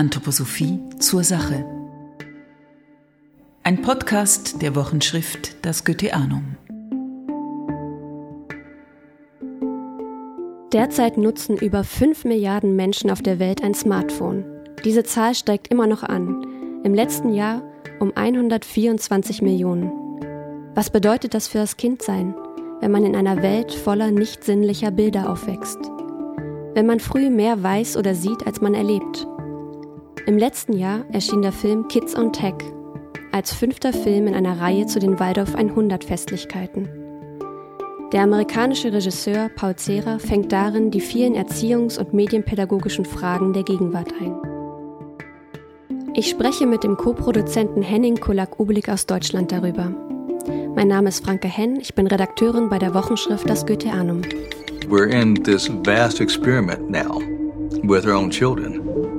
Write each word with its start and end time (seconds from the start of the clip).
Anthroposophie 0.00 0.78
zur 0.98 1.22
Sache. 1.24 1.62
Ein 3.64 3.82
Podcast 3.82 4.62
der 4.62 4.74
Wochenschrift 4.74 5.56
Das 5.60 5.84
Goetheanum. 5.84 6.56
Derzeit 10.72 11.18
nutzen 11.18 11.58
über 11.58 11.84
5 11.84 12.24
Milliarden 12.24 12.76
Menschen 12.76 13.10
auf 13.10 13.20
der 13.20 13.38
Welt 13.38 13.62
ein 13.62 13.74
Smartphone. 13.74 14.46
Diese 14.86 15.04
Zahl 15.04 15.34
steigt 15.34 15.68
immer 15.68 15.86
noch 15.86 16.02
an. 16.02 16.46
Im 16.82 16.94
letzten 16.94 17.34
Jahr 17.34 17.62
um 18.00 18.10
124 18.16 19.42
Millionen. 19.42 19.92
Was 20.74 20.88
bedeutet 20.88 21.34
das 21.34 21.46
für 21.46 21.58
das 21.58 21.76
Kindsein, 21.76 22.34
wenn 22.80 22.90
man 22.90 23.04
in 23.04 23.14
einer 23.14 23.42
Welt 23.42 23.70
voller 23.70 24.10
nicht 24.10 24.44
sinnlicher 24.44 24.92
Bilder 24.92 25.28
aufwächst? 25.30 25.78
Wenn 26.72 26.86
man 26.86 27.00
früh 27.00 27.28
mehr 27.28 27.62
weiß 27.62 27.98
oder 27.98 28.14
sieht, 28.14 28.46
als 28.46 28.62
man 28.62 28.72
erlebt? 28.72 29.26
Im 30.30 30.38
letzten 30.38 30.74
Jahr 30.74 31.04
erschien 31.10 31.42
der 31.42 31.50
Film 31.50 31.88
Kids 31.88 32.14
on 32.14 32.32
Tech 32.32 32.54
als 33.32 33.52
fünfter 33.52 33.92
Film 33.92 34.28
in 34.28 34.36
einer 34.36 34.60
Reihe 34.60 34.86
zu 34.86 35.00
den 35.00 35.18
Waldorf 35.18 35.56
100 35.56 36.04
Festlichkeiten. 36.04 36.88
Der 38.12 38.22
amerikanische 38.22 38.92
Regisseur 38.92 39.48
Paul 39.56 39.74
Zehrer 39.74 40.20
fängt 40.20 40.52
darin 40.52 40.92
die 40.92 41.00
vielen 41.00 41.34
erziehungs- 41.34 41.98
und 41.98 42.14
medienpädagogischen 42.14 43.06
Fragen 43.06 43.52
der 43.54 43.64
Gegenwart 43.64 44.14
ein. 44.20 44.36
Ich 46.14 46.30
spreche 46.30 46.64
mit 46.64 46.84
dem 46.84 46.96
Co-Produzenten 46.96 47.82
Henning 47.82 48.20
Kulak-Ublik 48.20 48.88
aus 48.88 49.06
Deutschland 49.06 49.50
darüber. 49.50 49.92
Mein 50.76 50.86
Name 50.86 51.08
ist 51.08 51.24
Franke 51.24 51.48
Henn, 51.48 51.74
ich 51.80 51.96
bin 51.96 52.06
Redakteurin 52.06 52.68
bei 52.68 52.78
der 52.78 52.94
Wochenschrift 52.94 53.50
Das 53.50 53.66
Goetheanum. 53.66 54.22
We're 54.88 55.10
in 55.10 55.34
this 55.42 55.68
vast 55.84 56.20
experiment 56.20 56.88
now 56.88 57.20
with 57.82 58.06
our 58.06 58.14
own 58.14 58.30
children. 58.30 59.09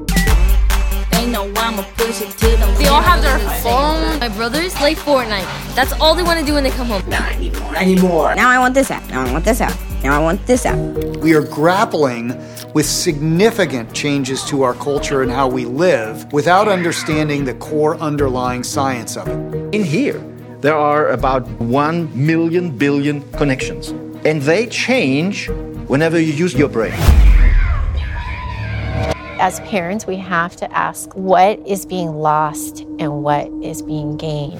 They 2.12 2.88
all 2.88 3.02
have 3.02 3.22
their 3.22 3.40
phone. 3.62 4.20
My 4.20 4.28
brothers 4.28 4.74
play 4.76 4.96
Fortnite. 4.96 5.46
That's 5.76 5.94
all 5.94 6.14
they 6.14 6.24
want 6.24 6.42
to 6.42 6.46
do 6.46 6.54
when 6.54 6.64
they 6.64 6.70
come 6.72 6.88
home. 6.88 7.02
Not 7.10 7.32
anymore. 7.32 7.76
Anymore. 7.78 8.36
Now 8.36 8.50
I 8.50 8.60
want 8.60 8.74
this 8.74 8.92
app. 8.92 9.08
Now 9.10 9.26
I 9.26 9.32
want 9.32 9.46
this 9.46 9.62
app. 9.62 9.80
Now 10.04 10.20
I 10.20 10.22
want 10.22 10.46
this 10.46 10.66
app. 10.66 10.78
We 11.20 11.34
are 11.36 11.42
grappling 11.42 12.36
with 12.74 12.86
significant 12.86 13.94
changes 13.94 14.44
to 14.46 14.64
our 14.64 14.74
culture 14.74 15.22
and 15.22 15.32
how 15.32 15.48
we 15.48 15.64
live 15.64 16.34
without 16.34 16.68
understanding 16.68 17.46
the 17.46 17.54
core 17.54 17.96
underlying 17.98 18.64
science 18.66 19.16
of 19.16 19.30
it. 19.30 19.74
In 19.74 19.82
here, 19.82 20.20
there 20.60 20.76
are 20.76 21.12
about 21.12 21.48
1 21.62 22.10
million 22.14 22.78
billion 22.78 23.22
connections, 23.32 23.90
and 24.26 24.42
they 24.42 24.68
change 24.68 25.48
whenever 25.88 26.20
you 26.20 26.34
use 26.34 26.56
your 26.56 26.68
brain. 26.68 27.31
As 29.44 29.60
parents, 29.62 30.08
we 30.08 30.18
have 30.18 30.56
to 30.58 30.72
ask 30.72 31.12
what 31.16 31.58
is 31.68 31.88
being 31.88 32.14
lost 32.14 32.86
and 33.00 33.24
what 33.24 33.50
is 33.64 33.82
being 33.82 34.16
gained. 34.16 34.60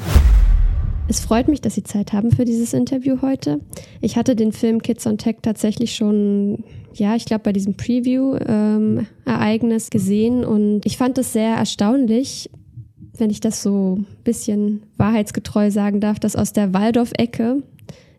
Es 1.08 1.20
freut 1.20 1.48
mich, 1.48 1.62
dass 1.62 1.76
Sie 1.76 1.84
Zeit 1.84 2.14
haben 2.14 2.32
für 2.32 2.46
dieses 2.46 2.74
Interview 2.74 3.22
heute. 3.22 3.60
Ich 4.02 4.18
hatte 4.18 4.36
den 4.36 4.52
Film 4.52 4.82
Kids 4.82 5.06
on 5.06 5.20
Tech 5.20 5.36
tatsächlich 5.44 5.94
schon, 5.94 6.64
ja, 6.96 7.16
ich 7.16 7.26
glaube, 7.26 7.44
bei 7.44 7.54
diesem 7.54 7.76
Preview-Ereignis 7.76 9.84
ähm, 9.84 9.90
gesehen 9.92 10.44
und 10.44 10.82
ich 10.84 10.98
fand 10.98 11.20
es 11.20 11.32
sehr 11.32 11.58
erstaunlich, 11.58 12.50
wenn 13.20 13.30
ich 13.30 13.40
das 13.40 13.62
so 13.62 13.98
ein 14.00 14.08
bisschen 14.24 14.82
wahrheitsgetreu 14.98 15.70
sagen 15.70 16.00
darf, 16.00 16.20
dass 16.20 16.36
aus 16.36 16.54
der 16.54 16.74
Waldorf-Ecke 16.74 17.62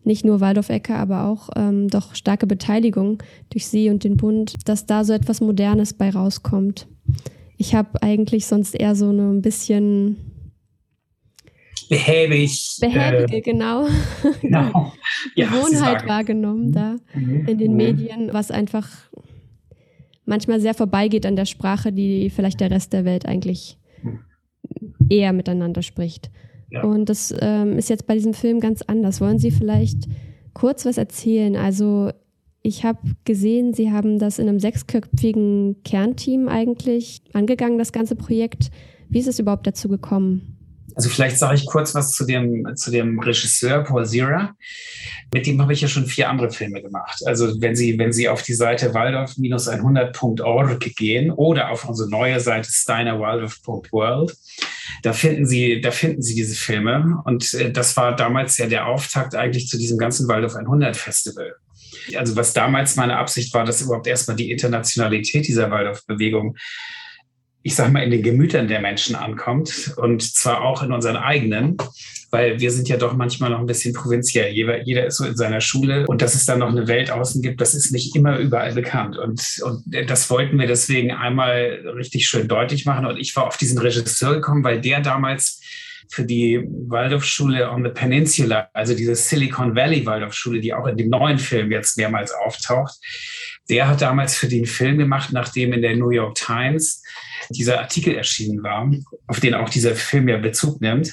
nicht 0.04 0.24
nur 0.24 0.40
Waldorf-Ecke, 0.40 0.94
aber 0.94 1.26
auch 1.26 1.50
ähm, 1.56 1.88
doch 1.88 2.14
starke 2.14 2.46
Beteiligung 2.46 3.22
durch 3.50 3.68
Sie 3.68 3.90
und 3.90 4.04
den 4.04 4.16
Bund, 4.16 4.54
dass 4.66 4.86
da 4.86 5.04
so 5.04 5.12
etwas 5.12 5.40
Modernes 5.40 5.94
bei 5.94 6.10
rauskommt. 6.10 6.88
Ich 7.56 7.74
habe 7.74 8.02
eigentlich 8.02 8.46
sonst 8.46 8.74
eher 8.74 8.94
so 8.94 9.10
eine 9.10 9.30
ein 9.30 9.42
bisschen 9.42 10.16
behäbig. 11.88 12.78
Behäbige, 12.80 13.36
äh, 13.36 13.40
genau. 13.40 13.86
genau. 14.40 14.92
Ja, 15.36 15.46
Gewohnheit 15.46 16.06
wahrgenommen 16.08 16.72
da 16.72 16.96
mhm. 17.14 17.46
in 17.46 17.58
den 17.58 17.72
mhm. 17.72 17.76
Medien, 17.76 18.30
was 18.32 18.50
einfach 18.50 18.88
manchmal 20.24 20.60
sehr 20.60 20.74
vorbeigeht 20.74 21.26
an 21.26 21.36
der 21.36 21.44
Sprache, 21.44 21.92
die 21.92 22.30
vielleicht 22.30 22.60
der 22.60 22.70
Rest 22.70 22.92
der 22.92 23.04
Welt 23.04 23.26
eigentlich 23.26 23.78
mhm. 24.02 24.20
eher 25.08 25.32
miteinander 25.32 25.82
spricht. 25.82 26.30
Und 26.80 27.08
das 27.08 27.34
ähm, 27.40 27.76
ist 27.76 27.90
jetzt 27.90 28.06
bei 28.06 28.14
diesem 28.14 28.34
Film 28.34 28.60
ganz 28.60 28.82
anders. 28.82 29.20
Wollen 29.20 29.38
Sie 29.38 29.50
vielleicht 29.50 30.08
kurz 30.54 30.86
was 30.86 30.96
erzählen? 30.96 31.56
Also 31.56 32.10
ich 32.62 32.84
habe 32.84 33.00
gesehen, 33.24 33.74
Sie 33.74 33.90
haben 33.92 34.18
das 34.18 34.38
in 34.38 34.48
einem 34.48 34.60
sechsköpfigen 34.60 35.82
Kernteam 35.84 36.48
eigentlich 36.48 37.22
angegangen, 37.32 37.78
das 37.78 37.92
ganze 37.92 38.16
Projekt. 38.16 38.70
Wie 39.08 39.18
ist 39.18 39.28
es 39.28 39.38
überhaupt 39.38 39.66
dazu 39.66 39.88
gekommen? 39.88 40.61
Also 40.94 41.08
vielleicht 41.08 41.38
sage 41.38 41.54
ich 41.56 41.66
kurz 41.66 41.94
was 41.94 42.12
zu 42.12 42.24
dem, 42.24 42.76
zu 42.76 42.90
dem 42.90 43.18
Regisseur 43.18 43.82
Paul 43.84 44.06
Zira. 44.06 44.54
Mit 45.32 45.46
dem 45.46 45.60
habe 45.62 45.72
ich 45.72 45.80
ja 45.80 45.88
schon 45.88 46.06
vier 46.06 46.28
andere 46.28 46.50
Filme 46.50 46.82
gemacht. 46.82 47.22
Also 47.26 47.60
wenn 47.60 47.74
Sie, 47.74 47.98
wenn 47.98 48.12
Sie 48.12 48.28
auf 48.28 48.42
die 48.42 48.54
Seite 48.54 48.92
waldorf-100.org 48.92 50.80
gehen 50.96 51.30
oder 51.30 51.70
auf 51.70 51.88
unsere 51.88 52.10
neue 52.10 52.40
Seite 52.40 52.68
steinerwaldorf.world, 52.70 54.36
da 55.02 55.12
finden 55.12 55.46
Sie, 55.46 55.80
da 55.80 55.90
finden 55.90 56.22
Sie 56.22 56.34
diese 56.34 56.54
Filme. 56.54 57.22
Und 57.24 57.54
äh, 57.54 57.72
das 57.72 57.96
war 57.96 58.14
damals 58.14 58.58
ja 58.58 58.66
der 58.66 58.86
Auftakt 58.86 59.34
eigentlich 59.34 59.68
zu 59.68 59.78
diesem 59.78 59.98
ganzen 59.98 60.28
Waldorf 60.28 60.54
100 60.56 60.96
Festival. 60.96 61.54
Also 62.16 62.36
was 62.36 62.52
damals 62.52 62.96
meine 62.96 63.16
Absicht 63.16 63.54
war, 63.54 63.64
dass 63.64 63.80
überhaupt 63.80 64.06
erstmal 64.06 64.36
die 64.36 64.50
Internationalität 64.50 65.46
dieser 65.46 65.70
Waldorf-Bewegung 65.70 66.56
ich 67.62 67.74
sag 67.74 67.92
mal, 67.92 68.02
in 68.02 68.10
den 68.10 68.22
Gemütern 68.22 68.68
der 68.68 68.80
Menschen 68.80 69.14
ankommt 69.14 69.94
und 69.96 70.22
zwar 70.22 70.62
auch 70.62 70.82
in 70.82 70.92
unseren 70.92 71.16
eigenen, 71.16 71.76
weil 72.30 72.58
wir 72.60 72.70
sind 72.70 72.88
ja 72.88 72.96
doch 72.96 73.14
manchmal 73.14 73.50
noch 73.50 73.60
ein 73.60 73.66
bisschen 73.66 73.92
provinziell. 73.92 74.52
Jeder, 74.52 74.82
jeder 74.82 75.06
ist 75.06 75.18
so 75.18 75.26
in 75.26 75.36
seiner 75.36 75.60
Schule 75.60 76.06
und 76.06 76.22
dass 76.22 76.34
es 76.34 76.46
dann 76.46 76.60
noch 76.60 76.70
eine 76.70 76.88
Welt 76.88 77.10
außen 77.10 77.42
gibt, 77.42 77.60
das 77.60 77.74
ist 77.74 77.92
nicht 77.92 78.16
immer 78.16 78.38
überall 78.38 78.72
bekannt. 78.72 79.18
Und, 79.18 79.62
und 79.64 79.84
das 80.08 80.30
wollten 80.30 80.58
wir 80.58 80.66
deswegen 80.66 81.12
einmal 81.12 81.84
richtig 81.94 82.26
schön 82.26 82.48
deutlich 82.48 82.86
machen. 82.86 83.04
Und 83.04 83.18
ich 83.18 83.36
war 83.36 83.46
auf 83.46 83.58
diesen 83.58 83.78
Regisseur 83.78 84.34
gekommen, 84.34 84.64
weil 84.64 84.80
der 84.80 85.00
damals 85.00 85.60
für 86.08 86.24
die 86.24 86.60
Waldorfschule 86.88 87.70
on 87.70 87.84
the 87.84 87.90
Peninsula, 87.90 88.68
also 88.72 88.94
diese 88.94 89.14
Silicon 89.14 89.74
Valley 89.74 90.04
Waldorfschule, 90.04 90.60
die 90.60 90.74
auch 90.74 90.86
in 90.86 90.96
dem 90.96 91.10
neuen 91.10 91.38
Film 91.38 91.70
jetzt 91.70 91.96
mehrmals 91.96 92.32
auftaucht, 92.32 92.98
der 93.68 93.88
hat 93.88 94.02
damals 94.02 94.36
für 94.36 94.48
den 94.48 94.66
Film 94.66 94.98
gemacht, 94.98 95.30
nachdem 95.32 95.72
in 95.72 95.82
der 95.82 95.96
New 95.96 96.10
York 96.10 96.34
Times 96.34 97.02
dieser 97.50 97.80
Artikel 97.80 98.14
erschienen 98.14 98.62
war, 98.62 98.90
auf 99.26 99.40
den 99.40 99.54
auch 99.54 99.68
dieser 99.68 99.94
Film 99.94 100.28
ja 100.28 100.38
Bezug 100.38 100.80
nimmt. 100.80 101.12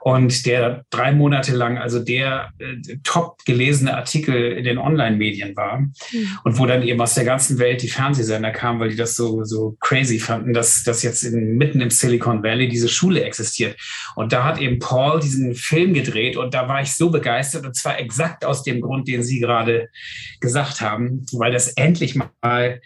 Und 0.00 0.46
der 0.46 0.84
drei 0.90 1.12
Monate 1.12 1.54
lang 1.54 1.78
also 1.78 1.98
der 1.98 2.50
äh, 2.58 2.96
top 3.04 3.44
gelesene 3.44 3.96
Artikel 3.96 4.52
in 4.52 4.64
den 4.64 4.78
Online-Medien 4.78 5.54
war. 5.56 5.80
Mhm. 5.80 6.38
Und 6.44 6.58
wo 6.58 6.66
dann 6.66 6.82
eben 6.82 7.00
aus 7.00 7.14
der 7.14 7.24
ganzen 7.24 7.58
Welt 7.58 7.82
die 7.82 7.88
Fernsehsender 7.88 8.50
kamen, 8.50 8.80
weil 8.80 8.90
die 8.90 8.96
das 8.96 9.14
so, 9.14 9.44
so 9.44 9.76
crazy 9.80 10.18
fanden, 10.18 10.54
dass, 10.54 10.84
dass 10.84 11.02
jetzt 11.02 11.22
in, 11.22 11.56
mitten 11.56 11.80
im 11.80 11.90
Silicon 11.90 12.42
Valley 12.42 12.68
diese 12.68 12.88
Schule 12.88 13.22
existiert. 13.22 13.78
Und 14.16 14.32
da 14.32 14.44
hat 14.44 14.58
eben 14.58 14.78
Paul 14.78 15.20
diesen 15.20 15.54
Film 15.54 15.92
gedreht 15.92 16.36
und 16.36 16.54
da 16.54 16.66
war 16.66 16.80
ich 16.80 16.94
so 16.94 17.10
begeistert 17.10 17.66
und 17.66 17.76
zwar 17.76 17.98
exakt 17.98 18.44
aus 18.44 18.62
dem 18.62 18.80
Grund, 18.80 19.06
den 19.06 19.22
Sie 19.22 19.38
gerade 19.38 19.90
gesagt 20.40 20.80
haben, 20.80 21.26
weil 21.32 21.52
das 21.52 21.76
endlich 21.80 22.14
mal 22.14 22.80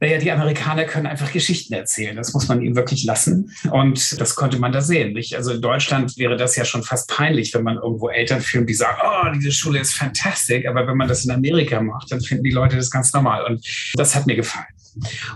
naja, 0.00 0.18
die 0.18 0.30
Amerikaner 0.30 0.84
können 0.84 1.06
einfach 1.06 1.32
Geschichten 1.32 1.74
erzählen. 1.74 2.16
Das 2.16 2.32
muss 2.32 2.48
man 2.48 2.62
ihnen 2.62 2.76
wirklich 2.76 3.04
lassen. 3.04 3.50
Und 3.70 4.20
das 4.20 4.36
konnte 4.36 4.58
man 4.58 4.72
da 4.72 4.80
sehen. 4.80 5.12
Nicht? 5.12 5.34
Also 5.34 5.52
in 5.52 5.60
Deutschland 5.60 6.16
wäre 6.18 6.36
das 6.36 6.54
ja 6.56 6.64
schon 6.64 6.82
fast 6.82 7.08
peinlich, 7.10 7.52
wenn 7.54 7.64
man 7.64 7.76
irgendwo 7.76 8.08
Eltern 8.08 8.40
filmt, 8.40 8.68
die 8.68 8.74
sagen, 8.74 8.98
oh, 9.02 9.32
diese 9.34 9.50
Schule 9.50 9.80
ist 9.80 9.94
fantastisch. 9.94 10.66
Aber 10.66 10.86
wenn 10.86 10.96
man 10.96 11.08
das 11.08 11.24
in 11.24 11.32
Amerika 11.32 11.80
macht, 11.80 12.12
dann 12.12 12.20
finden 12.20 12.44
die 12.44 12.50
Leute 12.50 12.76
das 12.76 12.90
ganz 12.90 13.12
normal. 13.12 13.44
Und 13.44 13.66
das 13.94 14.14
hat 14.14 14.26
mir 14.26 14.36
gefallen. 14.36 14.66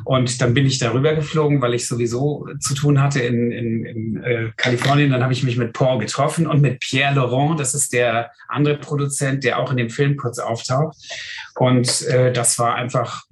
Und 0.04 0.40
dann 0.40 0.54
bin 0.54 0.66
ich 0.66 0.78
darüber 0.78 1.14
geflogen, 1.14 1.60
weil 1.60 1.74
ich 1.74 1.86
sowieso 1.86 2.48
zu 2.60 2.74
tun 2.74 3.00
hatte 3.00 3.20
in, 3.20 3.52
in, 3.52 3.84
in 3.84 4.24
äh, 4.24 4.50
Kalifornien. 4.56 5.10
Dann 5.10 5.22
habe 5.22 5.32
ich 5.32 5.42
mich 5.42 5.56
mit 5.56 5.72
Paul 5.72 5.98
getroffen 5.98 6.46
und 6.46 6.60
mit 6.60 6.80
Pierre 6.80 7.14
Laurent, 7.14 7.60
das 7.60 7.74
ist 7.74 7.92
der 7.92 8.30
andere 8.48 8.76
Produzent, 8.76 9.44
der 9.44 9.58
auch 9.58 9.70
in 9.70 9.76
dem 9.76 9.90
Film 9.90 10.16
kurz 10.16 10.38
auftaucht. 10.38 10.96
Und 11.56 12.02
äh, 12.02 12.32
das 12.32 12.58
war 12.58 12.74
einfach 12.74 13.24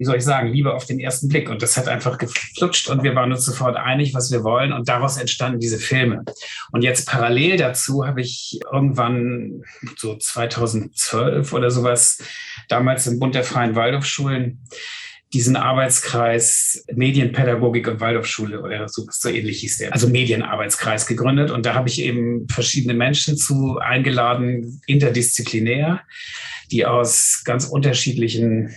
wie 0.00 0.06
soll 0.06 0.16
ich 0.16 0.24
sagen, 0.24 0.48
Liebe 0.48 0.72
auf 0.72 0.86
den 0.86 0.98
ersten 0.98 1.28
Blick. 1.28 1.50
Und 1.50 1.60
das 1.60 1.76
hat 1.76 1.86
einfach 1.86 2.16
geflutscht 2.16 2.88
und 2.88 3.02
wir 3.02 3.14
waren 3.14 3.30
uns 3.32 3.44
sofort 3.44 3.76
einig, 3.76 4.14
was 4.14 4.32
wir 4.32 4.42
wollen. 4.42 4.72
Und 4.72 4.88
daraus 4.88 5.18
entstanden 5.18 5.60
diese 5.60 5.76
Filme. 5.76 6.24
Und 6.72 6.80
jetzt 6.80 7.06
parallel 7.06 7.58
dazu 7.58 8.06
habe 8.06 8.22
ich 8.22 8.58
irgendwann 8.72 9.62
so 9.98 10.16
2012 10.16 11.52
oder 11.52 11.70
sowas, 11.70 12.22
damals 12.70 13.06
im 13.08 13.18
Bund 13.18 13.34
der 13.34 13.44
Freien 13.44 13.74
Waldorfschulen, 13.74 14.66
diesen 15.34 15.56
Arbeitskreis 15.56 16.82
Medienpädagogik 16.90 17.86
und 17.86 18.00
Waldorfschule 18.00 18.62
oder 18.62 18.88
so, 18.88 19.04
so 19.10 19.28
ähnlich 19.28 19.60
hieß 19.60 19.78
der, 19.78 19.92
also 19.92 20.08
Medienarbeitskreis 20.08 21.06
gegründet. 21.06 21.50
Und 21.50 21.66
da 21.66 21.74
habe 21.74 21.90
ich 21.90 22.00
eben 22.00 22.48
verschiedene 22.48 22.94
Menschen 22.94 23.36
zu 23.36 23.76
eingeladen, 23.76 24.80
interdisziplinär 24.86 26.00
die 26.70 26.86
aus 26.86 27.42
ganz 27.44 27.64
unterschiedlichen 27.64 28.74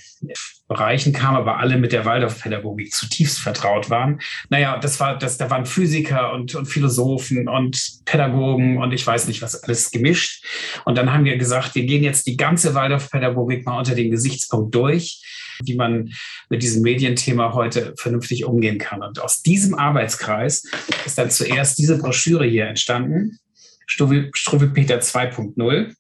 Bereichen 0.68 1.14
kamen, 1.14 1.38
aber 1.38 1.58
alle 1.58 1.78
mit 1.78 1.92
der 1.92 2.06
Waldorfpädagogik 2.06 2.94
zutiefst 2.94 3.40
vertraut 3.40 3.90
waren. 3.90 4.22
Naja, 4.50 4.78
das 4.78 5.00
war, 5.00 5.18
das, 5.18 5.38
da 5.38 5.50
waren 5.50 5.66
Physiker 5.66 6.34
und, 6.34 6.56
und 6.56 6.66
Philosophen 6.66 7.48
und 7.48 8.02
Pädagogen 8.06 8.78
und 8.78 8.94
ich 8.94 9.06
weiß 9.06 9.28
nicht 9.28 9.42
was 9.42 9.64
alles 9.64 9.92
gemischt. 9.92 10.46
Und 10.86 10.98
dann 10.98 11.12
haben 11.12 11.26
wir 11.26 11.38
gesagt, 11.38 11.76
wir 11.76 11.86
gehen 11.86 12.04
jetzt 12.04 12.28
die 12.28 12.38
ganze 12.38 12.74
Waldorfpädagogik 12.74 13.66
mal 13.66 13.78
unter 13.78 13.96
dem 13.96 14.12
Gesichtspunkt 14.12 14.74
durch 14.74 15.22
wie 15.64 15.76
man 15.76 16.12
mit 16.50 16.64
diesem 16.64 16.82
Medienthema 16.82 17.54
heute 17.54 17.94
vernünftig 17.98 18.46
umgehen 18.46 18.78
kann. 18.78 19.04
Und 19.04 19.20
aus 19.20 19.42
diesem 19.42 19.76
Arbeitskreis 19.76 20.64
ist 21.06 21.18
dann 21.18 21.30
zuerst 21.30 21.78
diese 21.78 21.98
Broschüre 21.98 22.46
hier 22.46 22.68
entstanden, 22.68 23.38
Struwelpeter 23.86 25.00
2.0. 25.00 25.94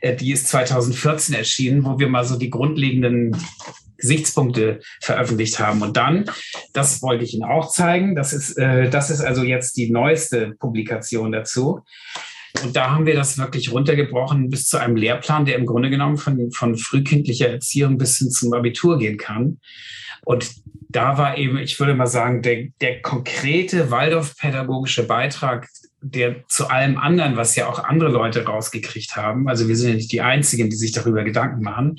Äh, 0.00 0.16
die 0.16 0.32
ist 0.32 0.48
2014 0.48 1.34
erschienen, 1.34 1.84
wo 1.84 1.98
wir 1.98 2.08
mal 2.08 2.24
so 2.24 2.36
die 2.36 2.50
grundlegenden 2.50 3.36
Gesichtspunkte 3.98 4.80
veröffentlicht 5.00 5.58
haben. 5.58 5.82
Und 5.82 5.96
dann, 5.96 6.24
das 6.72 7.02
wollte 7.02 7.24
ich 7.24 7.34
Ihnen 7.34 7.44
auch 7.44 7.70
zeigen, 7.70 8.14
das 8.14 8.32
ist, 8.32 8.56
äh, 8.56 8.88
das 8.90 9.10
ist 9.10 9.20
also 9.20 9.42
jetzt 9.42 9.76
die 9.76 9.90
neueste 9.90 10.54
Publikation 10.58 11.32
dazu. 11.32 11.80
Und 12.64 12.74
da 12.74 12.90
haben 12.90 13.06
wir 13.06 13.14
das 13.14 13.38
wirklich 13.38 13.70
runtergebrochen 13.70 14.50
bis 14.50 14.66
zu 14.66 14.78
einem 14.78 14.96
Lehrplan, 14.96 15.44
der 15.44 15.56
im 15.56 15.66
Grunde 15.66 15.90
genommen 15.90 16.16
von, 16.16 16.50
von 16.50 16.76
frühkindlicher 16.76 17.48
Erziehung 17.48 17.96
bis 17.96 18.18
hin 18.18 18.30
zum 18.30 18.52
Abitur 18.52 18.98
gehen 18.98 19.18
kann. 19.18 19.60
Und 20.24 20.50
da 20.88 21.16
war 21.16 21.38
eben, 21.38 21.58
ich 21.58 21.78
würde 21.78 21.94
mal 21.94 22.06
sagen, 22.06 22.42
der, 22.42 22.66
der 22.80 23.00
konkrete 23.02 23.90
Waldorf-pädagogische 23.90 25.04
Beitrag 25.04 25.68
der 26.02 26.46
zu 26.48 26.68
allem 26.68 26.96
anderen, 26.96 27.36
was 27.36 27.56
ja 27.56 27.68
auch 27.68 27.82
andere 27.84 28.10
Leute 28.10 28.44
rausgekriegt 28.44 29.16
haben, 29.16 29.48
also 29.48 29.68
wir 29.68 29.76
sind 29.76 29.90
ja 29.90 29.94
nicht 29.96 30.12
die 30.12 30.20
Einzigen, 30.20 30.70
die 30.70 30.76
sich 30.76 30.92
darüber 30.92 31.24
Gedanken 31.24 31.62
machen. 31.62 31.96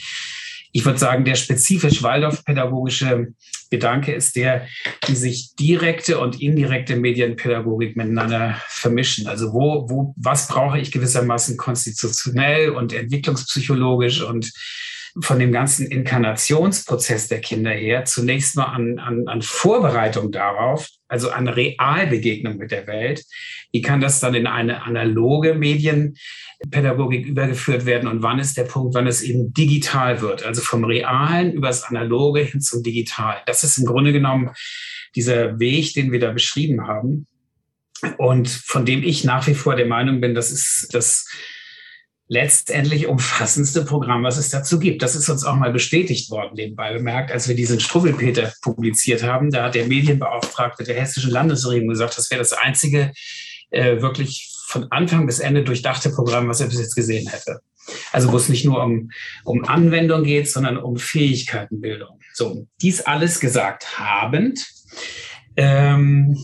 Ich 0.74 0.86
würde 0.86 1.00
sagen, 1.00 1.26
der 1.26 1.36
spezifisch 1.36 2.02
Waldorf-pädagogische 2.02 3.34
Gedanke 3.70 4.14
ist 4.14 4.36
der, 4.36 4.68
die 5.08 5.16
sich 5.16 5.56
direkte 5.56 6.20
und 6.20 6.42
indirekte 6.42 6.96
Medienpädagogik 6.96 7.98
miteinander 7.98 8.56
vermischen. 8.68 9.28
Also 9.28 9.54
wo, 9.54 9.90
wo, 9.90 10.14
was 10.18 10.48
brauche 10.48 10.80
ich 10.80 10.92
gewissermaßen 10.92 11.58
konstitutionell 11.58 12.70
und 12.70 12.94
entwicklungspsychologisch 12.94 14.22
und 14.22 14.52
von 15.20 15.40
dem 15.40 15.52
ganzen 15.52 15.88
Inkarnationsprozess 15.88 17.28
der 17.28 17.42
Kinder 17.42 17.72
her 17.72 18.06
zunächst 18.06 18.56
mal 18.56 18.66
an, 18.66 18.98
an, 19.00 19.28
an 19.28 19.42
Vorbereitung 19.42 20.32
darauf, 20.32 20.88
also 21.12 21.30
an 21.30 21.48
Realbegegnung 21.48 22.58
mit 22.58 22.72
der 22.72 22.88
Welt. 22.88 23.26
Wie 23.72 23.82
kann 23.82 24.00
das 24.00 24.22
dann 24.22 24.34
in 24.34 24.48
eine 24.48 24.84
analoge 24.84 25.56
Medienpädagogik 25.56 27.26
übergeführt 27.26 27.86
werden 27.86 28.10
und 28.10 28.24
wann 28.24 28.40
ist 28.40 28.58
der 28.58 28.64
Punkt, 28.64 28.96
wann 28.96 29.08
es 29.08 29.22
eben 29.22 29.54
digital 29.54 30.22
wird? 30.22 30.46
Also 30.46 30.62
vom 30.62 30.86
Realen 30.86 31.52
über 31.52 31.68
das 31.68 31.84
Analoge 31.84 32.42
hin 32.42 32.62
zum 32.62 32.82
Digitalen. 32.82 33.42
Das 33.46 33.66
ist 33.66 33.78
im 33.78 33.86
Grunde 33.86 34.14
genommen 34.14 34.52
dieser 35.14 35.60
Weg, 35.60 35.94
den 35.94 36.14
wir 36.14 36.20
da 36.20 36.32
beschrieben 36.32 36.88
haben 36.88 37.28
und 38.18 38.50
von 38.50 38.86
dem 38.86 39.04
ich 39.04 39.26
nach 39.26 39.46
wie 39.48 39.54
vor 39.54 39.76
der 39.76 39.88
Meinung 39.88 40.22
bin, 40.22 40.34
das 40.34 40.52
ist 40.52 40.90
das 40.94 41.28
letztendlich 42.32 43.08
umfassendste 43.08 43.84
Programm, 43.84 44.24
was 44.24 44.38
es 44.38 44.50
dazu 44.50 44.80
gibt. 44.80 45.02
Das 45.02 45.16
ist 45.18 45.28
uns 45.28 45.44
auch 45.44 45.58
mal 45.58 45.74
bestätigt 45.74 46.32
worden, 46.32 46.54
nebenbei 46.54 46.94
bemerkt, 46.94 47.30
als 47.30 47.50
wir 47.50 47.58
diesen 47.58 47.82
Struwwelpeter 47.82 48.54
publiziert 48.62 49.22
haben. 49.22 49.52
Da 49.52 49.66
hat 49.66 49.76
der 49.76 49.86
Medienbeauftragte 49.86 50.86
der 50.86 50.96
hessischen 50.96 51.30
Landesregierung 51.30 51.90
gesagt, 51.90 52.18
das 52.18 52.32
wäre 52.32 52.40
das 52.40 52.54
einzige 52.54 53.12
äh, 53.72 54.02
wirklich 54.02 54.50
von 54.66 54.90
Anfang 54.94 55.26
bis 55.26 55.40
Ende 55.40 55.66
durchdachte 55.66 56.10
Programm, 56.10 56.48
was 56.48 56.62
er 56.62 56.68
bis 56.68 56.80
jetzt 56.80 56.96
gesehen 56.96 57.28
hätte. 57.28 57.60
Also 58.14 58.32
wo 58.32 58.38
es 58.38 58.48
nicht 58.48 58.64
nur 58.64 58.82
um, 58.82 59.12
um 59.44 59.66
Anwendung 59.66 60.24
geht, 60.24 60.50
sondern 60.50 60.78
um 60.78 60.96
Fähigkeitenbildung. 60.96 62.22
So, 62.34 62.66
dies 62.82 63.02
alles 63.02 63.42
gesagt 63.42 64.00
habend, 64.00 64.66
ähm, 65.58 66.38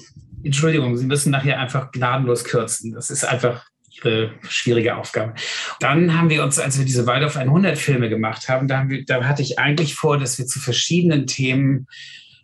Entschuldigung, 0.43 0.97
Sie 0.97 1.05
müssen 1.05 1.31
nachher 1.31 1.61
einfach 1.61 1.93
gnadenlos 1.93 2.43
kürzen. 2.43 2.91
Das 2.91 3.09
ist 3.09 3.23
einfach 3.23 3.65
ihre 4.03 4.31
schwierige 4.47 4.95
Aufgabe. 4.95 5.33
Dann 5.79 6.17
haben 6.17 6.29
wir 6.29 6.43
uns, 6.43 6.59
als 6.59 6.77
wir 6.77 6.85
diese 6.85 7.07
Waldorf 7.07 7.37
100 7.37 7.77
Filme 7.77 8.09
gemacht 8.09 8.49
haben, 8.49 8.67
da, 8.67 8.79
haben 8.79 8.89
wir, 8.89 9.05
da 9.05 9.23
hatte 9.23 9.41
ich 9.41 9.59
eigentlich 9.59 9.95
vor, 9.95 10.17
dass 10.17 10.37
wir 10.37 10.45
zu 10.45 10.59
verschiedenen 10.59 11.27
Themen 11.27 11.87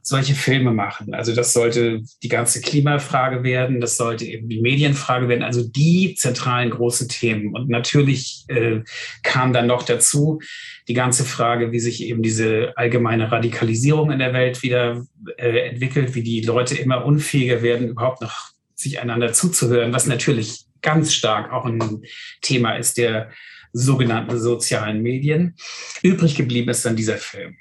solche 0.05 0.35
Filme 0.35 0.73
machen. 0.73 1.13
Also 1.13 1.33
das 1.33 1.53
sollte 1.53 2.01
die 2.21 2.27
ganze 2.27 2.59
Klimafrage 2.59 3.43
werden, 3.43 3.79
das 3.79 3.95
sollte 3.95 4.25
eben 4.25 4.49
die 4.49 4.59
Medienfrage 4.59 5.29
werden, 5.29 5.43
also 5.43 5.65
die 5.65 6.15
zentralen 6.15 6.71
großen 6.71 7.07
Themen. 7.07 7.55
Und 7.55 7.69
natürlich 7.69 8.43
äh, 8.49 8.81
kam 9.23 9.53
dann 9.53 9.65
noch 9.65 9.83
dazu 9.83 10.41
die 10.89 10.93
ganze 10.93 11.23
Frage, 11.23 11.71
wie 11.71 11.79
sich 11.79 12.03
eben 12.03 12.21
diese 12.21 12.73
allgemeine 12.75 13.31
Radikalisierung 13.31 14.11
in 14.11 14.19
der 14.19 14.33
Welt 14.33 14.61
wieder 14.61 15.05
äh, 15.37 15.69
entwickelt, 15.69 16.15
wie 16.15 16.23
die 16.23 16.41
Leute 16.41 16.75
immer 16.75 17.05
unfähiger 17.05 17.61
werden, 17.61 17.87
überhaupt 17.87 18.21
noch 18.21 18.51
sich 18.75 18.99
einander 18.99 19.31
zuzuhören, 19.31 19.93
was 19.93 20.05
natürlich 20.05 20.65
ganz 20.83 21.13
stark 21.13 21.51
auch 21.51 21.65
ein 21.65 22.03
Thema 22.41 22.75
ist 22.75 22.97
der 22.97 23.31
sogenannten 23.71 24.39
sozialen 24.39 25.01
Medien. 25.01 25.55
Übrig 26.03 26.35
geblieben 26.35 26.69
ist 26.69 26.85
dann 26.85 26.95
dieser 26.95 27.17
Film. 27.17 27.57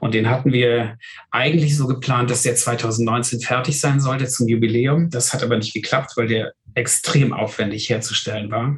Und 0.00 0.14
den 0.14 0.28
hatten 0.28 0.52
wir 0.52 0.98
eigentlich 1.30 1.76
so 1.76 1.86
geplant, 1.86 2.30
dass 2.30 2.42
der 2.42 2.54
2019 2.54 3.40
fertig 3.40 3.80
sein 3.80 4.00
sollte 4.00 4.26
zum 4.26 4.48
Jubiläum. 4.48 5.10
Das 5.10 5.32
hat 5.32 5.42
aber 5.42 5.56
nicht 5.56 5.74
geklappt, 5.74 6.12
weil 6.16 6.28
der 6.28 6.52
extrem 6.74 7.32
aufwendig 7.32 7.88
herzustellen 7.88 8.50
war. 8.50 8.76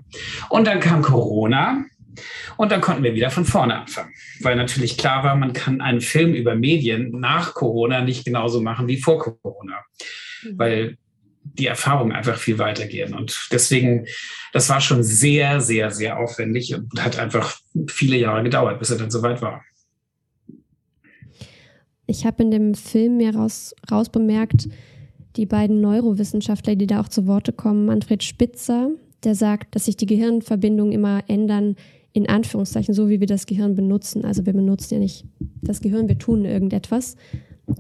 Und 0.49 0.67
dann 0.67 0.81
kam 0.81 1.03
Corona 1.03 1.85
und 2.57 2.73
dann 2.73 2.81
konnten 2.81 3.03
wir 3.03 3.15
wieder 3.15 3.31
von 3.31 3.45
vorne 3.45 3.81
anfangen, 3.81 4.13
weil 4.41 4.57
natürlich 4.57 4.97
klar 4.99 5.25
war, 5.25 5.37
man 5.37 5.53
kann 5.53 5.81
einen 5.81 6.01
Film 6.01 6.35
über 6.35 6.55
Medien 6.55 7.11
nach 7.19 7.55
Corona 7.55 8.01
nicht 8.01 8.25
genauso 8.25 8.61
machen 8.61 8.89
wie 8.89 9.01
vor 9.01 9.19
Corona, 9.19 9.83
mhm. 10.43 10.59
weil 10.59 10.99
die 11.55 11.67
Erfahrungen 11.67 12.13
einfach 12.13 12.37
viel 12.37 12.59
weitergehen. 12.59 13.15
Und 13.15 13.49
deswegen, 13.53 14.07
das 14.53 14.69
war 14.69 14.81
schon 14.81 15.03
sehr, 15.03 15.61
sehr, 15.61 15.91
sehr 15.91 16.19
aufwendig 16.19 16.75
und 16.75 17.03
hat 17.03 17.19
einfach 17.19 17.59
viele 17.89 18.17
Jahre 18.17 18.43
gedauert, 18.43 18.79
bis 18.79 18.91
er 18.91 18.99
dann 18.99 19.11
soweit 19.11 19.43
war. 19.43 19.63
Ich 22.07 22.25
habe 22.25 22.43
in 22.43 22.51
dem 22.51 22.75
Film 22.75 23.19
mir 23.19 23.35
raus, 23.35 23.75
raus 23.91 24.09
bemerkt, 24.09 24.69
die 25.37 25.47
beiden 25.47 25.81
Neurowissenschaftler, 25.81 26.75
die 26.75 26.87
da 26.87 27.01
auch 27.01 27.09
zu 27.09 27.27
Worte 27.27 27.53
kommen, 27.53 27.87
Manfred 27.87 28.25
Spitzer, 28.25 28.91
der 29.25 29.35
sagt, 29.35 29.75
dass 29.75 29.85
sich 29.85 29.97
die 29.97 30.07
Gehirnverbindungen 30.07 30.93
immer 30.93 31.23
ändern, 31.29 31.77
in 32.13 32.29
Anführungszeichen, 32.29 32.95
so 32.95 33.09
wie 33.09 33.21
wir 33.21 33.27
das 33.27 33.47
Gehirn 33.47 33.75
benutzen. 33.75 34.25
Also 34.25 34.47
wir 34.47 34.53
benutzen 34.53 34.95
ja 34.95 35.01
nicht 35.01 35.25
das 35.63 35.81
Gehirn, 35.81 36.09
wir 36.09 36.19
tun 36.19 36.45
irgendetwas, 36.45 37.17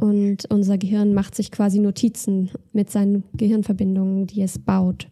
und 0.00 0.50
unser 0.50 0.78
Gehirn 0.78 1.14
macht 1.14 1.34
sich 1.34 1.50
quasi 1.50 1.78
Notizen 1.78 2.50
mit 2.72 2.90
seinen 2.90 3.24
Gehirnverbindungen, 3.34 4.26
die 4.26 4.42
es 4.42 4.58
baut. 4.58 5.08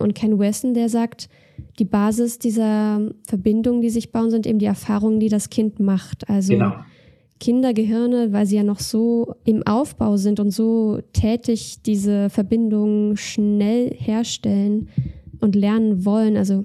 Und 0.00 0.14
Ken 0.14 0.38
Wesson, 0.38 0.74
der 0.74 0.88
sagt, 0.88 1.28
die 1.78 1.84
Basis 1.84 2.38
dieser 2.38 3.10
Verbindungen, 3.26 3.80
die 3.80 3.90
sich 3.90 4.12
bauen, 4.12 4.30
sind 4.30 4.46
eben 4.46 4.58
die 4.58 4.66
Erfahrungen, 4.66 5.20
die 5.20 5.28
das 5.28 5.50
Kind 5.50 5.80
macht. 5.80 6.28
Also 6.28 6.54
genau. 6.54 6.72
Kindergehirne, 7.40 8.32
weil 8.32 8.46
sie 8.46 8.56
ja 8.56 8.64
noch 8.64 8.80
so 8.80 9.34
im 9.44 9.64
Aufbau 9.66 10.16
sind 10.16 10.40
und 10.40 10.50
so 10.50 11.00
tätig 11.12 11.82
diese 11.82 12.30
Verbindungen 12.30 13.16
schnell 13.16 13.94
herstellen 13.94 14.88
und 15.40 15.54
lernen 15.54 16.04
wollen. 16.04 16.36
Also 16.36 16.64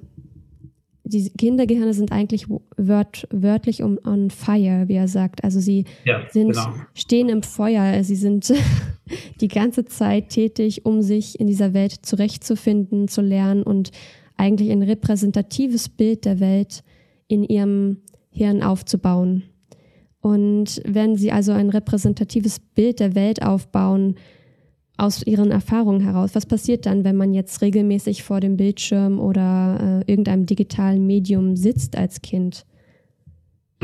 die 1.05 1.29
Kindergehirne 1.31 1.93
sind 1.93 2.11
eigentlich 2.11 2.47
wört, 2.77 3.27
wörtlich 3.29 3.83
um, 3.83 3.99
on 4.05 4.29
fire, 4.29 4.87
wie 4.87 4.95
er 4.95 5.07
sagt. 5.07 5.43
Also 5.43 5.59
sie 5.59 5.85
ja, 6.05 6.21
sind, 6.29 6.53
genau. 6.53 6.73
stehen 6.93 7.29
im 7.29 7.43
Feuer, 7.43 8.03
sie 8.03 8.15
sind 8.15 8.53
die 9.41 9.49
ganze 9.49 9.85
Zeit 9.85 10.29
tätig, 10.29 10.85
um 10.85 11.01
sich 11.01 11.39
in 11.39 11.47
dieser 11.47 11.73
Welt 11.73 11.93
zurechtzufinden, 12.03 13.07
zu 13.07 13.21
lernen 13.21 13.63
und 13.63 13.91
eigentlich 14.37 14.71
ein 14.71 14.81
repräsentatives 14.81 15.89
Bild 15.89 16.25
der 16.25 16.39
Welt 16.39 16.83
in 17.27 17.43
ihrem 17.43 17.97
Hirn 18.29 18.63
aufzubauen. 18.63 19.43
Und 20.21 20.81
wenn 20.85 21.17
sie 21.17 21.33
also 21.33 21.51
ein 21.51 21.69
repräsentatives 21.69 22.59
Bild 22.59 23.01
der 23.01 23.13
Welt 23.13 23.43
aufbauen, 23.43 24.15
aus 24.97 25.25
Ihren 25.25 25.51
Erfahrungen 25.51 26.01
heraus, 26.01 26.31
was 26.33 26.45
passiert 26.45 26.85
dann, 26.85 27.03
wenn 27.03 27.15
man 27.15 27.33
jetzt 27.33 27.61
regelmäßig 27.61 28.23
vor 28.23 28.39
dem 28.39 28.57
Bildschirm 28.57 29.19
oder 29.19 30.03
äh, 30.07 30.11
irgendeinem 30.11 30.45
digitalen 30.45 31.05
Medium 31.05 31.55
sitzt 31.55 31.97
als 31.97 32.21
Kind? 32.21 32.65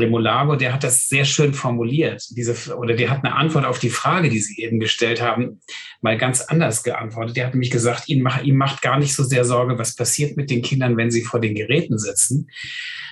Remolago, 0.00 0.56
der 0.56 0.72
hat 0.72 0.84
das 0.84 1.08
sehr 1.08 1.24
schön 1.24 1.54
formuliert. 1.54 2.24
Diese, 2.30 2.76
oder 2.76 2.94
der 2.94 3.10
hat 3.10 3.24
eine 3.24 3.34
Antwort 3.34 3.64
auf 3.64 3.78
die 3.78 3.90
Frage, 3.90 4.28
die 4.28 4.40
Sie 4.40 4.60
eben 4.62 4.80
gestellt 4.80 5.20
haben, 5.22 5.60
mal 6.00 6.16
ganz 6.16 6.40
anders 6.40 6.82
geantwortet. 6.82 7.36
Der 7.36 7.46
hat 7.46 7.54
nämlich 7.54 7.70
gesagt, 7.70 8.08
ihm, 8.08 8.22
mach, 8.22 8.42
ihm 8.42 8.56
macht 8.56 8.82
gar 8.82 8.98
nicht 8.98 9.14
so 9.14 9.22
sehr 9.22 9.44
Sorge, 9.44 9.78
was 9.78 9.94
passiert 9.94 10.36
mit 10.36 10.50
den 10.50 10.62
Kindern, 10.62 10.96
wenn 10.96 11.10
sie 11.10 11.22
vor 11.22 11.40
den 11.40 11.54
Geräten 11.54 11.98
sitzen, 11.98 12.48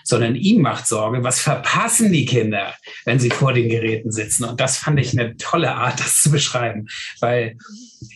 sondern 0.05 0.35
ihm 0.35 0.63
macht 0.63 0.87
Sorge, 0.87 1.23
was 1.23 1.41
verpassen 1.41 2.13
die 2.13 2.25
Kinder, 2.25 2.75
wenn 3.05 3.19
sie 3.19 3.31
vor 3.31 3.53
den 3.53 3.69
Geräten 3.69 4.11
sitzen. 4.11 4.45
Und 4.45 4.61
das 4.61 4.79
fand 4.79 4.99
ich 4.99 5.13
eine 5.13 5.37
tolle 5.37 5.75
Art, 5.75 6.01
das 6.01 6.23
zu 6.23 6.31
beschreiben, 6.31 6.89
weil 7.21 7.57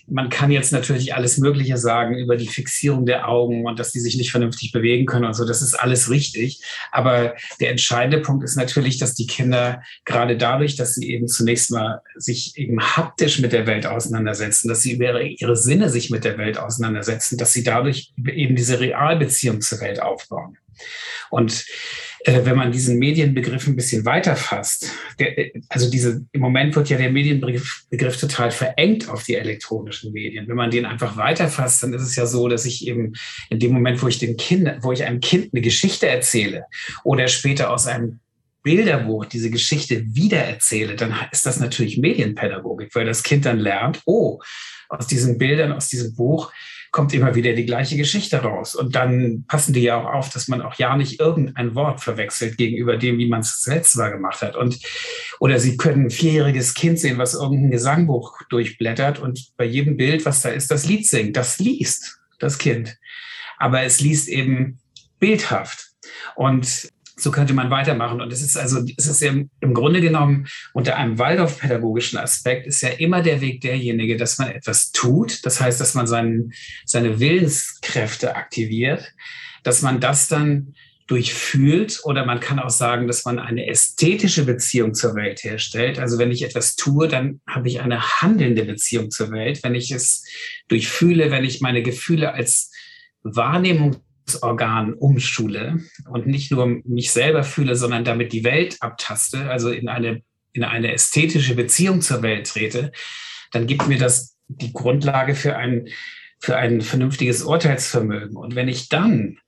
man 0.07 0.29
kann 0.29 0.51
jetzt 0.51 0.73
natürlich 0.73 1.15
alles 1.15 1.39
Mögliche 1.39 1.77
sagen 1.77 2.17
über 2.17 2.37
die 2.37 2.49
Fixierung 2.49 3.07
der 3.07 3.29
Augen 3.29 3.67
und 3.67 3.79
dass 3.79 3.93
die 3.93 4.01
sich 4.01 4.17
nicht 4.17 4.31
vernünftig 4.31 4.73
bewegen 4.73 5.07
können 5.07 5.25
und 5.25 5.35
so. 5.35 5.45
Das 5.45 5.63
ist 5.63 5.75
alles 5.75 6.11
richtig. 6.11 6.63
Aber 6.91 7.35
der 7.61 7.71
entscheidende 7.71 8.21
Punkt 8.21 8.45
ist 8.45 8.57
natürlich, 8.57 8.99
dass 8.99 9.15
die 9.15 9.27
Kinder 9.27 9.83
gerade 10.05 10.37
dadurch, 10.37 10.77
dass 10.77 10.95
sie 10.95 11.11
eben 11.11 11.29
zunächst 11.29 11.71
mal 11.71 12.01
sich 12.17 12.57
eben 12.57 12.81
haptisch 12.81 13.39
mit 13.41 13.53
der 13.53 13.67
Welt 13.67 13.87
auseinandersetzen, 13.87 14.69
dass 14.69 14.83
sie 14.83 14.93
über 14.93 15.21
ihre 15.21 15.57
Sinne 15.57 15.89
sich 15.89 16.11
mit 16.11 16.25
der 16.25 16.39
Welt 16.39 16.59
auseinandersetzen, 16.59 17.39
dass 17.39 17.53
sie 17.53 17.63
dadurch 17.63 18.13
eben 18.27 18.57
diese 18.57 18.81
Realbeziehung 18.81 19.61
zur 19.61 19.81
Welt 19.81 20.01
aufbauen. 20.01 20.59
Und 21.31 21.65
wenn 22.25 22.57
man 22.57 22.71
diesen 22.71 22.99
Medienbegriff 22.99 23.67
ein 23.67 23.77
bisschen 23.77 24.05
weiter 24.05 24.37
fasst, 24.37 24.93
der, 25.19 25.39
äh, 25.39 25.53
also 25.69 25.91
diese, 25.91 26.25
im 26.33 26.41
Moment 26.41 26.75
wird 26.77 26.89
ja 26.89 26.97
der 26.97 27.11
Medienbegriff 27.11 27.85
Begriff 27.91 28.17
total 28.17 28.51
verengt 28.51 29.09
auf 29.09 29.25
die 29.25 29.35
elektronischen 29.35 30.13
Medien. 30.13 30.47
Wenn 30.49 30.57
man 30.57 30.71
den 30.71 30.87
einfach 30.87 31.17
weiterfasst, 31.17 31.83
dann 31.83 31.93
ist 31.93 32.03
es 32.03 32.17
ja 32.17 32.27
so, 32.27 32.49
dass 32.49 32.65
ich 32.65 32.87
eben 32.87 33.15
in 33.51 33.59
dem 33.59 33.73
Moment, 33.73 34.03
wo 34.03 34.09
ich 34.09 34.19
dem 34.19 34.37
Kind, 34.37 34.71
wo 34.81 34.93
ich 34.93 35.05
einem 35.05 35.21
Kind 35.21 35.53
eine 35.53 35.63
Geschichte 35.63 36.07
erzähle 36.09 36.67
oder 37.05 37.29
später 37.29 37.71
aus 37.71 37.87
einem 37.87 38.21
Bilderbuch 38.63 39.25
diese 39.25 39.51
Geschichte 39.51 40.05
wiedererzähle, 40.15 40.95
dann 40.95 41.15
ist 41.33 41.47
das 41.47 41.59
natürlich 41.59 41.99
Medienpädagogik, 41.99 42.95
weil 42.95 43.05
das 43.05 43.25
Kind 43.25 43.45
dann 43.45 43.59
lernt, 43.59 44.01
oh, 44.07 44.41
aus 44.89 45.07
diesen 45.07 45.39
Bildern, 45.39 45.73
aus 45.73 45.89
diesem 45.89 46.15
Buch 46.15 46.53
kommt 46.93 47.15
immer 47.15 47.35
wieder 47.35 47.55
die 47.55 47.65
gleiche 47.65 47.97
Geschichte 47.97 48.37
raus. 48.43 48.75
Und 48.75 48.95
dann 48.95 49.45
passen 49.49 49.73
die 49.73 49.81
ja 49.81 50.01
auch 50.01 50.13
auf, 50.13 50.29
dass 50.29 50.47
man 50.47 50.61
auch 50.61 50.75
ja 50.75 50.95
nicht 50.95 51.19
irgendein 51.19 51.75
Wort 51.75 52.03
verwechselt 52.03 52.59
gegenüber 52.59 52.99
dem, 52.99 53.19
wie 53.19 53.29
man 53.29 53.41
es 53.41 53.63
selbst 53.63 53.97
mal 53.97 54.11
gemacht 54.11 54.43
hat. 54.43 54.57
Und, 54.57 54.79
oder 55.41 55.59
sie 55.59 55.79
können 55.79 56.07
ein 56.07 56.11
vierjähriges 56.11 56.75
Kind 56.75 57.01
sehen, 57.01 57.17
was 57.17 57.35
irgendein 57.35 57.71
Gesangbuch 57.71 58.43
durchblättert 58.51 59.19
und 59.19 59.57
bei 59.57 59.65
jedem 59.65 59.97
Bild, 59.97 60.27
was 60.27 60.43
da 60.43 60.51
ist, 60.51 60.71
das 60.71 60.87
Lied 60.87 61.09
singt. 61.09 61.37
Das 61.37 61.59
liest 61.59 62.21
das 62.39 62.59
Kind. 62.59 62.99
Aber 63.57 63.83
es 63.83 64.01
liest 64.01 64.29
eben 64.29 64.79
bildhaft. 65.19 65.93
Und 66.37 66.91
so 67.23 67.31
könnte 67.31 67.55
man 67.55 67.71
weitermachen. 67.71 68.21
Und 68.21 68.33
es 68.33 68.43
ist 68.43 68.57
also, 68.57 68.85
es 68.97 69.07
ist 69.07 69.23
ja 69.23 69.33
im 69.33 69.75
Grunde 69.75 70.01
genommen 70.01 70.47
unter 70.73 70.97
einem 70.97 71.19
Waldorf-pädagogischen 71.19 72.19
Aspekt 72.19 72.67
ist 72.67 72.83
ja 72.83 72.91
immer 72.91 73.23
der 73.23 73.41
Weg 73.41 73.61
derjenige, 73.61 74.17
dass 74.17 74.39
man 74.39 74.51
etwas 74.51 74.93
tut. 74.93 75.45
Das 75.47 75.61
heißt, 75.61 75.81
dass 75.81 75.95
man 75.95 76.07
seinen, 76.07 76.53
seine 76.85 77.21
Willenskräfte 77.21 78.37
aktiviert, 78.37 79.13
dass 79.63 79.83
man 79.83 80.01
das 80.01 80.29
dann 80.29 80.75
durchfühlt 81.07 82.01
oder 82.05 82.25
man 82.25 82.41
kann 82.41 82.59
auch 82.59 82.71
sagen, 82.71 83.07
dass 83.07 83.25
man 83.25 83.39
eine 83.39 83.67
ästhetische 83.67 84.45
Beziehung 84.45 84.95
zur 84.95 85.15
Welt 85.15 85.45
herstellt. 85.45 85.99
Also 85.99 86.19
wenn 86.19 86.31
ich 86.31 86.43
etwas 86.43 86.77
tue, 86.77 87.09
dann 87.09 87.41
habe 87.47 87.69
ich 87.69 87.81
eine 87.81 88.21
handelnde 88.21 88.65
Beziehung 88.65 89.11
zur 89.11 89.31
Welt. 89.31 89.63
Wenn 89.63 89.75
ich 89.75 89.91
es 89.91 90.25
durchfühle, 90.69 91.31
wenn 91.31 91.45
ich 91.45 91.61
meine 91.61 91.83
Gefühle 91.83 92.33
als 92.33 92.71
Wahrnehmung 93.23 93.97
Organ 94.43 94.95
umschule 94.95 95.81
und 96.09 96.27
nicht 96.27 96.51
nur 96.51 96.67
mich 96.85 97.11
selber 97.11 97.45
fühle, 97.45 97.77
sondern 97.77 98.05
damit 98.05 98.33
die 98.33 98.45
Welt 98.45 98.77
abtaste, 98.81 99.51
also 99.51 99.71
in 99.71 99.89
eine, 99.89 100.23
in 100.53 100.65
eine 100.65 100.93
ästhetische 100.93 101.55
Beziehung 101.55 102.01
zur 102.01 102.23
Welt 102.23 102.47
trete, 102.47 102.93
dann 103.53 103.67
gibt 103.67 103.89
mir 103.89 103.99
das 103.99 104.37
die 104.49 104.73
Grundlage 104.73 105.35
für 105.35 105.57
ein, 105.57 105.89
für 106.39 106.57
ein 106.57 106.81
vernünftiges 106.81 107.43
Urteilsvermögen. 107.43 108.37
Und 108.37 108.55
wenn 108.55 108.69
ich 108.69 108.89
dann 108.89 109.39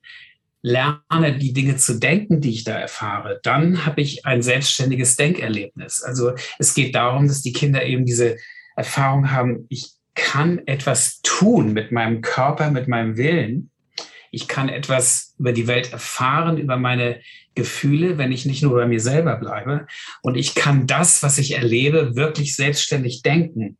lerne, 0.61 1.37
die 1.37 1.53
Dinge 1.53 1.77
zu 1.77 1.99
denken, 1.99 2.41
die 2.41 2.49
ich 2.49 2.63
da 2.63 2.73
erfahre, 2.73 3.39
dann 3.43 3.85
habe 3.85 4.01
ich 4.01 4.25
ein 4.25 4.41
selbstständiges 4.41 5.15
Denkerlebnis. 5.15 6.01
Also 6.01 6.33
es 6.57 6.73
geht 6.73 6.95
darum, 6.95 7.27
dass 7.27 7.43
die 7.43 7.53
Kinder 7.53 7.85
eben 7.85 8.05
diese 8.05 8.37
Erfahrung 8.75 9.31
haben, 9.31 9.67
ich 9.69 9.91
kann 10.15 10.65
etwas 10.65 11.21
tun 11.21 11.73
mit 11.73 11.91
meinem 11.91 12.21
Körper, 12.21 12.71
mit 12.71 12.87
meinem 12.87 13.17
Willen 13.17 13.69
ich 14.35 14.49
kann 14.49 14.67
etwas 14.67 15.33
über 15.39 15.53
die 15.53 15.67
Welt 15.67 15.93
erfahren, 15.93 16.57
über 16.57 16.75
meine 16.75 17.21
Gefühle, 17.55 18.17
wenn 18.17 18.33
ich 18.33 18.45
nicht 18.45 18.61
nur 18.61 18.73
bei 18.73 18.85
mir 18.85 18.99
selber 18.99 19.37
bleibe. 19.37 19.87
Und 20.21 20.35
ich 20.35 20.55
kann 20.55 20.87
das, 20.87 21.23
was 21.23 21.37
ich 21.37 21.53
erlebe, 21.53 22.17
wirklich 22.17 22.55
selbstständig 22.55 23.21
denken. 23.21 23.77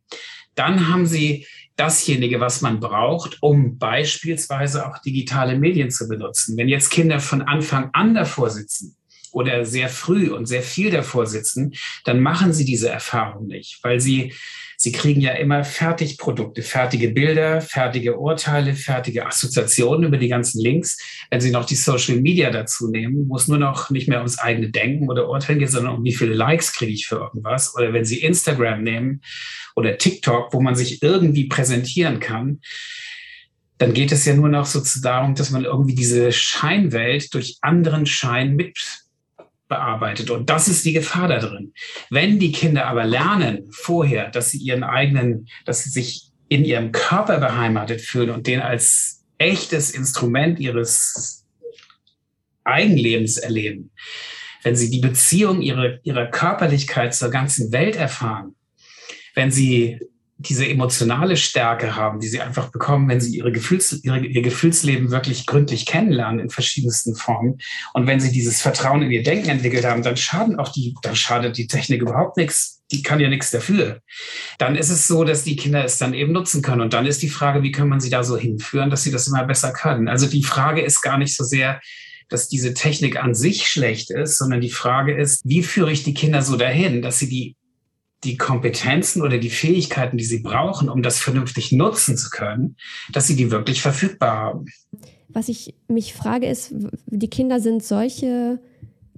Dann 0.56 0.88
haben 0.88 1.06
Sie 1.06 1.46
dasjenige, 1.76 2.40
was 2.40 2.62
man 2.62 2.80
braucht, 2.80 3.44
um 3.44 3.78
beispielsweise 3.78 4.88
auch 4.88 5.00
digitale 5.00 5.60
Medien 5.60 5.92
zu 5.92 6.08
benutzen. 6.08 6.56
Wenn 6.56 6.70
jetzt 6.70 6.90
Kinder 6.90 7.20
von 7.20 7.42
Anfang 7.42 7.90
an 7.92 8.16
davor 8.16 8.50
sitzen, 8.50 8.96
oder 9.34 9.66
sehr 9.66 9.90
früh 9.90 10.32
und 10.32 10.46
sehr 10.46 10.62
viel 10.62 10.92
davor 10.92 11.26
sitzen, 11.26 11.74
dann 12.06 12.22
machen 12.22 12.54
sie 12.54 12.64
diese 12.64 12.88
Erfahrung 12.88 13.48
nicht, 13.48 13.80
weil 13.84 14.00
sie 14.00 14.34
Sie 14.86 14.92
kriegen 14.92 15.20
ja 15.20 15.32
immer 15.32 15.64
Fertigprodukte, 15.64 16.62
fertige 16.62 17.10
Bilder, 17.10 17.60
fertige 17.60 18.20
Urteile, 18.20 18.76
fertige 18.76 19.26
Assoziationen 19.26 20.06
über 20.06 20.18
die 20.18 20.28
ganzen 20.28 20.62
Links. 20.62 21.00
Wenn 21.32 21.42
Sie 21.42 21.50
noch 21.50 21.66
die 21.66 21.74
Social 21.74 22.18
Media 22.18 22.52
dazu 22.52 22.92
nehmen, 22.92 23.28
wo 23.28 23.36
es 23.36 23.48
nur 23.48 23.58
noch 23.58 23.90
nicht 23.90 24.08
mehr 24.08 24.20
ums 24.20 24.38
eigene 24.38 24.70
Denken 24.70 25.10
oder 25.10 25.28
Urteilen 25.28 25.58
geht, 25.58 25.72
sondern 25.72 25.96
um 25.96 26.04
wie 26.04 26.14
viele 26.14 26.36
Likes 26.36 26.72
kriege 26.72 26.92
ich 26.92 27.08
für 27.08 27.16
irgendwas. 27.16 27.74
Oder 27.76 27.94
wenn 27.94 28.06
Sie 28.06 28.22
Instagram 28.22 28.84
nehmen 28.84 29.22
oder 29.76 29.98
TikTok, 29.98 30.54
wo 30.54 30.62
man 30.62 30.76
sich 30.76 31.02
irgendwie 31.02 31.46
präsentieren 31.46 32.20
kann, 32.20 32.60
dann 33.80 33.92
geht 33.96 34.12
es 34.12 34.24
ja 34.26 34.36
nur 34.36 34.50
noch 34.50 34.68
so 34.68 34.84
darum, 35.02 35.34
dass 35.34 35.50
man 35.50 35.66
irgendwie 35.66 35.96
diese 35.96 36.32
Scheinwelt 36.32 37.34
durch 37.34 37.58
anderen 37.62 38.06
Schein 38.06 38.56
mit 38.56 38.78
bearbeitet. 39.68 40.30
Und 40.30 40.50
das 40.50 40.68
ist 40.68 40.86
die 40.86 40.94
Gefahr 40.94 41.28
da 41.28 41.40
drin. 41.40 41.74
Wenn 42.10 42.40
die 42.40 42.52
Kinder 42.52 42.86
aber 42.86 43.06
lernen 43.06 43.68
vorher, 43.72 44.30
dass 44.30 44.52
sie 44.52 44.60
ihren 44.60 44.84
eigenen, 44.84 45.48
dass 45.66 45.84
sie 45.84 45.90
sich 45.90 46.32
in 46.48 46.64
ihrem 46.64 46.92
Körper 46.92 47.40
beheimatet 47.40 48.02
fühlen 48.02 48.30
und 48.30 48.48
den 48.48 48.62
als 48.62 49.26
echtes 49.38 49.92
Instrument 49.92 50.60
ihres 50.60 51.46
Eigenlebens 52.64 53.38
erleben, 53.38 53.92
wenn 54.64 54.76
sie 54.76 54.90
die 54.90 55.00
Beziehung 55.00 55.62
ihrer, 55.62 56.00
ihrer 56.04 56.28
Körperlichkeit 56.28 57.14
zur 57.14 57.30
ganzen 57.30 57.72
Welt 57.72 57.96
erfahren, 57.96 58.56
wenn 59.36 59.52
sie 59.52 60.00
diese 60.38 60.68
emotionale 60.68 61.38
Stärke 61.38 61.96
haben, 61.96 62.20
die 62.20 62.28
sie 62.28 62.42
einfach 62.42 62.70
bekommen, 62.70 63.08
wenn 63.08 63.22
sie 63.22 63.38
ihre 63.38 63.54
Gefühls, 63.54 64.04
ihre, 64.04 64.20
ihr 64.20 64.42
Gefühlsleben 64.42 65.10
wirklich 65.10 65.46
gründlich 65.46 65.86
kennenlernen 65.86 66.40
in 66.40 66.50
verschiedensten 66.50 67.16
Formen. 67.16 67.60
Und 67.94 68.06
wenn 68.06 68.20
sie 68.20 68.32
dieses 68.32 68.62
Vertrauen 68.62 69.02
in 69.02 69.12
ihr 69.12 69.24
Denken 69.24 69.50
entwickelt 69.50 69.86
haben, 69.86 70.04
dann 70.04 70.18
schaden 70.18 70.60
auch 70.60 70.70
die, 70.70 70.94
dann 71.02 71.16
schadet 71.16 71.58
die 71.58 71.68
Technik 71.68 72.02
überhaupt 72.02 72.36
nichts. 72.36 72.84
Die 72.92 73.02
kann 73.02 73.22
ja 73.22 73.30
nichts 73.30 73.50
dafür. 73.50 74.02
Dann 74.60 74.76
ist 74.76 74.90
es 74.90 75.08
so, 75.08 75.24
dass 75.24 75.44
die 75.44 75.56
Kinder 75.56 75.86
es 75.86 75.98
dann 75.98 76.14
eben 76.14 76.34
nutzen 76.34 76.62
können. 76.62 76.82
Und 76.82 76.94
dann 76.94 77.06
ist 77.06 77.22
die 77.22 77.30
Frage, 77.30 77.64
wie 77.64 77.72
kann 77.72 77.88
man 77.88 78.02
sie 78.02 78.10
da 78.10 78.24
so 78.24 78.38
hinführen, 78.38 78.90
dass 78.90 79.04
sie 79.04 79.12
das 79.12 79.28
immer 79.28 79.46
besser 79.46 79.72
können? 79.72 80.10
Also 80.10 80.28
die 80.28 80.44
Frage 80.44 80.82
ist 80.82 81.02
gar 81.02 81.18
nicht 81.18 81.36
so 81.36 81.46
sehr, 81.46 81.80
dass 82.28 82.50
diese 82.50 82.74
Technik 82.74 83.24
an 83.24 83.34
sich 83.34 83.68
schlecht 83.70 84.12
ist, 84.12 84.38
sondern 84.38 84.60
die 84.60 84.70
Frage 84.70 85.16
ist, 85.16 85.42
wie 85.46 85.64
führe 85.64 85.92
ich 85.92 86.04
die 86.04 86.14
Kinder 86.14 86.42
so 86.42 86.58
dahin, 86.58 87.02
dass 87.02 87.20
sie 87.20 87.30
die 87.30 87.56
die 88.26 88.38
Kompetenzen 88.38 89.22
oder 89.22 89.38
die 89.38 89.50
Fähigkeiten, 89.50 90.18
die 90.18 90.24
sie 90.24 90.40
brauchen, 90.40 90.90
um 90.90 91.02
das 91.02 91.20
vernünftig 91.20 91.72
nutzen 91.72 92.18
zu 92.18 92.30
können, 92.30 92.76
dass 93.12 93.28
sie 93.28 93.36
die 93.36 93.52
wirklich 93.52 93.82
verfügbar 93.82 94.38
haben. 94.38 94.66
Was 95.30 95.50
ich 95.50 95.76
mich 95.88 96.14
frage, 96.14 96.48
ist, 96.48 96.74
die 97.08 97.30
Kinder 97.30 97.60
sind 97.60 97.84
solche 97.84 98.60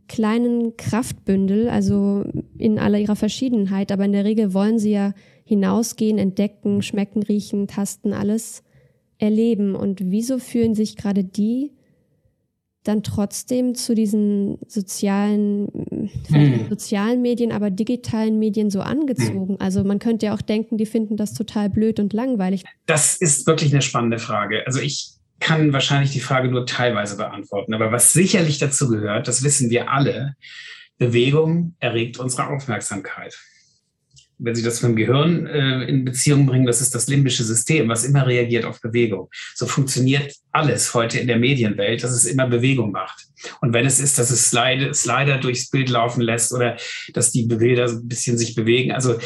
kleinen 0.08 0.78
Kraftbündel, 0.78 1.70
also 1.70 2.24
in 2.58 2.80
aller 2.80 3.00
ihrer 3.00 3.16
Verschiedenheit, 3.16 3.92
aber 3.92 4.06
in 4.06 4.14
der 4.14 4.26
Regel 4.26 4.54
wollen 4.54 4.80
sie 4.80 4.92
ja 4.92 5.14
hinausgehen, 5.44 6.18
entdecken, 6.18 6.82
schmecken, 6.82 7.24
riechen, 7.24 7.68
tasten, 7.68 8.14
alles 8.14 8.64
erleben. 9.18 9.76
Und 9.76 10.02
wieso 10.04 10.40
fühlen 10.40 10.76
sich 10.76 10.98
gerade 10.98 11.24
die 11.24 11.72
dann 12.88 13.04
trotzdem 13.04 13.76
zu 13.76 13.96
diesen 13.96 14.58
sozialen, 14.68 15.68
hm. 16.28 16.68
sozialen 16.70 17.22
Medien, 17.22 17.52
aber 17.52 17.70
digitalen 17.70 18.40
Medien 18.40 18.70
so 18.70 18.82
angezogen? 18.82 19.50
Hm. 19.50 19.58
Also 19.60 19.84
man 19.84 20.00
könnte 20.00 20.28
ja 20.28 20.34
auch 20.34 20.42
denken, 20.42 20.78
die 20.78 20.86
finden 20.86 21.18
das 21.18 21.34
total 21.34 21.70
blöd 21.70 22.00
und 22.00 22.14
langweilig. 22.14 22.64
Das 22.86 23.18
ist 23.18 23.48
wirklich 23.48 23.74
eine 23.74 23.82
spannende 23.82 24.20
Frage. 24.20 24.64
Also 24.66 24.80
ich 24.80 25.12
kann 25.40 25.74
wahrscheinlich 25.74 26.12
die 26.12 26.20
Frage 26.20 26.48
nur 26.48 26.66
teilweise 26.66 27.18
beantworten. 27.18 27.74
Aber 27.74 27.92
was 27.92 28.14
sicherlich 28.14 28.58
dazu 28.58 28.90
gehört, 28.90 29.28
das 29.28 29.44
wissen 29.44 29.70
wir 29.70 29.92
alle, 29.92 30.36
Bewegung 30.98 31.76
erregt 31.80 32.18
unsere 32.18 32.48
Aufmerksamkeit. 32.48 33.38
Wenn 34.40 34.56
Sie 34.56 34.64
das 34.64 34.82
mit 34.82 34.92
dem 34.92 34.96
Gehirn 34.96 35.48
äh, 35.48 35.84
in 35.86 36.06
Beziehung 36.06 36.46
bringen, 36.46 36.66
das 36.66 36.82
ist 36.82 36.94
das 36.94 37.08
limbische 37.08 37.44
System, 37.44 37.90
was 37.90 38.04
immer 38.04 38.28
reagiert 38.28 38.66
auf 38.66 38.82
Bewegung. 38.82 39.30
So 39.56 39.66
funktioniert 39.66 40.34
alles 40.52 40.94
heute 40.94 41.20
in 41.20 41.28
der 41.28 41.38
Medienwelt, 41.38 42.04
dass 42.04 42.12
es 42.12 42.26
immer 42.26 42.48
Bewegung 42.48 42.92
macht. 42.92 43.28
Und 43.62 43.74
wenn 43.74 43.86
es 43.86 44.00
ist, 44.00 44.18
dass 44.18 44.32
es 44.32 44.50
Slide, 44.50 44.94
Slider 44.94 45.38
durchs 45.38 45.70
Bild 45.70 45.90
laufen 45.90 46.22
lässt 46.22 46.54
oder 46.54 46.78
dass 47.14 47.32
die 47.32 47.44
Bilder 47.44 47.88
ein 47.88 48.08
bisschen 48.08 48.38
sich 48.38 48.56
bewegen, 48.56 48.92
also 48.92 49.20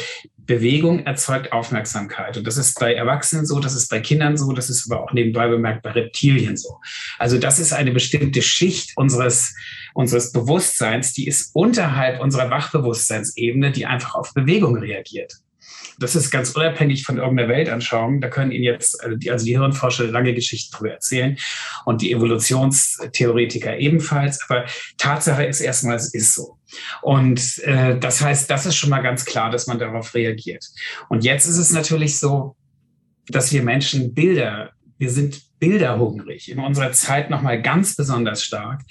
Bewegung 0.46 1.06
erzeugt 1.06 1.52
Aufmerksamkeit. 1.52 2.36
Und 2.36 2.46
das 2.46 2.56
ist 2.56 2.78
bei 2.78 2.94
Erwachsenen 2.94 3.46
so, 3.46 3.60
das 3.60 3.74
ist 3.74 3.88
bei 3.88 4.00
Kindern 4.00 4.36
so, 4.36 4.52
das 4.52 4.70
ist 4.70 4.90
aber 4.90 5.02
auch 5.02 5.12
nebenbei 5.12 5.48
bemerkt 5.48 5.82
bei 5.82 5.90
Reptilien 5.90 6.56
so. 6.56 6.80
Also 7.18 7.38
das 7.38 7.58
ist 7.58 7.72
eine 7.72 7.92
bestimmte 7.92 8.42
Schicht 8.42 8.92
unseres, 8.96 9.54
unseres 9.94 10.32
Bewusstseins, 10.32 11.12
die 11.12 11.26
ist 11.26 11.50
unterhalb 11.54 12.20
unserer 12.20 12.50
Wachbewusstseinsebene, 12.50 13.70
die 13.70 13.86
einfach 13.86 14.14
auf 14.14 14.34
Bewegung 14.34 14.76
reagiert. 14.76 15.32
Das 15.98 16.16
ist 16.16 16.30
ganz 16.30 16.50
unabhängig 16.50 17.04
von 17.04 17.18
irgendeiner 17.18 17.48
Weltanschauung. 17.48 18.20
Da 18.20 18.28
können 18.28 18.50
Ihnen 18.50 18.64
jetzt, 18.64 19.02
also 19.02 19.16
die, 19.16 19.30
also 19.30 19.44
die 19.44 19.52
Hirnforscher 19.52 20.04
lange 20.08 20.34
Geschichten 20.34 20.74
drüber 20.76 20.92
erzählen 20.92 21.38
und 21.84 22.02
die 22.02 22.12
Evolutionstheoretiker 22.12 23.78
ebenfalls. 23.78 24.40
Aber 24.48 24.64
Tatsache 24.98 25.44
ist 25.44 25.60
erstmal, 25.60 25.96
es 25.96 26.12
ist 26.12 26.34
so. 26.34 26.58
Und 27.02 27.58
äh, 27.64 27.98
das 27.98 28.20
heißt, 28.20 28.50
das 28.50 28.66
ist 28.66 28.76
schon 28.76 28.90
mal 28.90 29.02
ganz 29.02 29.24
klar, 29.24 29.50
dass 29.50 29.66
man 29.66 29.78
darauf 29.78 30.14
reagiert. 30.14 30.64
Und 31.08 31.24
jetzt 31.24 31.46
ist 31.46 31.58
es 31.58 31.72
natürlich 31.72 32.18
so, 32.18 32.56
dass 33.28 33.52
wir 33.52 33.62
Menschen 33.62 34.14
Bilder, 34.14 34.70
wir 34.98 35.10
sind 35.10 35.40
bilderhungrig, 35.58 36.50
in 36.50 36.58
unserer 36.58 36.92
Zeit 36.92 37.30
nochmal 37.30 37.62
ganz 37.62 37.94
besonders 37.94 38.42
stark 38.42 38.82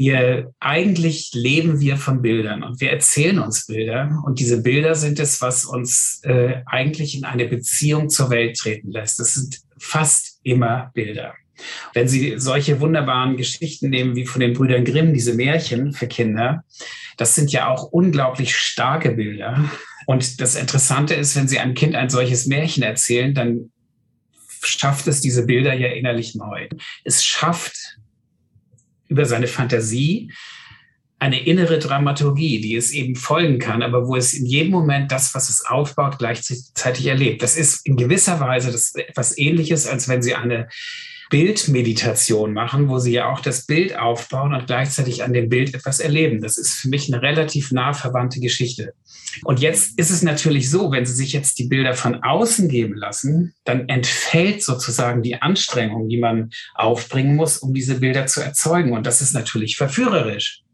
wir 0.00 0.54
eigentlich 0.60 1.32
leben 1.34 1.78
wir 1.78 1.98
von 1.98 2.22
Bildern 2.22 2.62
und 2.62 2.80
wir 2.80 2.90
erzählen 2.90 3.38
uns 3.38 3.66
Bilder 3.66 4.22
und 4.24 4.40
diese 4.40 4.62
Bilder 4.62 4.94
sind 4.94 5.20
es, 5.20 5.42
was 5.42 5.66
uns 5.66 6.22
äh, 6.24 6.62
eigentlich 6.64 7.18
in 7.18 7.26
eine 7.26 7.44
Beziehung 7.44 8.08
zur 8.08 8.30
Welt 8.30 8.56
treten 8.56 8.92
lässt. 8.92 9.20
Das 9.20 9.34
sind 9.34 9.60
fast 9.76 10.40
immer 10.42 10.90
Bilder. 10.94 11.34
Wenn 11.92 12.08
Sie 12.08 12.34
solche 12.38 12.80
wunderbaren 12.80 13.36
Geschichten 13.36 13.90
nehmen 13.90 14.16
wie 14.16 14.26
von 14.26 14.40
den 14.40 14.52
Brüdern 14.52 14.84
Grimm, 14.84 15.12
diese 15.12 15.34
Märchen 15.34 15.92
für 15.92 16.06
Kinder, 16.06 16.64
das 17.16 17.34
sind 17.34 17.52
ja 17.52 17.68
auch 17.68 17.84
unglaublich 17.84 18.56
starke 18.56 19.10
Bilder. 19.12 19.70
Und 20.06 20.40
das 20.40 20.54
Interessante 20.56 21.14
ist, 21.14 21.36
wenn 21.36 21.48
Sie 21.48 21.58
einem 21.58 21.74
Kind 21.74 21.94
ein 21.94 22.10
solches 22.10 22.46
Märchen 22.46 22.82
erzählen, 22.82 23.34
dann 23.34 23.70
schafft 24.62 25.06
es 25.06 25.20
diese 25.20 25.46
Bilder 25.46 25.74
ja 25.74 25.88
innerlich 25.88 26.34
neu. 26.34 26.68
Es 27.04 27.24
schafft 27.24 27.98
über 29.08 29.24
seine 29.24 29.46
Fantasie 29.46 30.32
eine 31.20 31.44
innere 31.44 31.78
Dramaturgie, 31.78 32.62
die 32.62 32.76
es 32.76 32.92
eben 32.92 33.14
folgen 33.14 33.58
kann, 33.58 33.82
aber 33.82 34.08
wo 34.08 34.16
es 34.16 34.32
in 34.32 34.46
jedem 34.46 34.72
Moment 34.72 35.12
das, 35.12 35.34
was 35.34 35.50
es 35.50 35.66
aufbaut, 35.66 36.18
gleichzeitig 36.18 37.06
erlebt. 37.06 37.42
Das 37.42 37.58
ist 37.58 37.86
in 37.86 37.96
gewisser 37.96 38.40
Weise 38.40 38.72
das 38.72 38.94
etwas 38.94 39.36
ähnliches, 39.36 39.86
als 39.86 40.08
wenn 40.08 40.22
Sie 40.22 40.34
eine 40.34 40.68
Bildmeditation 41.30 42.52
machen, 42.52 42.88
wo 42.88 42.98
Sie 42.98 43.12
ja 43.12 43.32
auch 43.32 43.40
das 43.40 43.64
Bild 43.64 43.96
aufbauen 43.96 44.52
und 44.52 44.66
gleichzeitig 44.66 45.22
an 45.22 45.32
dem 45.32 45.48
Bild 45.48 45.74
etwas 45.74 46.00
erleben. 46.00 46.42
Das 46.42 46.58
ist 46.58 46.74
für 46.74 46.88
mich 46.88 47.10
eine 47.10 47.22
relativ 47.22 47.72
nah 47.72 47.94
verwandte 47.94 48.40
Geschichte. 48.40 48.92
Und 49.44 49.60
jetzt 49.60 49.98
ist 49.98 50.10
es 50.10 50.22
natürlich 50.22 50.68
so, 50.68 50.90
wenn 50.90 51.06
Sie 51.06 51.14
sich 51.14 51.32
jetzt 51.32 51.58
die 51.58 51.68
Bilder 51.68 51.94
von 51.94 52.22
außen 52.22 52.68
geben 52.68 52.94
lassen, 52.94 53.54
dann 53.64 53.88
entfällt 53.88 54.62
sozusagen 54.62 55.22
die 55.22 55.40
Anstrengung, 55.40 56.08
die 56.08 56.18
man 56.18 56.50
aufbringen 56.74 57.36
muss, 57.36 57.58
um 57.58 57.72
diese 57.72 58.00
Bilder 58.00 58.26
zu 58.26 58.40
erzeugen. 58.40 58.92
Und 58.92 59.06
das 59.06 59.22
ist 59.22 59.32
natürlich 59.32 59.76
verführerisch. 59.76 60.64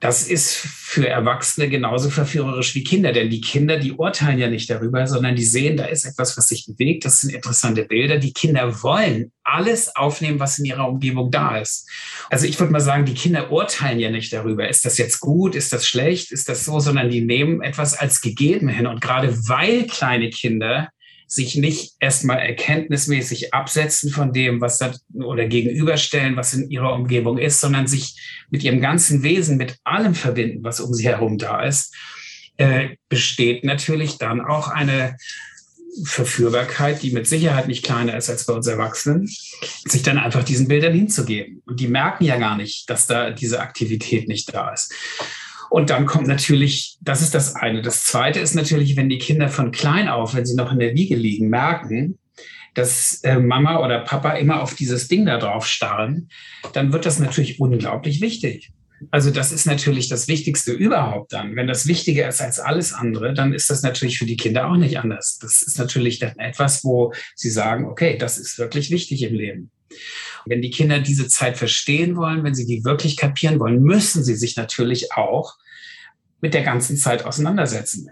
Das 0.00 0.28
ist 0.28 0.56
für 0.56 1.08
Erwachsene 1.08 1.68
genauso 1.68 2.08
verführerisch 2.08 2.74
wie 2.74 2.84
Kinder, 2.84 3.12
denn 3.12 3.30
die 3.30 3.40
Kinder, 3.40 3.78
die 3.78 3.92
urteilen 3.92 4.38
ja 4.38 4.48
nicht 4.48 4.70
darüber, 4.70 5.06
sondern 5.06 5.34
die 5.34 5.44
sehen, 5.44 5.76
da 5.76 5.86
ist 5.86 6.04
etwas, 6.04 6.36
was 6.36 6.48
sich 6.48 6.66
bewegt, 6.66 7.04
das 7.04 7.20
sind 7.20 7.34
interessante 7.34 7.84
Bilder. 7.84 8.18
Die 8.18 8.32
Kinder 8.32 8.82
wollen 8.82 9.32
alles 9.42 9.94
aufnehmen, 9.96 10.40
was 10.40 10.58
in 10.58 10.66
ihrer 10.66 10.88
Umgebung 10.88 11.30
da 11.30 11.58
ist. 11.58 11.88
Also 12.30 12.46
ich 12.46 12.58
würde 12.60 12.72
mal 12.72 12.80
sagen, 12.80 13.04
die 13.04 13.14
Kinder 13.14 13.50
urteilen 13.50 13.98
ja 13.98 14.10
nicht 14.10 14.32
darüber, 14.32 14.68
ist 14.68 14.84
das 14.84 14.98
jetzt 14.98 15.20
gut, 15.20 15.54
ist 15.54 15.72
das 15.72 15.86
schlecht, 15.86 16.30
ist 16.32 16.48
das 16.48 16.64
so, 16.64 16.78
sondern 16.80 17.10
die 17.10 17.20
nehmen 17.20 17.62
etwas 17.62 17.94
als 17.94 18.20
gegeben 18.20 18.68
hin. 18.68 18.86
Und 18.86 19.00
gerade 19.00 19.36
weil 19.48 19.86
kleine 19.86 20.30
Kinder 20.30 20.88
sich 21.28 21.56
nicht 21.56 21.92
erstmal 22.00 22.38
erkenntnismäßig 22.38 23.52
absetzen 23.52 24.10
von 24.10 24.32
dem, 24.32 24.62
was 24.62 24.78
da 24.78 24.94
oder 25.12 25.46
gegenüberstellen, 25.46 26.36
was 26.36 26.54
in 26.54 26.70
ihrer 26.70 26.94
Umgebung 26.94 27.36
ist, 27.36 27.60
sondern 27.60 27.86
sich 27.86 28.18
mit 28.50 28.64
ihrem 28.64 28.80
ganzen 28.80 29.22
Wesen, 29.22 29.58
mit 29.58 29.76
allem 29.84 30.14
verbinden, 30.14 30.64
was 30.64 30.80
um 30.80 30.94
sie 30.94 31.04
herum 31.04 31.36
da 31.36 31.62
ist, 31.62 31.94
äh, 32.56 32.96
besteht 33.10 33.62
natürlich 33.62 34.16
dann 34.16 34.40
auch 34.40 34.68
eine 34.68 35.16
Verführbarkeit, 36.04 37.02
die 37.02 37.10
mit 37.10 37.26
Sicherheit 37.26 37.68
nicht 37.68 37.84
kleiner 37.84 38.16
ist 38.16 38.30
als 38.30 38.46
bei 38.46 38.54
uns 38.54 38.66
Erwachsenen, 38.66 39.26
sich 39.26 40.02
dann 40.02 40.16
einfach 40.16 40.44
diesen 40.44 40.66
Bildern 40.66 40.94
hinzugeben. 40.94 41.62
Und 41.66 41.78
die 41.78 41.88
merken 41.88 42.24
ja 42.24 42.38
gar 42.38 42.56
nicht, 42.56 42.88
dass 42.88 43.06
da 43.06 43.30
diese 43.30 43.60
Aktivität 43.60 44.28
nicht 44.28 44.54
da 44.54 44.72
ist. 44.72 44.94
Und 45.70 45.90
dann 45.90 46.06
kommt 46.06 46.26
natürlich, 46.26 46.96
das 47.00 47.22
ist 47.22 47.34
das 47.34 47.54
eine. 47.54 47.82
Das 47.82 48.04
zweite 48.04 48.40
ist 48.40 48.54
natürlich, 48.54 48.96
wenn 48.96 49.08
die 49.08 49.18
Kinder 49.18 49.48
von 49.48 49.70
klein 49.70 50.08
auf, 50.08 50.34
wenn 50.34 50.46
sie 50.46 50.56
noch 50.56 50.72
in 50.72 50.78
der 50.78 50.94
Wiege 50.94 51.16
liegen, 51.16 51.48
merken, 51.48 52.18
dass 52.74 53.20
äh, 53.24 53.38
Mama 53.38 53.84
oder 53.84 54.00
Papa 54.00 54.32
immer 54.32 54.62
auf 54.62 54.74
dieses 54.74 55.08
Ding 55.08 55.26
da 55.26 55.38
drauf 55.38 55.66
starren, 55.66 56.28
dann 56.72 56.92
wird 56.92 57.06
das 57.06 57.18
natürlich 57.18 57.60
unglaublich 57.60 58.20
wichtig. 58.20 58.72
Also 59.10 59.30
das 59.30 59.52
ist 59.52 59.66
natürlich 59.66 60.08
das 60.08 60.26
Wichtigste 60.28 60.72
überhaupt 60.72 61.32
dann. 61.32 61.54
Wenn 61.54 61.66
das 61.66 61.86
wichtiger 61.86 62.28
ist 62.28 62.40
als 62.40 62.58
alles 62.58 62.92
andere, 62.92 63.32
dann 63.32 63.52
ist 63.52 63.70
das 63.70 63.82
natürlich 63.82 64.18
für 64.18 64.26
die 64.26 64.36
Kinder 64.36 64.68
auch 64.68 64.76
nicht 64.76 64.98
anders. 64.98 65.38
Das 65.40 65.62
ist 65.62 65.78
natürlich 65.78 66.18
dann 66.18 66.36
etwas, 66.38 66.84
wo 66.84 67.12
sie 67.34 67.50
sagen, 67.50 67.86
okay, 67.86 68.16
das 68.18 68.38
ist 68.38 68.58
wirklich 68.58 68.90
wichtig 68.90 69.22
im 69.22 69.34
Leben. 69.34 69.70
Wenn 70.46 70.62
die 70.62 70.70
Kinder 70.70 71.00
diese 71.00 71.28
Zeit 71.28 71.56
verstehen 71.56 72.16
wollen, 72.16 72.44
wenn 72.44 72.54
sie 72.54 72.66
die 72.66 72.84
wirklich 72.84 73.16
kapieren 73.16 73.60
wollen, 73.60 73.82
müssen 73.82 74.24
sie 74.24 74.36
sich 74.36 74.56
natürlich 74.56 75.12
auch 75.12 75.56
mit 76.40 76.54
der 76.54 76.62
ganzen 76.62 76.96
Zeit 76.96 77.24
auseinandersetzen. 77.24 78.10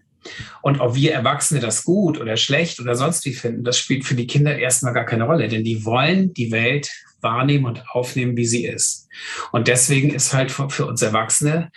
Und 0.62 0.80
ob 0.80 0.96
wir 0.96 1.12
Erwachsene 1.12 1.60
das 1.60 1.84
gut 1.84 2.20
oder 2.20 2.36
schlecht 2.36 2.80
oder 2.80 2.96
sonst 2.96 3.24
wie 3.24 3.32
finden, 3.32 3.64
das 3.64 3.78
spielt 3.78 4.04
für 4.04 4.16
die 4.16 4.26
Kinder 4.26 4.58
erstmal 4.58 4.92
gar 4.92 5.04
keine 5.04 5.24
Rolle, 5.24 5.48
denn 5.48 5.62
die 5.62 5.84
wollen 5.84 6.34
die 6.34 6.50
Welt 6.50 6.90
wahrnehmen 7.20 7.64
und 7.64 7.84
aufnehmen, 7.90 8.36
wie 8.36 8.46
sie 8.46 8.66
ist. 8.66 9.08
Und 9.52 9.68
deswegen 9.68 10.10
ist 10.10 10.32
halt 10.32 10.50
für 10.50 10.86
uns 10.86 11.02
Erwachsene 11.02 11.70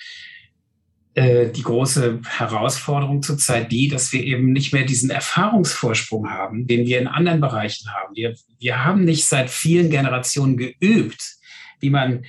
die 1.16 1.64
große 1.64 2.22
Herausforderung 2.38 3.24
zurzeit 3.24 3.72
die, 3.72 3.88
dass 3.88 4.14
wir 4.14 4.24
eben 4.24 4.54
nicht 4.54 4.74
mehr 4.74 4.86
diesen 4.86 5.10
Erfahrungsvorsprung 5.10 6.30
haben, 6.30 6.68
den 6.68 6.86
wir 6.86 7.00
in 7.00 7.08
anderen 7.08 7.42
Bereichen 7.42 7.90
haben. 7.92 8.16
Wir, 8.16 8.36
wir 8.60 8.86
haben 8.86 9.06
nicht 9.06 9.26
seit 9.26 9.50
vielen 9.50 9.90
Generationen 9.90 10.56
geübt, 10.56 11.38
wie 11.80 11.90
man, 11.90 12.26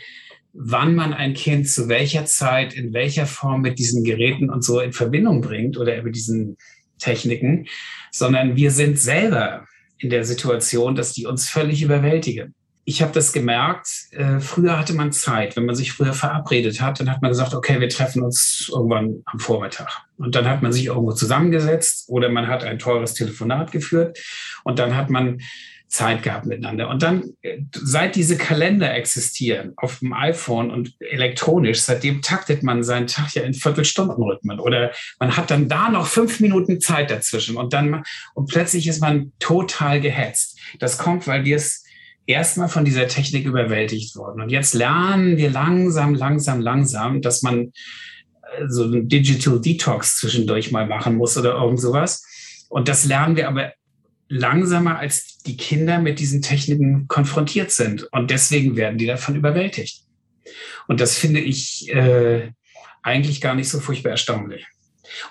wann 0.52 0.94
man 0.94 1.12
ein 1.12 1.34
Kind 1.34 1.68
zu 1.68 1.88
welcher 1.88 2.24
Zeit, 2.24 2.72
in 2.72 2.92
welcher 2.92 3.26
Form 3.26 3.60
mit 3.60 3.78
diesen 3.78 4.02
Geräten 4.02 4.50
und 4.50 4.64
so 4.64 4.80
in 4.80 4.92
Verbindung 4.92 5.40
bringt 5.40 5.76
oder 5.76 6.02
mit 6.02 6.16
diesen 6.16 6.56
Techniken, 6.98 7.66
sondern 8.10 8.56
wir 8.56 8.70
sind 8.70 8.98
selber 8.98 9.66
in 9.98 10.10
der 10.10 10.24
Situation, 10.24 10.94
dass 10.94 11.12
die 11.12 11.26
uns 11.26 11.48
völlig 11.48 11.82
überwältigen 11.82 12.54
ich 12.84 13.02
habe 13.02 13.12
das 13.12 13.32
gemerkt, 13.32 13.88
äh, 14.12 14.40
früher 14.40 14.78
hatte 14.78 14.94
man 14.94 15.12
Zeit. 15.12 15.56
Wenn 15.56 15.66
man 15.66 15.74
sich 15.74 15.92
früher 15.92 16.12
verabredet 16.12 16.80
hat, 16.80 16.98
dann 16.98 17.10
hat 17.10 17.22
man 17.22 17.30
gesagt, 17.30 17.54
okay, 17.54 17.80
wir 17.80 17.88
treffen 17.88 18.22
uns 18.22 18.70
irgendwann 18.72 19.22
am 19.26 19.38
Vormittag. 19.38 20.02
Und 20.18 20.34
dann 20.34 20.48
hat 20.48 20.62
man 20.62 20.72
sich 20.72 20.86
irgendwo 20.86 21.12
zusammengesetzt 21.12 22.08
oder 22.08 22.28
man 22.28 22.48
hat 22.48 22.64
ein 22.64 22.78
teures 22.78 23.14
Telefonat 23.14 23.72
geführt 23.72 24.18
und 24.64 24.78
dann 24.78 24.96
hat 24.96 25.10
man 25.10 25.40
Zeit 25.90 26.22
gehabt 26.22 26.46
miteinander. 26.46 26.88
Und 26.88 27.02
dann, 27.02 27.34
äh, 27.42 27.58
seit 27.74 28.14
diese 28.14 28.38
Kalender 28.38 28.94
existieren 28.94 29.72
auf 29.76 29.98
dem 29.98 30.12
iPhone 30.12 30.70
und 30.70 30.94
elektronisch, 31.00 31.80
seitdem 31.80 32.22
taktet 32.22 32.62
man 32.62 32.84
seinen 32.84 33.08
Tag 33.08 33.34
ja 33.34 33.42
in 33.42 33.54
Viertelstundenrhythmen 33.54 34.60
oder 34.60 34.92
man 35.18 35.36
hat 35.36 35.50
dann 35.50 35.68
da 35.68 35.90
noch 35.90 36.06
fünf 36.06 36.38
Minuten 36.38 36.80
Zeit 36.80 37.10
dazwischen 37.10 37.56
und 37.56 37.72
dann, 37.72 38.04
und 38.34 38.48
plötzlich 38.48 38.86
ist 38.86 39.00
man 39.00 39.32
total 39.40 40.00
gehetzt. 40.00 40.58
Das 40.78 40.96
kommt, 40.96 41.26
weil 41.26 41.44
wir 41.44 41.56
es 41.56 41.84
erstmal 42.30 42.68
von 42.68 42.84
dieser 42.84 43.08
Technik 43.08 43.44
überwältigt 43.44 44.16
worden. 44.16 44.40
Und 44.40 44.50
jetzt 44.50 44.74
lernen 44.74 45.36
wir 45.36 45.50
langsam, 45.50 46.14
langsam, 46.14 46.60
langsam, 46.60 47.22
dass 47.22 47.42
man 47.42 47.66
äh, 47.66 48.68
so 48.68 48.84
ein 48.84 49.08
Digital 49.08 49.60
Detox 49.60 50.18
zwischendurch 50.18 50.70
mal 50.70 50.86
machen 50.86 51.16
muss 51.16 51.36
oder 51.36 51.54
irgend 51.54 51.80
sowas. 51.80 52.24
Und 52.68 52.88
das 52.88 53.04
lernen 53.04 53.36
wir 53.36 53.48
aber 53.48 53.72
langsamer, 54.28 54.98
als 54.98 55.38
die 55.38 55.56
Kinder 55.56 55.98
mit 55.98 56.20
diesen 56.20 56.40
Techniken 56.40 57.08
konfrontiert 57.08 57.70
sind. 57.70 58.04
Und 58.12 58.30
deswegen 58.30 58.76
werden 58.76 58.98
die 58.98 59.06
davon 59.06 59.34
überwältigt. 59.34 60.04
Und 60.86 61.00
das 61.00 61.16
finde 61.16 61.40
ich 61.40 61.88
äh, 61.92 62.52
eigentlich 63.02 63.40
gar 63.40 63.54
nicht 63.54 63.68
so 63.68 63.80
furchtbar 63.80 64.10
erstaunlich. 64.10 64.66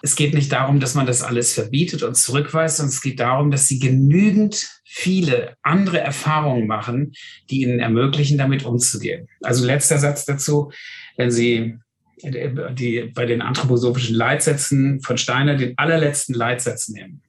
Es 0.01 0.15
geht 0.15 0.33
nicht 0.33 0.51
darum, 0.51 0.79
dass 0.79 0.95
man 0.95 1.05
das 1.05 1.21
alles 1.21 1.53
verbietet 1.53 2.03
und 2.03 2.15
zurückweist, 2.15 2.77
sondern 2.77 2.93
es 2.93 3.01
geht 3.01 3.19
darum, 3.19 3.51
dass 3.51 3.67
sie 3.67 3.79
genügend 3.79 4.69
viele 4.85 5.55
andere 5.61 5.99
Erfahrungen 5.99 6.67
machen, 6.67 7.13
die 7.49 7.61
ihnen 7.61 7.79
ermöglichen, 7.79 8.37
damit 8.37 8.65
umzugehen. 8.65 9.27
Also 9.41 9.65
letzter 9.65 9.99
Satz 9.99 10.25
dazu, 10.25 10.71
wenn 11.15 11.31
Sie 11.31 11.77
die 12.21 13.11
bei 13.13 13.25
den 13.25 13.41
anthroposophischen 13.41 14.15
Leitsätzen 14.15 15.01
von 15.01 15.17
Steiner 15.17 15.55
den 15.55 15.77
allerletzten 15.77 16.35
Leitsatz 16.35 16.89
nehmen. 16.89 17.21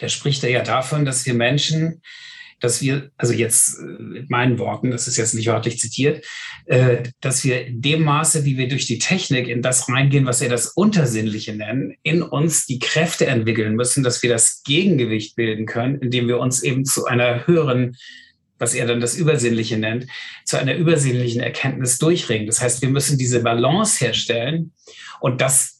Der 0.00 0.08
spricht 0.08 0.44
ja 0.44 0.62
davon, 0.62 1.04
dass 1.04 1.26
wir 1.26 1.34
Menschen 1.34 2.02
dass 2.60 2.82
wir, 2.82 3.10
also 3.16 3.32
jetzt 3.32 3.78
äh, 3.78 4.02
mit 4.02 4.30
meinen 4.30 4.58
Worten, 4.58 4.90
das 4.90 5.08
ist 5.08 5.16
jetzt 5.16 5.34
nicht 5.34 5.46
wörtlich 5.46 5.78
zitiert, 5.78 6.24
äh, 6.66 7.04
dass 7.20 7.44
wir 7.44 7.66
in 7.66 7.80
dem 7.80 8.02
Maße, 8.02 8.44
wie 8.44 8.56
wir 8.56 8.68
durch 8.68 8.86
die 8.86 8.98
Technik 8.98 9.48
in 9.48 9.62
das 9.62 9.88
reingehen, 9.88 10.26
was 10.26 10.40
er 10.40 10.48
das 10.48 10.68
Untersinnliche 10.68 11.54
nennen, 11.54 11.94
in 12.02 12.22
uns 12.22 12.66
die 12.66 12.78
Kräfte 12.78 13.26
entwickeln 13.26 13.74
müssen, 13.74 14.02
dass 14.02 14.22
wir 14.22 14.30
das 14.30 14.62
Gegengewicht 14.64 15.36
bilden 15.36 15.66
können, 15.66 16.00
indem 16.00 16.28
wir 16.28 16.38
uns 16.38 16.62
eben 16.62 16.84
zu 16.84 17.06
einer 17.06 17.46
höheren 17.46 17.96
was 18.60 18.74
er 18.74 18.88
dann 18.88 19.00
das 19.00 19.14
Übersinnliche 19.14 19.78
nennt, 19.78 20.08
zu 20.44 20.58
einer 20.58 20.74
übersinnlichen 20.74 21.40
Erkenntnis 21.40 21.98
durchringen. 21.98 22.48
Das 22.48 22.60
heißt, 22.60 22.82
wir 22.82 22.88
müssen 22.88 23.16
diese 23.16 23.40
Balance 23.40 24.04
herstellen 24.04 24.72
und 25.20 25.40
das 25.40 25.77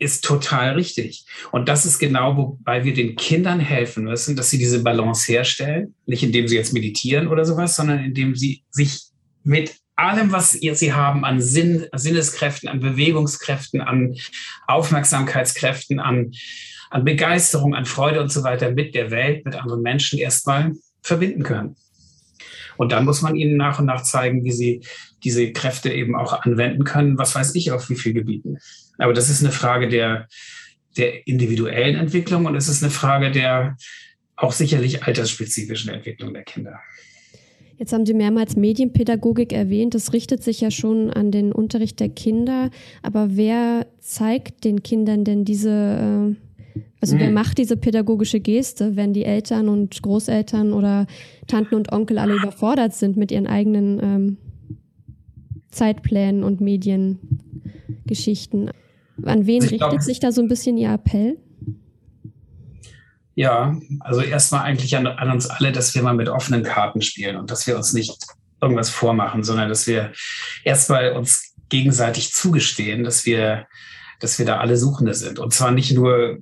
ist 0.00 0.24
total 0.24 0.74
richtig. 0.74 1.26
Und 1.52 1.68
das 1.68 1.84
ist 1.84 1.98
genau, 1.98 2.36
wobei 2.36 2.84
wir 2.84 2.94
den 2.94 3.16
Kindern 3.16 3.60
helfen 3.60 4.04
müssen, 4.04 4.34
dass 4.34 4.50
sie 4.50 4.58
diese 4.58 4.82
Balance 4.82 5.30
herstellen. 5.30 5.94
Nicht 6.06 6.22
indem 6.22 6.48
sie 6.48 6.56
jetzt 6.56 6.72
meditieren 6.72 7.28
oder 7.28 7.44
sowas, 7.44 7.76
sondern 7.76 8.02
indem 8.02 8.34
sie 8.34 8.64
sich 8.70 9.02
mit 9.44 9.76
allem, 9.96 10.32
was 10.32 10.52
sie 10.52 10.92
haben 10.92 11.24
an 11.26 11.42
Sinn, 11.42 11.86
Sinneskräften, 11.94 12.68
an 12.68 12.80
Bewegungskräften, 12.80 13.82
an 13.82 14.16
Aufmerksamkeitskräften, 14.66 16.00
an, 16.00 16.32
an 16.88 17.04
Begeisterung, 17.04 17.74
an 17.74 17.84
Freude 17.84 18.22
und 18.22 18.32
so 18.32 18.42
weiter 18.42 18.70
mit 18.70 18.94
der 18.94 19.10
Welt, 19.10 19.44
mit 19.44 19.54
anderen 19.54 19.82
Menschen 19.82 20.18
erstmal 20.18 20.72
verbinden 21.02 21.42
können. 21.42 21.76
Und 22.78 22.92
dann 22.92 23.04
muss 23.04 23.20
man 23.20 23.36
ihnen 23.36 23.58
nach 23.58 23.78
und 23.78 23.84
nach 23.84 24.02
zeigen, 24.02 24.42
wie 24.44 24.52
sie 24.52 24.80
diese 25.22 25.52
Kräfte 25.52 25.92
eben 25.92 26.16
auch 26.16 26.32
anwenden 26.32 26.84
können, 26.84 27.18
was 27.18 27.34
weiß 27.34 27.54
ich, 27.54 27.72
auf 27.72 27.90
wie 27.90 27.96
vielen 27.96 28.14
Gebieten. 28.14 28.56
Aber 29.00 29.12
das 29.12 29.30
ist 29.30 29.42
eine 29.42 29.52
Frage 29.52 29.88
der, 29.88 30.28
der 30.96 31.26
individuellen 31.26 31.96
Entwicklung 31.96 32.46
und 32.46 32.54
es 32.54 32.68
ist 32.68 32.82
eine 32.82 32.90
Frage 32.90 33.30
der 33.30 33.76
auch 34.36 34.52
sicherlich 34.52 35.04
altersspezifischen 35.04 35.92
Entwicklung 35.92 36.32
der 36.32 36.44
Kinder. 36.44 36.80
Jetzt 37.78 37.92
haben 37.94 38.04
Sie 38.04 38.14
mehrmals 38.14 38.56
Medienpädagogik 38.56 39.54
erwähnt. 39.54 39.94
Das 39.94 40.12
richtet 40.12 40.44
sich 40.44 40.60
ja 40.60 40.70
schon 40.70 41.10
an 41.10 41.30
den 41.30 41.50
Unterricht 41.50 41.98
der 41.98 42.10
Kinder. 42.10 42.70
Aber 43.00 43.36
wer 43.36 43.86
zeigt 44.00 44.64
den 44.64 44.82
Kindern 44.82 45.24
denn 45.24 45.46
diese, 45.46 45.70
äh, 45.70 46.34
also 47.00 47.18
wer 47.18 47.28
hm. 47.28 47.34
macht 47.34 47.56
diese 47.56 47.78
pädagogische 47.78 48.40
Geste, 48.40 48.96
wenn 48.96 49.14
die 49.14 49.24
Eltern 49.24 49.70
und 49.70 50.02
Großeltern 50.02 50.74
oder 50.74 51.06
Tanten 51.46 51.74
und 51.74 51.90
Onkel 51.90 52.18
alle 52.18 52.34
überfordert 52.34 52.92
sind 52.92 53.16
mit 53.16 53.32
ihren 53.32 53.46
eigenen 53.46 53.98
ähm, 54.02 54.36
Zeitplänen 55.70 56.44
und 56.44 56.60
Mediengeschichten? 56.60 58.70
An 59.24 59.46
wen 59.46 59.62
also 59.62 59.74
richtet 59.74 59.90
glaub, 59.90 60.02
sich 60.02 60.20
da 60.20 60.32
so 60.32 60.40
ein 60.40 60.48
bisschen 60.48 60.76
Ihr 60.76 60.92
Appell? 60.92 61.38
Ja, 63.34 63.76
also 64.00 64.20
erstmal 64.20 64.62
eigentlich 64.62 64.96
an, 64.96 65.06
an, 65.06 65.30
uns 65.30 65.48
alle, 65.48 65.72
dass 65.72 65.94
wir 65.94 66.02
mal 66.02 66.14
mit 66.14 66.28
offenen 66.28 66.62
Karten 66.62 67.00
spielen 67.00 67.36
und 67.36 67.50
dass 67.50 67.66
wir 67.66 67.76
uns 67.76 67.92
nicht 67.92 68.16
irgendwas 68.60 68.90
vormachen, 68.90 69.42
sondern 69.42 69.68
dass 69.68 69.86
wir 69.86 70.12
erstmal 70.64 71.12
uns 71.12 71.54
gegenseitig 71.68 72.32
zugestehen, 72.32 73.04
dass 73.04 73.24
wir, 73.24 73.66
dass 74.18 74.38
wir 74.38 74.46
da 74.46 74.58
alle 74.58 74.76
Suchende 74.76 75.14
sind. 75.14 75.38
Und 75.38 75.54
zwar 75.54 75.70
nicht 75.70 75.92
nur 75.92 76.38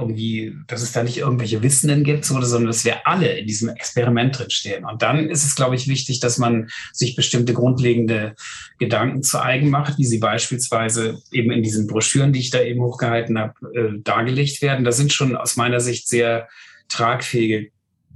irgendwie, 0.00 0.54
dass 0.66 0.82
es 0.82 0.92
da 0.92 1.02
nicht 1.02 1.18
irgendwelche 1.18 1.62
Wissenden 1.62 2.04
gibt, 2.04 2.24
sondern 2.24 2.66
dass 2.66 2.84
wir 2.84 3.06
alle 3.06 3.38
in 3.38 3.46
diesem 3.46 3.68
Experiment 3.68 4.38
drin 4.38 4.50
stehen. 4.50 4.84
Und 4.84 5.02
dann 5.02 5.28
ist 5.28 5.44
es, 5.44 5.54
glaube 5.54 5.76
ich, 5.76 5.88
wichtig, 5.88 6.20
dass 6.20 6.38
man 6.38 6.68
sich 6.92 7.16
bestimmte 7.16 7.54
grundlegende 7.54 8.34
Gedanken 8.78 9.22
zu 9.22 9.42
eigen 9.42 9.70
macht, 9.70 9.98
wie 9.98 10.06
sie 10.06 10.18
beispielsweise 10.18 11.20
eben 11.32 11.50
in 11.50 11.62
diesen 11.62 11.86
Broschüren, 11.86 12.32
die 12.32 12.40
ich 12.40 12.50
da 12.50 12.60
eben 12.60 12.80
hochgehalten 12.82 13.38
habe, 13.38 13.54
äh, 13.74 14.00
dargelegt 14.02 14.62
werden. 14.62 14.84
Da 14.84 14.92
sind 14.92 15.12
schon 15.12 15.36
aus 15.36 15.56
meiner 15.56 15.80
Sicht 15.80 16.08
sehr 16.08 16.48
tragfähige 16.88 17.70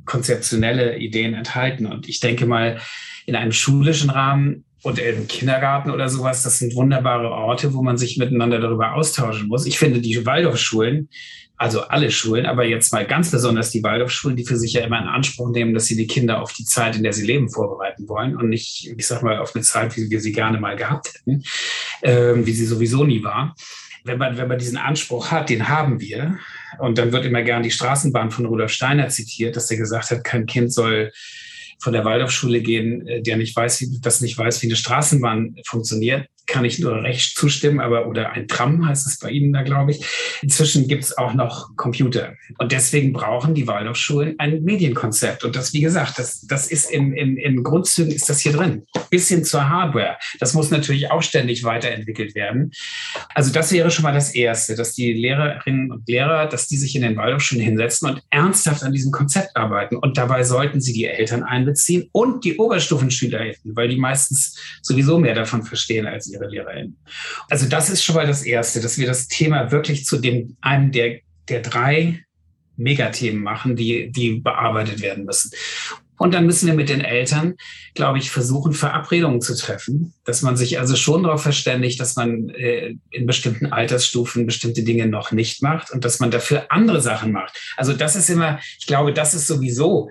konzeptionelle 0.05 0.99
Ideen 0.99 1.35
enthalten. 1.35 1.87
Und 1.87 2.09
ich 2.09 2.21
denke 2.21 2.47
mal, 2.47 2.81
in 3.27 3.37
einem 3.37 3.53
schulischen 3.53 4.11
Rahmen 4.11 4.65
und 4.83 4.99
im 4.99 5.29
Kindergarten 5.29 5.91
oder 5.91 6.09
sowas, 6.09 6.43
das 6.43 6.59
sind 6.59 6.75
wunderbare 6.75 7.31
Orte, 7.31 7.73
wo 7.73 7.83
man 7.83 7.97
sich 7.97 8.19
miteinander 8.19 8.61
darüber 8.61 8.95
austauschen 8.95 9.49
muss. 9.49 9.67
Ich 9.67 9.79
finde, 9.79 10.01
die 10.01 10.27
Waldorfschulen 10.27 11.09
also 11.63 11.83
alle 11.83 12.11
Schulen, 12.11 12.45
aber 12.45 12.65
jetzt 12.65 12.93
mal 12.93 13.07
ganz 13.07 13.31
besonders 13.31 13.71
die 13.71 13.85
Waldorfschulen, 13.85 14.37
die 14.37 14.45
für 14.45 14.57
sich 14.57 14.73
ja 14.73 14.83
immer 14.83 15.01
in 15.01 15.07
Anspruch 15.07 15.49
nehmen, 15.51 15.75
dass 15.75 15.87
sie 15.87 15.97
die 15.97 16.09
Kinder 16.09 16.43
auf 16.43 16.53
die 16.53 16.65
Zeit, 16.65 16.97
in 16.97 17.05
der 17.05 17.13
sie 17.13 17.25
leben, 17.25 17.49
vorbereiten 17.49 18.09
wollen 18.09 18.37
und 18.37 18.49
nicht, 18.49 18.93
ich 18.97 19.07
sag 19.07 19.23
mal, 19.23 19.39
auf 19.39 19.55
eine 19.55 19.63
Zeit, 19.63 19.97
wie 19.97 20.11
wir 20.11 20.21
sie 20.21 20.33
gerne 20.33 20.59
mal 20.59 20.75
gehabt 20.75 21.15
hätten, 21.15 21.45
äh, 22.01 22.35
wie 22.45 22.53
sie 22.53 22.67
sowieso 22.67 23.05
nie 23.05 23.23
war. 23.23 23.55
Wenn 24.03 24.19
man, 24.19 24.37
wenn 24.37 24.49
man 24.49 24.59
diesen 24.59 24.77
Anspruch 24.77 25.31
hat, 25.31 25.51
den 25.51 25.69
haben 25.69 26.01
wir. 26.01 26.37
Und 26.81 26.99
dann 26.99 27.13
wird 27.13 27.25
immer 27.25 27.43
gern 27.43 27.63
die 27.63 27.71
Straßenbahn 27.71 28.33
von 28.33 28.47
Rudolf 28.47 28.73
Steiner 28.73 29.09
zitiert, 29.09 29.55
dass 29.55 29.71
er 29.71 29.77
gesagt 29.77 30.11
hat, 30.11 30.25
kein 30.25 30.47
Kind 30.47 30.73
soll 30.73 31.13
von 31.83 31.93
der 31.93 32.05
Waldorfschule 32.05 32.63
gehen, 32.63 33.07
äh, 33.07 33.23
der 33.23 33.37
nicht 33.37 33.55
weiß, 33.57 33.81
wie, 33.81 33.99
das 34.01 34.21
nicht 34.21 34.39
weiß, 34.39 34.63
wie 34.63 34.69
eine 34.69 34.77
Straßenbahn 34.77 35.57
funktioniert, 35.67 36.29
kann 36.47 36.65
ich 36.65 36.79
nur 36.79 37.03
recht 37.03 37.37
zustimmen, 37.37 37.81
aber 37.81 38.07
oder 38.07 38.31
ein 38.33 38.49
Tram 38.49 38.87
heißt 38.87 39.07
es 39.07 39.19
bei 39.19 39.31
Ihnen 39.31 39.53
da, 39.53 39.63
glaube 39.63 39.93
ich. 39.93 40.05
Inzwischen 40.43 40.89
gibt 40.89 41.05
es 41.05 41.17
auch 41.17 41.35
noch 41.35 41.77
Computer. 41.77 42.35
Und 42.59 42.73
deswegen 42.73 43.13
brauchen 43.13 43.55
die 43.55 43.67
Waldorfschulen 43.67 44.35
ein 44.39 44.63
Medienkonzept. 44.63 45.45
Und 45.45 45.57
das, 45.57 45.73
wie 45.73 45.81
gesagt, 45.81 46.19
das, 46.19 46.43
das 46.43 46.67
ist 46.67 46.91
in, 46.91 47.13
in, 47.13 47.37
in 47.37 47.63
Grundzügen 47.63 48.13
ist 48.13 48.29
das 48.29 48.41
hier 48.41 48.53
drin. 48.53 48.87
Bis 49.11 49.29
hin 49.29 49.45
zur 49.45 49.69
Hardware. 49.69 50.17
Das 50.41 50.55
muss 50.55 50.71
natürlich 50.71 51.11
auch 51.11 51.23
ständig 51.23 51.65
weiterentwickelt 51.65 52.35
werden. 52.35 52.73
Also 53.35 53.53
das 53.53 53.73
wäre 53.73 53.91
schon 53.91 54.03
mal 54.03 54.15
das 54.15 54.35
Erste, 54.35 54.75
dass 54.75 54.95
die 54.95 55.13
Lehrerinnen 55.13 55.93
und 55.93 56.09
Lehrer, 56.09 56.47
dass 56.47 56.67
die 56.67 56.77
sich 56.77 56.97
in 56.97 57.03
den 57.03 57.17
Waldorfschulen 57.17 57.65
hinsetzen 57.65 58.09
und 58.09 58.23
ernsthaft 58.31 58.83
an 58.83 58.93
diesem 58.93 59.13
Konzept 59.13 59.57
arbeiten. 59.57 59.97
Und 59.97 60.19
dabei 60.19 60.43
sollten 60.43 60.81
sie 60.81 60.93
die 60.93 61.05
Eltern 61.05 61.43
einbeziehen 61.43 62.09
und 62.13 62.45
die 62.45 62.57
Oberstufenschüler, 62.57 63.53
weil 63.65 63.89
die 63.89 63.97
meistens 63.97 64.59
sowieso 64.83 65.19
mehr 65.19 65.35
davon 65.35 65.63
verstehen 65.63 66.07
als 66.07 66.32
ihre 66.33 66.49
LehrerInnen. 66.49 66.97
Also 67.49 67.69
das 67.69 67.91
ist 67.91 68.03
schon 68.03 68.17
mal 68.17 68.27
das 68.27 68.43
Erste, 68.43 68.81
dass 68.81 68.99
wir 68.99 69.07
das 69.07 69.29
Thema 69.29 69.71
wirklich 69.71 70.05
zu 70.05 70.19
dem, 70.19 70.57
einem 70.61 70.93
der, 70.93 71.21
der 71.49 71.61
drei 71.61 72.25
Megathemen 72.77 73.43
machen, 73.43 73.77
die, 73.77 74.11
die 74.11 74.41
bearbeitet 74.41 75.03
werden 75.03 75.25
müssen. 75.25 75.51
Und 76.23 76.35
dann 76.35 76.47
müssen 76.47 76.69
wir 76.69 76.75
mit 76.75 76.89
den 76.89 77.01
Eltern, 77.01 77.55
glaube 77.95 78.19
ich, 78.19 78.31
versuchen, 78.31 78.75
Verabredungen 78.75 79.41
zu 79.41 79.57
treffen, 79.57 80.15
dass 80.25 80.43
man 80.43 80.57
sich 80.57 80.79
also 80.79 80.95
schon 80.95 81.25
darauf 81.25 81.43
verständigt, 81.43 81.99
dass 81.99 82.15
man 82.15 82.49
äh, 82.51 82.95
in 83.11 83.27
bestimmten 83.27 83.73
Altersstufen 83.73 84.47
bestimmte 84.47 84.85
Dinge 84.85 85.07
noch 85.07 85.33
nicht 85.33 85.63
macht 85.63 85.91
und 85.91 86.05
dass 86.05 86.21
man 86.21 86.31
dafür 86.31 86.67
andere 86.71 87.01
Sachen 87.01 87.33
macht. 87.33 87.59
Also 87.77 87.93
das 87.93 88.15
ist 88.15 88.31
immer, 88.31 88.61
ich 88.79 88.87
glaube, 88.87 89.13
das 89.13 89.35
ist 89.35 89.49
sowieso 89.49 90.11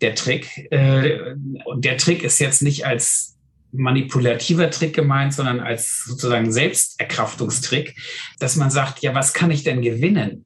der 0.00 0.14
Trick. 0.14 0.68
Äh, 0.70 1.34
und 1.64 1.84
der 1.84 1.96
Trick 1.96 2.22
ist 2.22 2.38
jetzt 2.38 2.62
nicht 2.62 2.86
als 2.86 3.37
manipulativer 3.72 4.70
Trick 4.70 4.94
gemeint, 4.94 5.34
sondern 5.34 5.60
als 5.60 6.04
sozusagen 6.04 6.50
Selbsterkraftungstrick, 6.52 7.96
dass 8.38 8.56
man 8.56 8.70
sagt, 8.70 9.00
ja, 9.00 9.14
was 9.14 9.34
kann 9.34 9.50
ich 9.50 9.64
denn 9.64 9.82
gewinnen, 9.82 10.44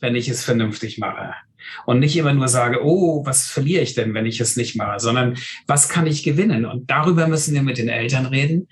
wenn 0.00 0.16
ich 0.16 0.28
es 0.28 0.44
vernünftig 0.44 0.98
mache? 0.98 1.34
Und 1.86 2.00
nicht 2.00 2.16
immer 2.16 2.34
nur 2.34 2.48
sage, 2.48 2.84
oh, 2.84 3.24
was 3.24 3.46
verliere 3.46 3.82
ich 3.82 3.94
denn, 3.94 4.12
wenn 4.12 4.26
ich 4.26 4.40
es 4.40 4.56
nicht 4.56 4.76
mache, 4.76 5.00
sondern 5.00 5.38
was 5.66 5.88
kann 5.88 6.06
ich 6.06 6.22
gewinnen? 6.22 6.66
Und 6.66 6.90
darüber 6.90 7.26
müssen 7.26 7.54
wir 7.54 7.62
mit 7.62 7.78
den 7.78 7.88
Eltern 7.88 8.26
reden. 8.26 8.68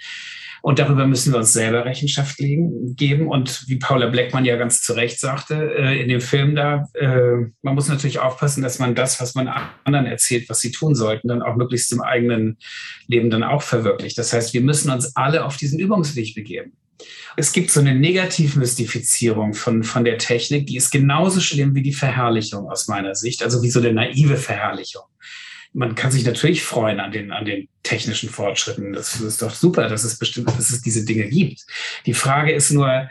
Und 0.62 0.78
darüber 0.78 1.08
müssen 1.08 1.32
wir 1.32 1.38
uns 1.38 1.52
selber 1.52 1.84
Rechenschaft 1.84 2.38
legen, 2.38 2.94
geben. 2.94 3.26
Und 3.26 3.68
wie 3.68 3.76
Paula 3.76 4.06
Bleckmann 4.06 4.44
ja 4.44 4.56
ganz 4.56 4.80
zu 4.80 4.92
Recht 4.92 5.18
sagte, 5.18 5.74
äh, 5.76 6.00
in 6.00 6.08
dem 6.08 6.20
Film 6.20 6.54
da, 6.54 6.88
äh, 6.94 7.50
man 7.62 7.74
muss 7.74 7.88
natürlich 7.88 8.20
aufpassen, 8.20 8.62
dass 8.62 8.78
man 8.78 8.94
das, 8.94 9.20
was 9.20 9.34
man 9.34 9.48
anderen 9.82 10.06
erzählt, 10.06 10.48
was 10.48 10.60
sie 10.60 10.70
tun 10.70 10.94
sollten, 10.94 11.26
dann 11.26 11.42
auch 11.42 11.56
möglichst 11.56 11.92
im 11.92 12.00
eigenen 12.00 12.58
Leben 13.08 13.28
dann 13.28 13.42
auch 13.42 13.62
verwirklicht. 13.62 14.16
Das 14.16 14.32
heißt, 14.32 14.54
wir 14.54 14.60
müssen 14.60 14.92
uns 14.92 15.16
alle 15.16 15.44
auf 15.44 15.56
diesen 15.56 15.80
Übungsweg 15.80 16.36
begeben. 16.36 16.74
Es 17.36 17.52
gibt 17.52 17.72
so 17.72 17.80
eine 17.80 17.96
Negativmystifizierung 17.96 19.54
von, 19.54 19.82
von 19.82 20.04
der 20.04 20.18
Technik, 20.18 20.68
die 20.68 20.76
ist 20.76 20.92
genauso 20.92 21.40
schlimm 21.40 21.74
wie 21.74 21.82
die 21.82 21.92
Verherrlichung 21.92 22.70
aus 22.70 22.86
meiner 22.86 23.16
Sicht, 23.16 23.42
also 23.42 23.64
wie 23.64 23.70
so 23.70 23.80
eine 23.80 23.92
naive 23.92 24.36
Verherrlichung 24.36 25.02
man 25.72 25.94
kann 25.94 26.10
sich 26.10 26.24
natürlich 26.24 26.62
freuen 26.62 27.00
an 27.00 27.12
den, 27.12 27.30
an 27.30 27.44
den 27.44 27.68
technischen 27.82 28.28
Fortschritten. 28.28 28.92
Das 28.92 29.20
ist 29.20 29.42
doch 29.42 29.54
super, 29.54 29.88
dass 29.88 30.04
es 30.04 30.18
bestimmt, 30.18 30.48
dass 30.48 30.70
es 30.70 30.82
diese 30.82 31.04
Dinge 31.04 31.28
gibt. 31.28 31.64
Die 32.06 32.14
Frage 32.14 32.52
ist 32.52 32.70
nur, 32.70 33.08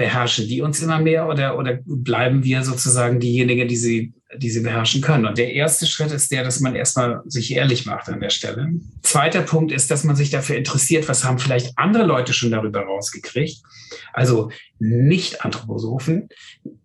beherrschen 0.00 0.48
die 0.48 0.62
uns 0.62 0.80
immer 0.82 0.98
mehr 0.98 1.28
oder, 1.28 1.58
oder 1.58 1.78
bleiben 1.84 2.42
wir 2.42 2.62
sozusagen 2.62 3.20
diejenigen, 3.20 3.68
die 3.68 3.76
sie, 3.76 4.14
die 4.34 4.48
sie 4.48 4.60
beherrschen 4.60 5.02
können? 5.02 5.26
Und 5.26 5.36
der 5.36 5.52
erste 5.52 5.86
Schritt 5.86 6.10
ist 6.10 6.32
der, 6.32 6.42
dass 6.42 6.60
man 6.60 6.74
erstmal 6.74 7.20
sich 7.26 7.54
ehrlich 7.54 7.84
macht 7.84 8.08
an 8.08 8.20
der 8.20 8.30
Stelle. 8.30 8.70
Zweiter 9.02 9.42
Punkt 9.42 9.72
ist, 9.72 9.90
dass 9.90 10.04
man 10.04 10.16
sich 10.16 10.30
dafür 10.30 10.56
interessiert, 10.56 11.06
was 11.06 11.24
haben 11.24 11.38
vielleicht 11.38 11.76
andere 11.76 12.04
Leute 12.04 12.32
schon 12.32 12.50
darüber 12.50 12.80
rausgekriegt. 12.80 13.60
Also 14.14 14.50
nicht 14.78 15.44
Anthroposophen, 15.44 16.30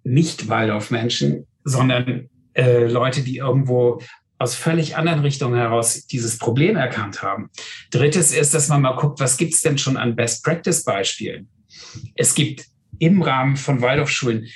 nicht 0.03 0.49
Waldorfmenschen, 0.49 1.47
sondern 1.63 2.29
äh, 2.53 2.85
Leute, 2.85 3.21
die 3.21 3.37
irgendwo 3.37 4.01
aus 4.37 4.55
völlig 4.55 4.97
anderen 4.97 5.21
Richtungen 5.21 5.55
heraus 5.55 6.05
dieses 6.07 6.37
Problem 6.37 6.75
erkannt 6.75 7.21
haben. 7.21 7.49
Drittes 7.91 8.33
ist, 8.33 8.53
dass 8.53 8.67
man 8.67 8.81
mal 8.81 8.95
guckt, 8.95 9.19
was 9.19 9.37
gibt 9.37 9.53
es 9.53 9.61
denn 9.61 9.77
schon 9.77 9.97
an 9.97 10.15
Best-Practice-Beispielen? 10.15 11.47
Es 12.15 12.35
gibt 12.35 12.65
im 12.99 13.21
Rahmen 13.21 13.55
von 13.55 13.81
Waldorfschulen 13.81 14.47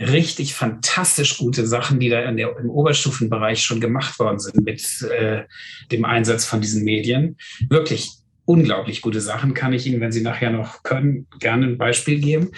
richtig 0.00 0.54
fantastisch 0.54 1.38
gute 1.38 1.66
Sachen, 1.66 1.98
die 1.98 2.08
da 2.08 2.30
der, 2.30 2.56
im 2.58 2.70
Oberstufenbereich 2.70 3.62
schon 3.62 3.80
gemacht 3.80 4.18
worden 4.18 4.38
sind 4.38 4.64
mit 4.64 5.02
äh, 5.02 5.44
dem 5.90 6.04
Einsatz 6.04 6.44
von 6.44 6.60
diesen 6.60 6.84
Medien. 6.84 7.36
Wirklich 7.68 8.12
unglaublich 8.44 9.02
gute 9.02 9.20
Sachen. 9.20 9.54
Kann 9.54 9.72
ich 9.72 9.86
Ihnen, 9.86 10.00
wenn 10.00 10.12
Sie 10.12 10.22
nachher 10.22 10.50
noch 10.50 10.82
können, 10.84 11.26
gerne 11.40 11.66
ein 11.66 11.78
Beispiel 11.78 12.20
geben. 12.20 12.52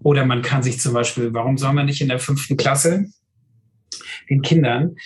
Oder 0.00 0.24
man 0.24 0.42
kann 0.42 0.62
sich 0.62 0.80
zum 0.80 0.94
Beispiel, 0.94 1.32
warum 1.34 1.58
soll 1.58 1.74
man 1.74 1.86
nicht 1.86 2.00
in 2.00 2.08
der 2.08 2.18
fünften 2.18 2.56
Klasse 2.56 3.06
den 4.30 4.42
Kindern 4.42 4.96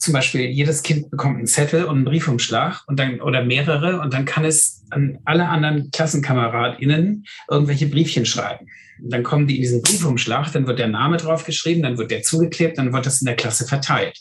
zum 0.00 0.14
Beispiel 0.14 0.46
jedes 0.46 0.82
Kind 0.82 1.10
bekommt 1.10 1.36
einen 1.36 1.46
Zettel 1.46 1.84
und 1.84 1.96
einen 1.96 2.04
Briefumschlag 2.06 2.82
und 2.86 2.98
dann 2.98 3.20
oder 3.20 3.44
mehrere 3.44 4.00
und 4.00 4.14
dann 4.14 4.24
kann 4.24 4.46
es 4.46 4.82
an 4.90 5.18
alle 5.26 5.46
anderen 5.48 5.90
KlassenkameradInnen 5.90 7.26
irgendwelche 7.48 7.86
Briefchen 7.86 8.24
schreiben. 8.24 8.66
Und 9.02 9.12
dann 9.12 9.22
kommen 9.22 9.46
die 9.46 9.56
in 9.56 9.62
diesen 9.62 9.82
Briefumschlag, 9.82 10.52
dann 10.52 10.66
wird 10.66 10.78
der 10.78 10.88
Name 10.88 11.18
drauf 11.18 11.44
geschrieben, 11.44 11.82
dann 11.82 11.98
wird 11.98 12.10
der 12.10 12.22
zugeklebt, 12.22 12.78
dann 12.78 12.92
wird 12.92 13.06
das 13.06 13.20
in 13.20 13.26
der 13.26 13.36
Klasse 13.36 13.66
verteilt. 13.66 14.18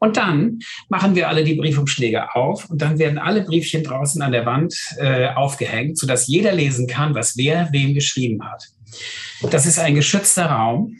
Und 0.00 0.16
dann 0.16 0.58
machen 0.88 1.14
wir 1.14 1.28
alle 1.28 1.44
die 1.44 1.54
Briefumschläge 1.54 2.34
auf 2.34 2.68
und 2.68 2.82
dann 2.82 2.98
werden 2.98 3.18
alle 3.18 3.42
Briefchen 3.42 3.84
draußen 3.84 4.22
an 4.22 4.32
der 4.32 4.44
Wand 4.44 4.74
äh, 4.98 5.28
aufgehängt, 5.28 5.98
sodass 5.98 6.26
jeder 6.26 6.52
lesen 6.52 6.88
kann, 6.88 7.14
was 7.14 7.36
wer 7.36 7.72
wem 7.72 7.94
geschrieben 7.94 8.44
hat. 8.44 8.64
Das 9.50 9.66
ist 9.66 9.78
ein 9.78 9.94
geschützter 9.94 10.46
Raum 10.46 10.96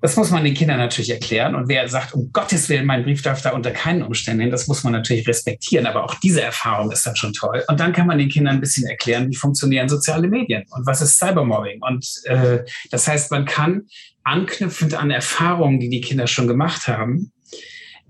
das 0.00 0.16
muss 0.16 0.30
man 0.30 0.44
den 0.44 0.54
Kindern 0.54 0.78
natürlich 0.78 1.10
erklären. 1.10 1.54
Und 1.54 1.68
wer 1.68 1.86
sagt, 1.88 2.14
um 2.14 2.32
Gottes 2.32 2.68
Willen, 2.68 2.86
mein 2.86 3.04
Brief 3.04 3.20
darf 3.22 3.42
da 3.42 3.50
unter 3.50 3.70
keinen 3.70 4.02
Umständen 4.02 4.40
hin, 4.42 4.50
das 4.50 4.66
muss 4.66 4.82
man 4.82 4.92
natürlich 4.92 5.28
respektieren. 5.28 5.86
Aber 5.86 6.04
auch 6.04 6.14
diese 6.14 6.40
Erfahrung 6.40 6.90
ist 6.90 7.06
dann 7.06 7.16
schon 7.16 7.34
toll. 7.34 7.62
Und 7.68 7.80
dann 7.80 7.92
kann 7.92 8.06
man 8.06 8.18
den 8.18 8.30
Kindern 8.30 8.56
ein 8.56 8.60
bisschen 8.60 8.86
erklären, 8.86 9.30
wie 9.30 9.36
funktionieren 9.36 9.88
soziale 9.88 10.28
Medien 10.28 10.64
und 10.70 10.86
was 10.86 11.02
ist 11.02 11.18
Cybermobbing. 11.18 11.82
Und 11.82 12.06
äh, 12.24 12.60
das 12.90 13.08
heißt, 13.08 13.30
man 13.30 13.44
kann 13.44 13.82
anknüpfend 14.24 14.94
an 14.94 15.10
Erfahrungen, 15.10 15.80
die 15.80 15.90
die 15.90 16.00
Kinder 16.00 16.26
schon 16.26 16.46
gemacht 16.46 16.88
haben, 16.88 17.32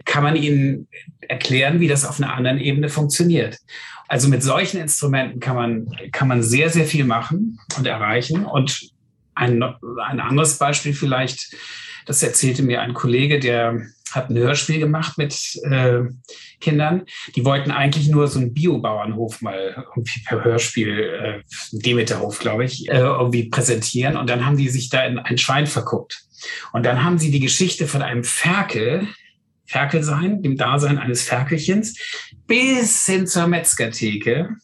kann 0.05 0.23
man 0.23 0.37
ihnen 0.37 0.89
erklären, 1.21 1.81
wie 1.81 1.89
das 1.89 2.05
auf 2.05 2.21
einer 2.21 2.35
anderen 2.35 2.59
Ebene 2.59 2.89
funktioniert. 2.89 3.59
Also 4.09 4.29
mit 4.29 4.43
solchen 4.43 4.81
Instrumenten 4.81 5.39
kann 5.39 5.55
man, 5.55 5.87
kann 6.11 6.27
man 6.27 6.43
sehr, 6.43 6.69
sehr 6.69 6.85
viel 6.85 7.05
machen 7.05 7.59
und 7.77 7.87
erreichen. 7.87 8.45
Und 8.45 8.90
ein, 9.41 9.63
ein 9.63 10.21
anderes 10.21 10.59
Beispiel 10.59 10.95
vielleicht, 10.95 11.55
das 12.07 12.23
erzählte 12.23 12.63
mir 12.63 12.83
ein 12.83 12.95
Kollege, 12.95 13.39
der 13.39 13.81
hat 14.13 14.29
ein 14.29 14.39
Hörspiel 14.39 14.81
gemacht 14.81 15.19
mit 15.19 15.57
äh, 15.65 16.03
Kindern. 16.61 17.07
Die 17.37 17.45
wollten 17.45 17.71
eigentlich 17.71 18.09
nur 18.09 18.27
so 18.27 18.41
einen 18.41 18.55
Biobauernhof 18.55 19.41
mal 19.41 19.87
irgendwie 19.95 20.21
per 20.27 20.45
Hörspiel, 20.45 20.99
äh, 20.99 21.43
Demeterhof, 21.73 22.39
glaube 22.41 22.65
ich, 22.65 22.89
äh, 22.89 22.99
irgendwie 22.99 23.49
präsentieren. 23.49 24.17
Und 24.17 24.29
dann 24.29 24.45
haben 24.45 24.57
die 24.57 24.69
sich 24.69 24.89
da 24.91 25.05
in 25.05 25.19
ein 25.19 25.39
Schwein 25.39 25.67
verguckt. 25.67 26.23
Und 26.73 26.85
dann 26.85 27.05
haben 27.05 27.19
sie 27.19 27.31
die 27.31 27.41
Geschichte 27.41 27.87
von 27.87 28.03
einem 28.03 28.25
Ferkel, 28.25 29.07
Ferkel 29.67 30.03
sein, 30.03 30.43
dem 30.43 30.57
Dasein 30.57 30.99
eines 30.99 31.23
Ferkelchens, 31.23 31.97
bis 32.47 33.07
hin 33.07 33.27
zur 33.27 33.47
Metzgertheke, 33.47 34.57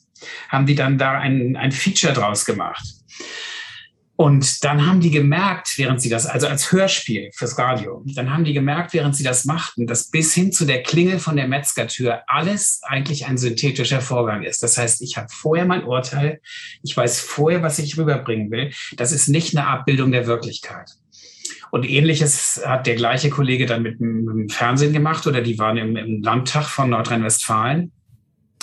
haben 0.48 0.66
die 0.66 0.74
dann 0.74 0.98
da 0.98 1.12
ein, 1.12 1.56
ein 1.56 1.70
Feature 1.70 2.12
draus 2.12 2.44
gemacht. 2.44 2.84
Und 4.16 4.64
dann 4.64 4.86
haben 4.86 5.00
die 5.00 5.10
gemerkt, 5.10 5.74
während 5.76 6.00
sie 6.00 6.08
das, 6.08 6.24
also 6.24 6.46
als 6.46 6.72
Hörspiel 6.72 7.30
fürs 7.34 7.58
Radio, 7.58 8.02
dann 8.06 8.32
haben 8.32 8.44
die 8.44 8.54
gemerkt, 8.54 8.94
während 8.94 9.14
sie 9.14 9.24
das 9.24 9.44
machten, 9.44 9.86
dass 9.86 10.10
bis 10.10 10.32
hin 10.32 10.52
zu 10.52 10.64
der 10.64 10.82
Klingel 10.82 11.18
von 11.18 11.36
der 11.36 11.46
Metzgertür 11.46 12.22
alles 12.26 12.80
eigentlich 12.82 13.26
ein 13.26 13.36
synthetischer 13.36 14.00
Vorgang 14.00 14.42
ist. 14.42 14.62
Das 14.62 14.78
heißt, 14.78 15.02
ich 15.02 15.18
habe 15.18 15.28
vorher 15.30 15.66
mein 15.66 15.84
Urteil, 15.84 16.40
ich 16.82 16.96
weiß 16.96 17.20
vorher, 17.20 17.62
was 17.62 17.78
ich 17.78 17.98
rüberbringen 17.98 18.50
will. 18.50 18.72
Das 18.96 19.12
ist 19.12 19.28
nicht 19.28 19.54
eine 19.54 19.66
Abbildung 19.66 20.12
der 20.12 20.26
Wirklichkeit. 20.26 20.92
Und 21.70 21.88
ähnliches 21.88 22.62
hat 22.64 22.86
der 22.86 22.94
gleiche 22.94 23.28
Kollege 23.28 23.66
dann 23.66 23.82
mit 23.82 24.00
dem 24.00 24.48
Fernsehen 24.48 24.94
gemacht 24.94 25.26
oder 25.26 25.42
die 25.42 25.58
waren 25.58 25.76
im, 25.76 25.96
im 25.96 26.22
Landtag 26.22 26.64
von 26.64 26.88
Nordrhein-Westfalen 26.88 27.92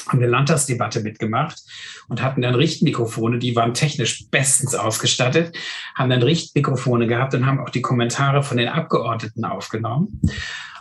haben 0.08 0.20
eine 0.20 0.28
Landtagsdebatte 0.28 1.02
mitgemacht 1.02 1.62
und 2.08 2.22
hatten 2.22 2.42
dann 2.42 2.56
Richtmikrofone, 2.56 3.39
die 3.39 3.56
waren 3.56 3.74
technisch 3.74 4.30
bestens 4.30 4.76
ausgestattet, 4.76 5.56
haben 5.96 6.10
dann 6.10 6.24
Richtmikrofone 6.24 7.08
gehabt 7.08 7.34
und 7.36 7.46
haben 7.46 7.60
auch 7.60 7.70
die 7.70 7.82
Kommentare 7.82 8.44
von 8.44 8.58
den 8.58 8.68
Abgeordneten 8.68 9.46
aufgenommen. 9.46 10.22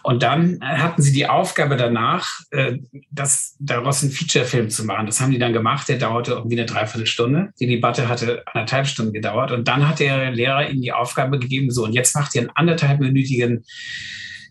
Und 0.02 0.24
dann 0.24 0.58
hatten 0.60 1.00
sie 1.00 1.12
die 1.12 1.28
Aufgabe 1.28 1.76
danach, 1.76 2.28
äh, 2.50 2.78
das, 3.10 3.54
daraus 3.60 4.02
einen 4.02 4.10
Featurefilm 4.10 4.68
zu 4.68 4.84
machen. 4.84 5.06
Das 5.06 5.20
haben 5.20 5.30
die 5.30 5.38
dann 5.38 5.52
gemacht. 5.52 5.88
Der 5.88 5.98
dauerte 5.98 6.32
irgendwie 6.32 6.58
eine 6.58 6.66
Dreiviertelstunde. 6.66 7.52
Die 7.60 7.68
Debatte 7.68 8.08
hatte 8.08 8.42
anderthalb 8.46 8.88
Stunden 8.88 9.12
gedauert. 9.12 9.52
Und 9.52 9.68
dann 9.68 9.88
hat 9.88 10.00
der 10.00 10.32
Lehrer 10.32 10.68
ihnen 10.68 10.82
die 10.82 10.92
Aufgabe 10.92 11.38
gegeben, 11.38 11.70
so, 11.70 11.84
und 11.84 11.92
jetzt 11.92 12.16
macht 12.16 12.34
ihr 12.34 12.40
einen 12.40 12.50
anderthalbminütigen 12.50 13.64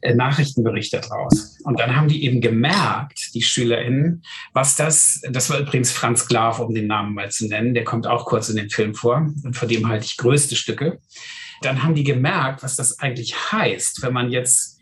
äh, 0.01 0.13
Nachrichtenbericht 0.13 0.93
daraus. 0.93 1.57
Und 1.63 1.79
dann 1.79 1.95
haben 1.95 2.07
die 2.07 2.23
eben 2.25 2.41
gemerkt, 2.41 3.33
die 3.33 3.41
SchülerInnen, 3.41 4.23
was 4.53 4.75
das, 4.75 5.21
das 5.29 5.49
war 5.49 5.59
übrigens 5.59 5.91
Franz 5.91 6.27
Glav, 6.27 6.59
um 6.59 6.73
den 6.73 6.87
Namen 6.87 7.13
mal 7.13 7.31
zu 7.31 7.47
nennen, 7.47 7.73
der 7.73 7.83
kommt 7.83 8.07
auch 8.07 8.25
kurz 8.25 8.49
in 8.49 8.55
dem 8.55 8.69
Film 8.69 8.95
vor 8.95 9.29
und 9.43 9.55
von 9.55 9.67
dem 9.67 9.87
halte 9.87 10.05
ich 10.05 10.17
größte 10.17 10.55
Stücke. 10.55 10.99
Dann 11.61 11.83
haben 11.83 11.95
die 11.95 12.03
gemerkt, 12.03 12.63
was 12.63 12.75
das 12.75 12.99
eigentlich 12.99 13.35
heißt, 13.51 14.01
wenn 14.01 14.13
man 14.13 14.31
jetzt 14.31 14.79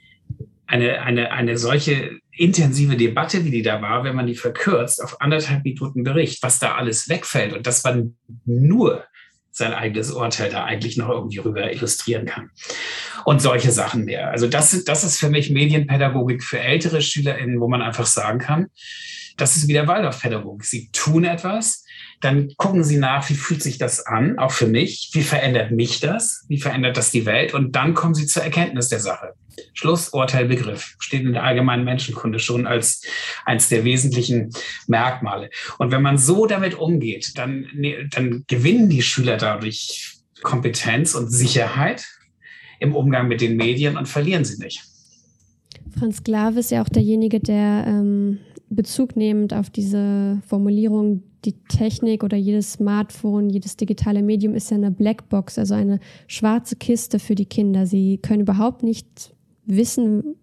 eine, 0.65 1.01
eine, 1.01 1.31
eine 1.31 1.57
solche 1.57 2.19
intensive 2.31 2.95
Debatte, 2.95 3.43
wie 3.43 3.51
die 3.51 3.63
da 3.63 3.81
war, 3.81 4.03
wenn 4.03 4.15
man 4.15 4.27
die 4.27 4.35
verkürzt 4.35 5.03
auf 5.03 5.19
anderthalb 5.19 5.63
Minuten 5.63 6.03
Bericht, 6.03 6.41
was 6.41 6.59
da 6.59 6.75
alles 6.75 7.09
wegfällt 7.09 7.53
und 7.53 7.67
dass 7.67 7.83
man 7.83 8.15
nur 8.45 9.03
sein 9.59 9.73
eigenes 9.73 10.09
Urteil 10.09 10.49
da 10.49 10.63
eigentlich 10.63 10.97
noch 10.97 11.09
irgendwie 11.09 11.37
rüber 11.37 11.71
illustrieren 11.71 12.25
kann. 12.25 12.49
Und 13.25 13.41
solche 13.41 13.71
Sachen 13.71 14.05
mehr. 14.05 14.31
Also 14.31 14.47
das, 14.47 14.83
das 14.85 15.03
ist 15.03 15.19
für 15.19 15.29
mich 15.29 15.51
Medienpädagogik 15.51 16.43
für 16.43 16.59
ältere 16.59 17.01
SchülerInnen, 17.01 17.59
wo 17.59 17.67
man 17.67 17.83
einfach 17.83 18.07
sagen 18.07 18.39
kann, 18.39 18.67
das 19.37 19.55
ist 19.55 19.67
wieder 19.67 19.87
Waldorfpädagogik. 19.87 20.65
Sie 20.65 20.89
tun 20.91 21.23
etwas, 21.23 21.85
dann 22.21 22.53
gucken 22.57 22.83
Sie 22.83 22.97
nach, 22.97 23.29
wie 23.29 23.35
fühlt 23.35 23.63
sich 23.63 23.77
das 23.77 24.05
an, 24.05 24.37
auch 24.39 24.51
für 24.51 24.67
mich, 24.67 25.09
wie 25.13 25.21
verändert 25.21 25.71
mich 25.71 25.99
das, 25.99 26.45
wie 26.47 26.59
verändert 26.59 26.97
das 26.97 27.11
die 27.11 27.25
Welt 27.25 27.53
und 27.53 27.75
dann 27.75 27.93
kommen 27.93 28.13
Sie 28.13 28.25
zur 28.25 28.43
Erkenntnis 28.43 28.89
der 28.89 28.99
Sache. 28.99 29.33
Schluss, 29.73 30.09
Urteil, 30.09 30.45
Begriff 30.45 30.95
steht 30.99 31.23
in 31.23 31.33
der 31.33 31.43
allgemeinen 31.43 31.83
Menschenkunde 31.83 32.39
schon 32.39 32.67
als 32.67 33.01
eines 33.45 33.69
der 33.69 33.83
wesentlichen 33.83 34.51
Merkmale. 34.87 35.49
Und 35.77 35.91
wenn 35.91 36.01
man 36.01 36.17
so 36.17 36.45
damit 36.45 36.75
umgeht, 36.75 37.37
dann, 37.37 37.67
dann 38.11 38.45
gewinnen 38.47 38.89
die 38.89 39.01
Schüler 39.01 39.37
dadurch 39.37 40.17
Kompetenz 40.41 41.15
und 41.15 41.29
Sicherheit 41.29 42.05
im 42.79 42.95
Umgang 42.95 43.27
mit 43.27 43.41
den 43.41 43.57
Medien 43.57 43.97
und 43.97 44.07
verlieren 44.07 44.45
sie 44.45 44.63
nicht. 44.63 44.83
Franz 45.97 46.23
Glave 46.23 46.59
ist 46.59 46.71
ja 46.71 46.81
auch 46.81 46.89
derjenige, 46.89 47.39
der 47.39 47.83
ähm, 47.87 48.39
Bezug 48.69 49.15
nehmend 49.15 49.53
auf 49.53 49.69
diese 49.69 50.41
Formulierung, 50.45 51.23
die 51.45 51.53
Technik 51.69 52.23
oder 52.23 52.37
jedes 52.37 52.73
Smartphone, 52.73 53.49
jedes 53.49 53.77
digitale 53.77 54.21
Medium 54.21 54.53
ist 54.53 54.71
ja 54.71 54.77
eine 54.77 54.91
Blackbox, 54.91 55.57
also 55.57 55.73
eine 55.73 55.99
schwarze 56.27 56.75
Kiste 56.75 57.19
für 57.19 57.35
die 57.35 57.45
Kinder. 57.45 57.85
Sie 57.85 58.17
können 58.17 58.41
überhaupt 58.41 58.83
nicht 58.83 59.33
wissen, 59.65 60.35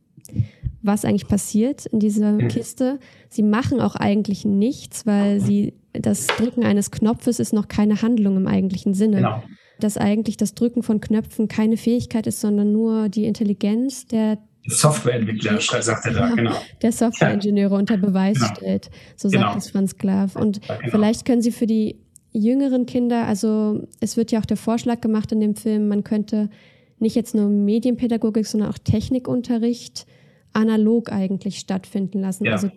was 0.83 1.05
eigentlich 1.05 1.29
passiert 1.29 1.87
in 1.87 2.01
dieser 2.01 2.33
mhm. 2.33 2.49
Kiste. 2.49 2.99
Sie 3.29 3.43
machen 3.43 3.81
auch 3.81 3.95
eigentlich 3.95 4.45
nichts, 4.45 5.07
weil 5.07 5.41
sie 5.41 5.75
das 5.93 6.27
Drücken 6.27 6.65
eines 6.65 6.91
Knopfes 6.91 7.39
ist 7.39 7.53
noch 7.53 7.69
keine 7.69 8.03
Handlung 8.03 8.37
im 8.37 8.47
eigentlichen 8.47 8.95
Sinne. 8.95 9.19
Genau. 9.19 9.43
Dass 9.79 9.99
eigentlich 9.99 10.37
das 10.39 10.55
Drücken 10.55 10.83
von 10.83 11.01
Knöpfen 11.01 11.49
keine 11.49 11.77
Fähigkeit 11.77 12.27
ist, 12.27 12.41
sondern 12.41 12.73
nur 12.73 13.09
die 13.11 13.27
Intelligenz 13.27 14.07
der 14.07 14.39
Softwareentwickler, 14.69 15.61
sagt 15.61 16.07
er 16.07 16.13
da, 16.13 16.35
genau. 16.35 16.55
Der 16.83 16.93
Softwareingenieure 16.93 17.75
unter 17.75 17.97
Beweis 17.97 18.39
genau. 18.39 18.55
stellt, 18.55 18.91
so 19.17 19.29
sagt 19.29 19.45
genau. 19.45 19.57
es 19.57 19.71
Franz 19.71 19.97
Klav. 19.97 20.37
Und 20.37 20.67
ja, 20.67 20.77
genau. 20.77 20.91
vielleicht 20.91 21.25
können 21.25 21.43
Sie 21.43 21.53
für 21.53 21.67
die 21.67 22.01
jüngeren 22.33 22.87
Kinder, 22.87 23.27
also 23.27 23.87
es 24.01 24.17
wird 24.17 24.31
ja 24.31 24.41
auch 24.41 24.47
der 24.47 24.57
Vorschlag 24.57 25.01
gemacht 25.01 25.33
in 25.33 25.41
dem 25.41 25.57
Film, 25.57 25.89
man 25.89 26.05
könnte 26.05 26.51
nicht 26.99 27.17
jetzt 27.17 27.35
nur 27.35 27.49
Medienpädagogik, 27.49 28.47
sondern 28.47 28.71
auch 28.71 28.79
Technikunterricht 28.79 30.07
analog 30.53 31.13
eigentlich 31.13 31.59
stattfinden 31.59 32.21
lassen. 32.21 32.45
Ja. 32.45 32.53
Also 32.53 32.71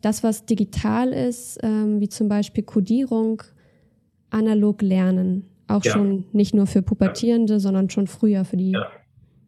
das, 0.00 0.22
was 0.22 0.46
digital 0.46 1.12
ist, 1.12 1.58
ähm, 1.62 2.00
wie 2.00 2.08
zum 2.08 2.28
Beispiel 2.28 2.64
Codierung, 2.64 3.42
analog 4.30 4.82
lernen. 4.82 5.44
Auch 5.66 5.84
ja. 5.84 5.92
schon 5.92 6.24
nicht 6.32 6.54
nur 6.54 6.66
für 6.66 6.82
Pubertierende, 6.82 7.60
sondern 7.60 7.90
schon 7.90 8.06
früher 8.06 8.44
für 8.44 8.56
die 8.56 8.76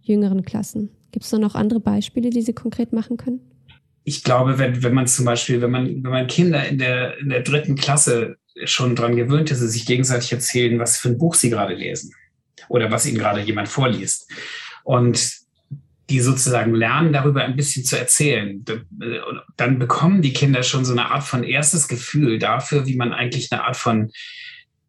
jüngeren 0.02 0.42
Klassen. 0.42 0.90
Gibt 1.12 1.24
es 1.24 1.30
da 1.30 1.38
noch 1.38 1.54
andere 1.54 1.80
Beispiele, 1.80 2.30
die 2.30 2.42
Sie 2.42 2.52
konkret 2.52 2.92
machen 2.92 3.16
können? 3.16 3.40
Ich 4.04 4.24
glaube, 4.24 4.58
wenn, 4.58 4.82
wenn 4.82 4.94
man 4.94 5.06
zum 5.06 5.24
Beispiel, 5.24 5.60
wenn 5.60 5.70
man, 5.70 5.86
wenn 5.86 6.10
man 6.10 6.26
Kinder 6.26 6.66
in 6.66 6.78
der, 6.78 7.18
in 7.18 7.28
der 7.28 7.42
dritten 7.42 7.74
Klasse 7.74 8.36
schon 8.64 8.96
daran 8.96 9.16
gewöhnt 9.16 9.50
ist, 9.50 9.60
sich 9.60 9.86
gegenseitig 9.86 10.32
erzählen, 10.32 10.78
was 10.78 10.98
für 10.98 11.10
ein 11.10 11.18
Buch 11.18 11.34
sie 11.34 11.50
gerade 11.50 11.74
lesen 11.74 12.14
oder 12.68 12.90
was 12.90 13.06
ihnen 13.06 13.18
gerade 13.18 13.40
jemand 13.40 13.68
vorliest. 13.68 14.30
Und 14.84 15.40
die 16.10 16.20
sozusagen 16.20 16.74
lernen, 16.74 17.12
darüber 17.12 17.44
ein 17.44 17.56
bisschen 17.56 17.84
zu 17.84 17.96
erzählen. 17.96 18.64
Dann 19.56 19.78
bekommen 19.78 20.22
die 20.22 20.32
Kinder 20.32 20.64
schon 20.64 20.84
so 20.84 20.92
eine 20.92 21.10
Art 21.10 21.22
von 21.22 21.44
erstes 21.44 21.86
Gefühl 21.86 22.40
dafür, 22.40 22.86
wie 22.86 22.96
man 22.96 23.12
eigentlich 23.12 23.50
eine 23.52 23.62
Art 23.62 23.76
von 23.76 24.10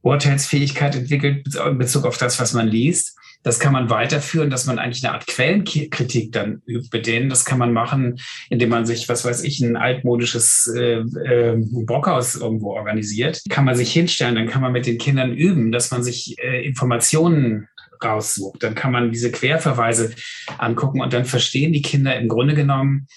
Urteilsfähigkeit 0.01 0.95
entwickelt 0.95 1.55
in 1.55 1.77
Bezug 1.77 2.05
auf 2.05 2.17
das, 2.17 2.39
was 2.39 2.53
man 2.53 2.67
liest. 2.67 3.15
Das 3.43 3.59
kann 3.59 3.73
man 3.73 3.89
weiterführen, 3.89 4.49
dass 4.49 4.67
man 4.67 4.77
eigentlich 4.77 5.03
eine 5.03 5.13
Art 5.13 5.25
Quellenkritik 5.25 6.31
dann 6.31 6.61
übt 6.67 6.89
mit 6.93 7.07
denen. 7.07 7.29
Das 7.29 7.43
kann 7.43 7.57
man 7.57 7.73
machen, 7.73 8.19
indem 8.49 8.69
man 8.69 8.85
sich, 8.85 9.09
was 9.09 9.25
weiß 9.25 9.43
ich, 9.43 9.59
ein 9.61 9.77
altmodisches 9.77 10.71
äh, 10.75 10.99
äh, 10.99 11.57
Brockhaus 11.57 12.35
irgendwo 12.35 12.73
organisiert. 12.73 13.41
Kann 13.49 13.65
man 13.65 13.75
sich 13.75 13.91
hinstellen, 13.91 14.35
dann 14.35 14.47
kann 14.47 14.61
man 14.61 14.71
mit 14.71 14.85
den 14.85 14.99
Kindern 14.99 15.33
üben, 15.33 15.71
dass 15.71 15.89
man 15.91 16.03
sich 16.03 16.35
äh, 16.39 16.63
Informationen 16.65 17.67
raussucht. 18.03 18.61
Dann 18.63 18.75
kann 18.75 18.91
man 18.91 19.11
diese 19.11 19.31
Querverweise 19.31 20.11
angucken 20.57 21.01
und 21.01 21.13
dann 21.13 21.25
verstehen 21.25 21.73
die 21.73 21.81
Kinder 21.81 22.15
im 22.17 22.27
Grunde 22.27 22.53
genommen, 22.53 23.07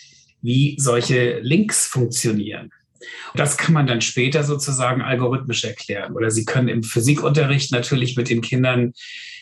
wie 0.41 0.77
solche 0.79 1.39
Links 1.41 1.87
funktionieren. 1.87 2.71
Das 3.35 3.57
kann 3.57 3.75
man 3.75 3.87
dann 3.87 4.01
später 4.01 4.45
sozusagen 4.45 5.03
algorithmisch 5.03 5.65
erklären. 5.65 6.15
Oder 6.15 6.31
Sie 6.31 6.45
können 6.45 6.69
im 6.69 6.83
Physikunterricht 6.83 7.73
natürlich 7.73 8.17
mit 8.17 8.29
den 8.29 8.41
Kindern, 8.41 8.93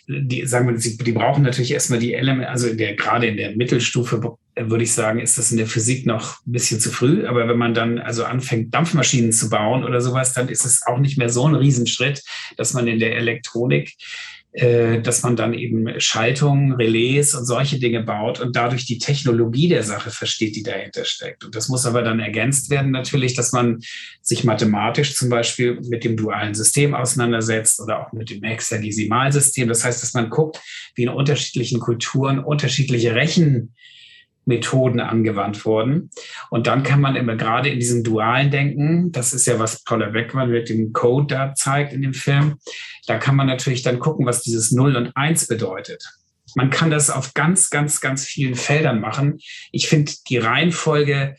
die 0.08 0.46
sagen 0.46 0.68
wir, 0.68 0.76
die 0.76 1.12
brauchen 1.12 1.44
natürlich 1.44 1.72
erstmal 1.72 2.00
die 2.00 2.14
Elemente, 2.14 2.50
also 2.50 2.68
in 2.68 2.78
der, 2.78 2.96
gerade 2.96 3.26
in 3.26 3.36
der 3.36 3.54
Mittelstufe 3.54 4.36
würde 4.56 4.84
ich 4.84 4.92
sagen, 4.92 5.20
ist 5.20 5.38
das 5.38 5.50
in 5.50 5.56
der 5.56 5.66
Physik 5.66 6.06
noch 6.06 6.38
ein 6.46 6.52
bisschen 6.52 6.80
zu 6.80 6.90
früh. 6.90 7.26
Aber 7.26 7.48
wenn 7.48 7.56
man 7.56 7.74
dann 7.74 7.98
also 7.98 8.24
anfängt, 8.24 8.74
Dampfmaschinen 8.74 9.32
zu 9.32 9.48
bauen 9.48 9.84
oder 9.84 10.00
sowas, 10.00 10.34
dann 10.34 10.48
ist 10.48 10.64
es 10.64 10.82
auch 10.86 10.98
nicht 10.98 11.18
mehr 11.18 11.30
so 11.30 11.46
ein 11.46 11.54
Riesenschritt, 11.54 12.22
dass 12.56 12.74
man 12.74 12.86
in 12.86 12.98
der 12.98 13.16
Elektronik 13.16 13.94
dass 14.54 15.22
man 15.22 15.34
dann 15.34 15.54
eben 15.54 15.98
Schaltungen, 15.98 16.72
Relais 16.72 17.34
und 17.34 17.46
solche 17.46 17.78
Dinge 17.78 18.02
baut 18.02 18.38
und 18.38 18.54
dadurch 18.54 18.84
die 18.84 18.98
Technologie 18.98 19.68
der 19.68 19.82
Sache 19.82 20.10
versteht, 20.10 20.54
die 20.56 20.62
dahinter 20.62 21.06
steckt. 21.06 21.42
Und 21.42 21.54
das 21.54 21.68
muss 21.68 21.86
aber 21.86 22.02
dann 22.02 22.20
ergänzt 22.20 22.68
werden 22.68 22.90
natürlich, 22.90 23.34
dass 23.34 23.52
man 23.52 23.80
sich 24.20 24.44
mathematisch 24.44 25.14
zum 25.14 25.30
Beispiel 25.30 25.80
mit 25.88 26.04
dem 26.04 26.18
dualen 26.18 26.54
System 26.54 26.94
auseinandersetzt 26.94 27.80
oder 27.80 28.06
auch 28.06 28.12
mit 28.12 28.28
dem 28.28 28.42
Hexadesimalsystem. 28.42 29.68
Das 29.68 29.84
heißt, 29.84 30.02
dass 30.02 30.12
man 30.12 30.28
guckt, 30.28 30.60
wie 30.96 31.04
in 31.04 31.08
unterschiedlichen 31.08 31.80
Kulturen 31.80 32.38
unterschiedliche 32.38 33.14
Rechen 33.14 33.74
Methoden 34.44 35.00
angewandt 35.00 35.64
wurden. 35.64 36.10
Und 36.50 36.66
dann 36.66 36.82
kann 36.82 37.00
man 37.00 37.16
immer 37.16 37.36
gerade 37.36 37.68
in 37.68 37.78
diesem 37.78 38.02
dualen 38.02 38.50
Denken, 38.50 39.12
das 39.12 39.32
ist 39.32 39.46
ja 39.46 39.58
was 39.58 39.84
Paula 39.84 40.10
Beckmann 40.10 40.50
mit 40.50 40.68
dem 40.68 40.92
Code 40.92 41.34
da 41.34 41.54
zeigt 41.54 41.92
in 41.92 42.02
dem 42.02 42.14
Film, 42.14 42.56
da 43.06 43.18
kann 43.18 43.36
man 43.36 43.46
natürlich 43.46 43.82
dann 43.82 43.98
gucken, 43.98 44.26
was 44.26 44.42
dieses 44.42 44.72
Null 44.72 44.96
und 44.96 45.16
Eins 45.16 45.46
bedeutet. 45.46 46.04
Man 46.54 46.70
kann 46.70 46.90
das 46.90 47.10
auf 47.10 47.34
ganz, 47.34 47.70
ganz, 47.70 48.00
ganz 48.00 48.24
vielen 48.24 48.54
Feldern 48.54 49.00
machen. 49.00 49.38
Ich 49.70 49.88
finde 49.88 50.12
die 50.28 50.38
Reihenfolge 50.38 51.36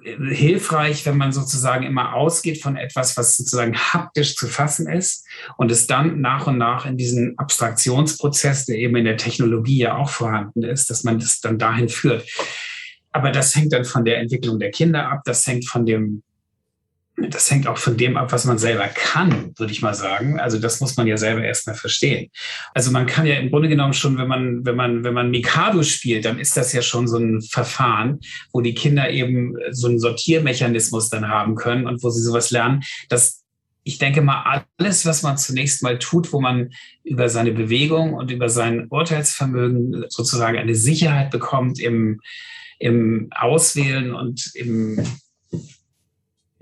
hilfreich, 0.00 1.04
wenn 1.04 1.18
man 1.18 1.32
sozusagen 1.32 1.84
immer 1.84 2.14
ausgeht 2.14 2.62
von 2.62 2.76
etwas, 2.76 3.16
was 3.16 3.36
sozusagen 3.36 3.76
haptisch 3.76 4.34
zu 4.36 4.46
fassen 4.46 4.90
ist 4.90 5.26
und 5.58 5.70
es 5.70 5.86
dann 5.86 6.20
nach 6.20 6.46
und 6.46 6.56
nach 6.56 6.86
in 6.86 6.96
diesen 6.96 7.38
Abstraktionsprozess, 7.38 8.64
der 8.66 8.76
eben 8.76 8.96
in 8.96 9.04
der 9.04 9.18
Technologie 9.18 9.78
ja 9.78 9.96
auch 9.96 10.08
vorhanden 10.08 10.62
ist, 10.62 10.88
dass 10.88 11.04
man 11.04 11.18
das 11.18 11.40
dann 11.40 11.58
dahin 11.58 11.90
führt. 11.90 12.26
Aber 13.10 13.30
das 13.30 13.54
hängt 13.54 13.74
dann 13.74 13.84
von 13.84 14.06
der 14.06 14.18
Entwicklung 14.18 14.58
der 14.58 14.70
Kinder 14.70 15.10
ab, 15.10 15.20
das 15.26 15.46
hängt 15.46 15.68
von 15.68 15.84
dem 15.84 16.22
das 17.16 17.50
hängt 17.50 17.66
auch 17.66 17.76
von 17.76 17.96
dem 17.96 18.16
ab, 18.16 18.32
was 18.32 18.46
man 18.46 18.58
selber 18.58 18.88
kann, 18.88 19.52
würde 19.58 19.72
ich 19.72 19.82
mal 19.82 19.94
sagen. 19.94 20.40
Also 20.40 20.58
das 20.58 20.80
muss 20.80 20.96
man 20.96 21.06
ja 21.06 21.18
selber 21.18 21.42
erstmal 21.42 21.76
verstehen. 21.76 22.30
Also 22.74 22.90
man 22.90 23.06
kann 23.06 23.26
ja 23.26 23.36
im 23.36 23.50
Grunde 23.50 23.68
genommen 23.68 23.92
schon, 23.92 24.16
wenn 24.16 24.28
man, 24.28 24.64
wenn 24.64 24.76
man, 24.76 25.04
wenn 25.04 25.12
man 25.12 25.30
Mikado 25.30 25.82
spielt, 25.82 26.24
dann 26.24 26.38
ist 26.38 26.56
das 26.56 26.72
ja 26.72 26.80
schon 26.80 27.06
so 27.06 27.18
ein 27.18 27.42
Verfahren, 27.42 28.20
wo 28.52 28.62
die 28.62 28.74
Kinder 28.74 29.10
eben 29.10 29.56
so 29.70 29.88
einen 29.88 29.98
Sortiermechanismus 29.98 31.10
dann 31.10 31.28
haben 31.28 31.54
können 31.54 31.86
und 31.86 32.02
wo 32.02 32.08
sie 32.08 32.22
sowas 32.22 32.50
lernen, 32.50 32.82
dass 33.08 33.42
ich 33.84 33.98
denke 33.98 34.22
mal, 34.22 34.62
alles, 34.78 35.04
was 35.06 35.22
man 35.22 35.36
zunächst 35.36 35.82
mal 35.82 35.98
tut, 35.98 36.32
wo 36.32 36.40
man 36.40 36.70
über 37.02 37.28
seine 37.28 37.50
Bewegung 37.50 38.14
und 38.14 38.30
über 38.30 38.48
sein 38.48 38.86
Urteilsvermögen 38.88 40.04
sozusagen 40.08 40.56
eine 40.56 40.76
Sicherheit 40.76 41.32
bekommt 41.32 41.80
im, 41.80 42.20
im 42.78 43.28
Auswählen 43.32 44.14
und 44.14 44.52
im 44.54 45.04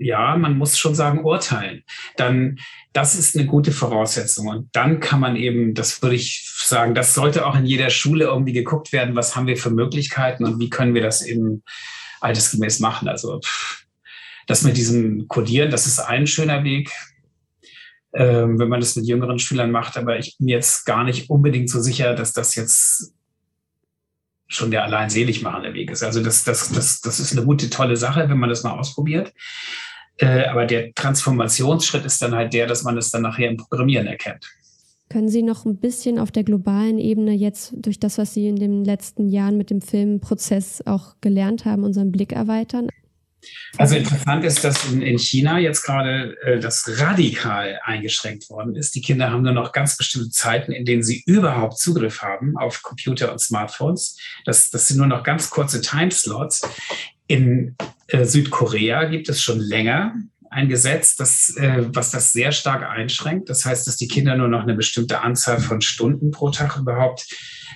ja, 0.01 0.35
man 0.35 0.57
muss 0.57 0.77
schon 0.77 0.95
sagen, 0.95 1.23
urteilen, 1.23 1.83
dann 2.17 2.57
das 2.93 3.15
ist 3.15 3.37
eine 3.37 3.45
gute 3.45 3.71
Voraussetzung. 3.71 4.47
Und 4.47 4.69
dann 4.73 4.99
kann 4.99 5.19
man 5.19 5.35
eben, 5.35 5.73
das 5.73 6.01
würde 6.01 6.15
ich 6.15 6.51
sagen, 6.65 6.93
das 6.93 7.13
sollte 7.13 7.45
auch 7.45 7.55
in 7.55 7.65
jeder 7.65 7.89
Schule 7.89 8.25
irgendwie 8.25 8.53
geguckt 8.53 8.91
werden, 8.91 9.15
was 9.15 9.35
haben 9.35 9.47
wir 9.47 9.57
für 9.57 9.69
Möglichkeiten 9.69 10.45
und 10.45 10.59
wie 10.59 10.69
können 10.69 10.93
wir 10.93 11.01
das 11.01 11.21
eben 11.21 11.63
altersgemäß 12.19 12.79
machen. 12.79 13.07
Also 13.07 13.39
das 14.47 14.63
mit 14.63 14.75
diesem 14.75 15.27
Codieren, 15.27 15.71
das 15.71 15.87
ist 15.87 15.99
ein 15.99 16.27
schöner 16.27 16.63
Weg, 16.63 16.91
ähm, 18.13 18.59
wenn 18.59 18.67
man 18.67 18.81
das 18.81 18.95
mit 18.97 19.05
jüngeren 19.05 19.39
Schülern 19.39 19.71
macht. 19.71 19.97
Aber 19.97 20.19
ich 20.19 20.37
bin 20.37 20.49
jetzt 20.49 20.85
gar 20.85 21.05
nicht 21.05 21.29
unbedingt 21.29 21.69
so 21.69 21.79
sicher, 21.79 22.13
dass 22.13 22.33
das 22.33 22.55
jetzt 22.55 23.13
schon 24.47 24.69
der 24.69 24.83
allein 24.83 25.09
selig 25.09 25.41
machende 25.41 25.73
Weg 25.73 25.91
ist. 25.91 26.03
Also 26.03 26.21
das, 26.21 26.43
das, 26.43 26.69
das, 26.73 26.99
das 26.99 27.19
ist 27.21 27.31
eine 27.31 27.45
gute, 27.45 27.69
tolle 27.69 27.95
Sache, 27.95 28.27
wenn 28.27 28.37
man 28.37 28.49
das 28.49 28.63
mal 28.63 28.77
ausprobiert. 28.77 29.33
Äh, 30.21 30.45
aber 30.45 30.65
der 30.65 30.93
Transformationsschritt 30.93 32.05
ist 32.05 32.21
dann 32.21 32.35
halt 32.35 32.53
der, 32.53 32.67
dass 32.67 32.83
man 32.83 32.97
es 32.97 33.09
dann 33.09 33.23
nachher 33.23 33.49
im 33.49 33.57
Programmieren 33.57 34.05
erkennt. 34.05 34.47
Können 35.09 35.29
Sie 35.29 35.41
noch 35.41 35.65
ein 35.65 35.77
bisschen 35.77 36.19
auf 36.19 36.31
der 36.31 36.43
globalen 36.43 36.97
Ebene 36.97 37.33
jetzt 37.33 37.73
durch 37.75 37.99
das, 37.99 38.17
was 38.17 38.33
Sie 38.33 38.47
in 38.47 38.55
den 38.55 38.85
letzten 38.85 39.27
Jahren 39.27 39.57
mit 39.57 39.69
dem 39.69 39.81
Filmprozess 39.81 40.83
auch 40.85 41.15
gelernt 41.19 41.65
haben, 41.65 41.83
unseren 41.83 42.11
Blick 42.11 42.31
erweitern? 42.31 42.87
Also 43.77 43.95
interessant 43.95 44.45
ist, 44.45 44.63
dass 44.63 44.85
in, 44.91 45.01
in 45.01 45.17
China 45.17 45.57
jetzt 45.57 45.81
gerade 45.83 46.37
äh, 46.43 46.59
das 46.59 46.85
radikal 46.99 47.79
eingeschränkt 47.83 48.49
worden 48.51 48.75
ist. 48.75 48.93
Die 48.93 49.01
Kinder 49.01 49.31
haben 49.31 49.41
nur 49.41 49.53
noch 49.53 49.71
ganz 49.71 49.97
bestimmte 49.97 50.29
Zeiten, 50.29 50.71
in 50.71 50.85
denen 50.85 51.01
sie 51.01 51.23
überhaupt 51.25 51.79
Zugriff 51.79 52.21
haben 52.21 52.55
auf 52.55 52.83
Computer 52.83 53.31
und 53.31 53.39
Smartphones. 53.39 54.17
Das, 54.45 54.69
das 54.69 54.87
sind 54.87 54.97
nur 54.97 55.07
noch 55.07 55.23
ganz 55.23 55.49
kurze 55.49 55.81
Timeslots. 55.81 56.61
In 57.31 57.77
äh, 58.07 58.25
Südkorea 58.25 59.05
gibt 59.05 59.29
es 59.29 59.41
schon 59.41 59.61
länger 59.61 60.15
ein 60.51 60.67
Gesetz, 60.67 61.15
das, 61.15 61.55
äh, 61.55 61.85
was 61.93 62.11
das 62.11 62.33
sehr 62.33 62.51
stark 62.51 62.83
einschränkt. 62.83 63.49
Das 63.49 63.65
heißt, 63.65 63.87
dass 63.87 63.95
die 63.95 64.09
Kinder 64.09 64.35
nur 64.35 64.49
noch 64.49 64.63
eine 64.63 64.75
bestimmte 64.75 65.21
Anzahl 65.21 65.59
von 65.61 65.79
Stunden 65.79 66.31
pro 66.31 66.49
Tag 66.49 66.77
überhaupt 66.77 67.25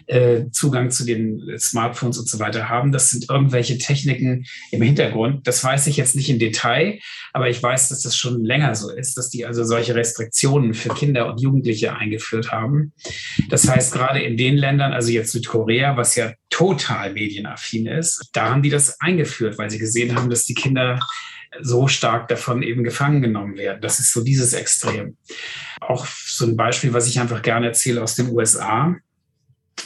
äh, 0.08 0.52
Zugang 0.52 0.92
zu 0.92 1.06
den 1.06 1.58
Smartphones 1.58 2.18
und 2.18 2.28
so 2.28 2.38
weiter 2.40 2.68
haben. 2.68 2.92
Das 2.92 3.10
sind 3.10 3.30
irgendwelche 3.30 3.78
Techniken 3.78 4.46
im 4.72 4.82
Hintergrund. 4.82 5.48
Das 5.48 5.64
weiß 5.64 5.88
ich 5.88 5.96
jetzt 5.96 6.18
nicht 6.18 6.30
im 6.30 6.38
Detail, 6.38 7.00
aber 7.32 7.50
ich 7.50 7.64
weiß, 7.64 7.88
dass 7.90 8.02
das 8.02 8.18
schon 8.18 8.44
länger 8.44 8.76
so 8.76 8.92
ist, 8.92 9.18
dass 9.18 9.30
die 9.30 9.46
also 9.46 9.64
solche 9.64 9.96
Restriktionen 9.96 10.74
für 10.74 10.90
Kinder 10.90 11.28
und 11.28 11.42
Jugendliche 11.42 11.96
eingeführt 11.96 12.52
haben. 12.52 12.94
Das 13.50 13.70
heißt, 13.70 13.94
gerade 13.94 14.22
in 14.22 14.36
den 14.36 14.58
Ländern, 14.58 14.92
also 14.92 15.12
jetzt 15.12 15.32
Südkorea, 15.32 15.96
was 15.96 16.16
ja 16.18 16.34
total 16.50 17.14
medienaffin 17.14 17.88
ist, 17.88 18.30
da 18.34 18.50
haben 18.50 18.64
die 18.64 18.70
das 18.70 19.00
eingeführt, 19.00 19.58
weil 19.58 19.70
sie 19.70 19.80
gesehen 19.80 20.16
haben, 20.16 20.30
dass 20.30 20.44
die 20.44 20.54
Kinder 20.54 21.00
so 21.62 21.88
stark 21.88 22.28
davon 22.28 22.64
eben 22.64 22.84
gefangen 22.84 23.22
genommen 23.22 23.58
werden. 23.58 23.82
Das 23.82 24.00
ist 24.00 24.14
so 24.14 24.24
dieses 24.24 24.54
Extrem. 24.54 25.18
Auch 25.82 26.06
so 26.06 26.46
ein 26.46 26.56
Beispiel, 26.56 26.94
was 26.94 27.08
ich 27.08 27.20
einfach 27.20 27.42
gerne 27.42 27.68
erzähle 27.68 28.04
aus 28.04 28.16
den 28.16 28.30
USA 28.30 28.96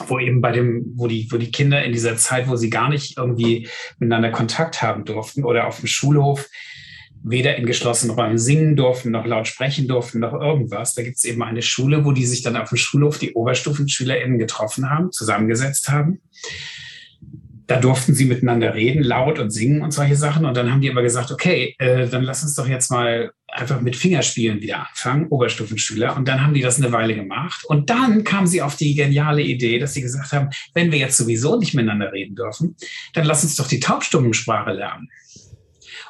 wo 0.07 0.19
eben 0.19 0.39
bei 0.39 0.51
dem, 0.51 0.93
wo 0.95 1.07
die, 1.07 1.27
wo 1.31 1.37
die 1.37 1.51
Kinder 1.51 1.83
in 1.83 1.91
dieser 1.91 2.15
Zeit, 2.15 2.47
wo 2.47 2.55
sie 2.55 2.69
gar 2.69 2.89
nicht 2.89 3.17
irgendwie 3.17 3.67
miteinander 3.97 4.31
Kontakt 4.31 4.81
haben 4.81 5.03
durften 5.03 5.43
oder 5.43 5.67
auf 5.67 5.79
dem 5.79 5.87
Schulhof 5.87 6.47
weder 7.21 7.57
in 7.57 7.65
geschlossenen 7.65 8.15
Räumen 8.15 8.37
singen 8.37 8.77
durften, 8.77 9.11
noch 9.11 9.25
laut 9.25 9.47
sprechen 9.47 9.87
durften, 9.87 10.19
noch 10.19 10.33
irgendwas. 10.33 10.93
Da 10.93 11.03
gibt 11.03 11.17
es 11.17 11.25
eben 11.25 11.43
eine 11.43 11.61
Schule, 11.61 12.05
wo 12.05 12.13
die 12.13 12.25
sich 12.25 12.43
dann 12.43 12.55
auf 12.55 12.69
dem 12.69 12.77
Schulhof 12.77 13.17
die 13.17 13.33
OberstufenschülerInnen 13.33 14.39
getroffen 14.39 14.89
haben, 14.89 15.11
zusammengesetzt 15.11 15.89
haben 15.89 16.21
da 17.69 17.79
durften 17.79 18.15
sie 18.15 18.25
miteinander 18.25 18.73
reden, 18.73 19.03
laut 19.03 19.37
und 19.37 19.51
singen 19.51 19.83
und 19.83 19.91
solche 19.91 20.15
Sachen. 20.15 20.43
Und 20.43 20.57
dann 20.57 20.71
haben 20.71 20.81
die 20.81 20.89
aber 20.89 21.03
gesagt, 21.03 21.31
okay, 21.31 21.75
äh, 21.77 22.07
dann 22.07 22.23
lass 22.23 22.41
uns 22.41 22.55
doch 22.55 22.67
jetzt 22.67 22.89
mal 22.89 23.31
einfach 23.47 23.79
mit 23.79 23.95
Fingerspielen 23.95 24.59
wieder 24.59 24.87
anfangen, 24.89 25.27
Oberstufenschüler. 25.27 26.17
Und 26.17 26.27
dann 26.27 26.41
haben 26.41 26.55
die 26.55 26.61
das 26.61 26.81
eine 26.81 26.91
Weile 26.91 27.13
gemacht. 27.13 27.63
Und 27.65 27.91
dann 27.91 28.23
kamen 28.23 28.47
sie 28.47 28.63
auf 28.63 28.75
die 28.75 28.95
geniale 28.95 29.43
Idee, 29.43 29.77
dass 29.77 29.93
sie 29.93 30.01
gesagt 30.01 30.31
haben, 30.31 30.49
wenn 30.73 30.91
wir 30.91 30.97
jetzt 30.97 31.15
sowieso 31.15 31.59
nicht 31.59 31.75
miteinander 31.75 32.11
reden 32.11 32.35
dürfen, 32.35 32.75
dann 33.13 33.25
lass 33.25 33.43
uns 33.43 33.55
doch 33.55 33.67
die 33.67 33.79
Taubstummensprache 33.79 34.71
lernen. 34.71 35.07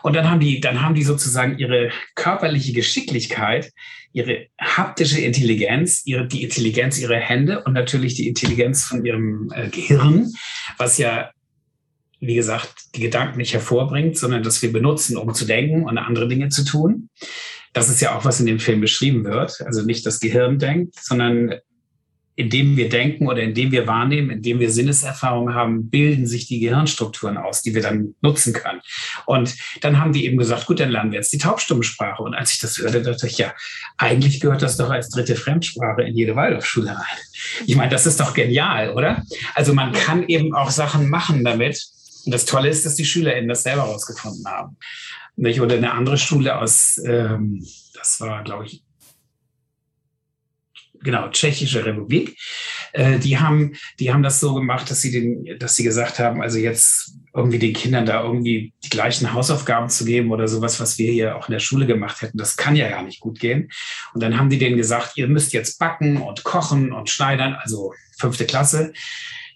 Und 0.02 0.16
dann 0.16 0.30
haben 0.30 0.40
die, 0.40 0.62
dann 0.62 0.82
haben 0.82 0.96
die 0.96 1.04
sozusagen 1.04 1.60
ihre 1.60 1.92
körperliche 2.16 2.72
Geschicklichkeit, 2.72 3.74
ihre 4.14 4.48
haptische 4.58 5.20
Intelligenz, 5.20 6.04
ihre, 6.06 6.26
die 6.26 6.44
Intelligenz 6.44 7.00
ihrer 7.00 7.18
Hände 7.18 7.66
und 7.66 7.74
natürlich 7.74 8.16
die 8.16 8.30
Intelligenz 8.30 8.86
von 8.86 9.04
ihrem 9.04 9.52
äh, 9.54 9.68
Gehirn, 9.68 10.32
was 10.78 10.98
ja 10.98 11.32
wie 12.20 12.36
gesagt, 12.36 12.96
die 12.96 13.02
Gedanken 13.02 13.38
nicht 13.38 13.54
hervorbringt, 13.54 14.18
sondern 14.18 14.44
dass 14.44 14.62
wir 14.62 14.72
benutzen, 14.72 15.18
um 15.18 15.34
zu 15.34 15.46
denken 15.46 15.86
und 15.86 15.98
andere 15.98 16.28
Dinge 16.28 16.50
zu 16.50 16.64
tun. 16.64 17.10
Das 17.74 17.90
ist 17.90 18.02
ja 18.02 18.18
auch, 18.18 18.26
was 18.26 18.40
in 18.40 18.46
dem 18.46 18.60
Film 18.60 18.82
beschrieben 18.82 19.24
wird. 19.24 19.62
Also 19.62 19.84
nicht 19.84 20.06
das 20.06 20.20
Gehirn 20.20 20.60
denkt, 20.60 20.96
sondern 21.00 21.54
indem 22.40 22.78
wir 22.78 22.88
denken 22.88 23.28
oder 23.28 23.42
indem 23.42 23.74
wir 23.74 23.86
wahrnehmen, 23.86 24.30
indem 24.30 24.62
wir 24.62 24.72
Sinneserfahrungen 24.72 25.56
haben, 25.56 25.90
bilden 25.90 26.26
sich 26.26 26.48
die 26.48 26.62
Gehirnstrukturen 26.62 27.36
aus, 27.36 27.64
die 27.64 27.76
wir 27.76 27.82
dann 27.82 28.16
nutzen 28.22 28.54
können. 28.54 28.80
Und 29.26 29.56
dann 29.82 30.00
haben 30.00 30.14
die 30.14 30.26
eben 30.26 30.38
gesagt, 30.38 30.66
gut, 30.66 30.80
dann 30.80 30.90
lernen 30.90 31.12
wir 31.12 31.20
jetzt 31.20 31.34
die 31.34 31.38
Taubstummensprache. 31.38 32.24
Und 32.24 32.36
als 32.36 32.54
ich 32.54 32.60
das 32.60 32.78
hörte, 32.78 33.02
dachte 33.02 33.28
ich, 33.28 33.38
ja, 33.38 33.54
eigentlich 33.98 34.40
gehört 34.40 34.62
das 34.62 34.78
doch 34.78 34.90
als 34.90 35.10
dritte 35.10 35.36
Fremdsprache 35.36 36.04
in 36.04 36.16
jede 36.16 36.38
Waldorfschule 36.38 36.92
rein. 36.92 37.18
Ich 37.68 37.76
meine, 37.76 37.92
das 37.92 38.06
ist 38.06 38.22
doch 38.22 38.34
genial, 38.34 38.94
oder? 38.94 39.26
Also 39.54 39.74
man 39.74 39.92
kann 39.92 40.26
eben 40.30 40.56
auch 40.56 40.70
Sachen 40.70 41.10
machen 41.10 41.44
damit. 41.44 41.90
Und 42.30 42.34
das 42.34 42.46
Tolle 42.46 42.70
ist, 42.70 42.86
dass 42.86 42.94
die 42.94 43.06
SchülerInnen 43.06 43.50
das 43.50 43.64
selber 43.64 43.82
rausgefunden 43.82 44.46
haben. 44.46 44.78
Oder 45.36 45.78
eine 45.78 45.94
andere 45.94 46.16
Schule 46.16 46.60
aus, 46.60 47.02
ähm, 47.04 47.66
das 47.96 48.22
war, 48.22 48.44
glaube 48.44 48.66
ich, 48.66 48.84
genau, 51.02 51.28
Tschechische 51.30 51.84
Republik. 51.84 52.38
Äh, 52.94 53.18
die 53.18 53.40
haben, 53.40 53.74
die 54.00 54.14
haben 54.14 54.22
das 54.22 54.40
so 54.40 54.54
gemacht, 54.54 54.92
dass 54.92 55.02
sie 55.02 55.10
den, 55.10 55.58
dass 55.58 55.76
sie 55.76 55.84
gesagt 55.84 56.20
haben, 56.20 56.44
also 56.44 56.60
jetzt 56.60 57.16
irgendwie 57.34 57.58
den 57.58 57.74
Kindern 57.74 58.06
da 58.06 58.22
irgendwie 58.22 58.74
die 58.84 58.90
gleichen 58.90 59.34
Hausaufgaben 59.34 59.90
zu 59.90 60.06
geben 60.06 60.30
oder 60.30 60.48
sowas, 60.48 60.80
was 60.80 61.00
wir 61.00 61.12
hier 61.12 61.36
auch 61.36 61.48
in 61.48 61.54
der 61.54 61.60
Schule 61.60 61.88
gemacht 61.88 62.22
hätten, 62.22 62.38
das 62.38 62.58
kann 62.58 62.76
ja 62.76 62.90
gar 62.90 63.02
nicht 63.02 63.22
gut 63.22 63.40
gehen. 63.40 63.72
Und 64.14 64.22
dann 64.22 64.38
haben 64.38 64.52
die 64.52 64.60
denen 64.60 64.78
gesagt, 64.78 65.14
ihr 65.18 65.28
müsst 65.28 65.52
jetzt 65.52 65.80
backen 65.80 66.18
und 66.18 66.44
kochen 66.44 66.94
und 66.94 67.10
schneidern, 67.10 67.56
also 67.56 67.92
fünfte 68.20 68.46
Klasse 68.46 68.94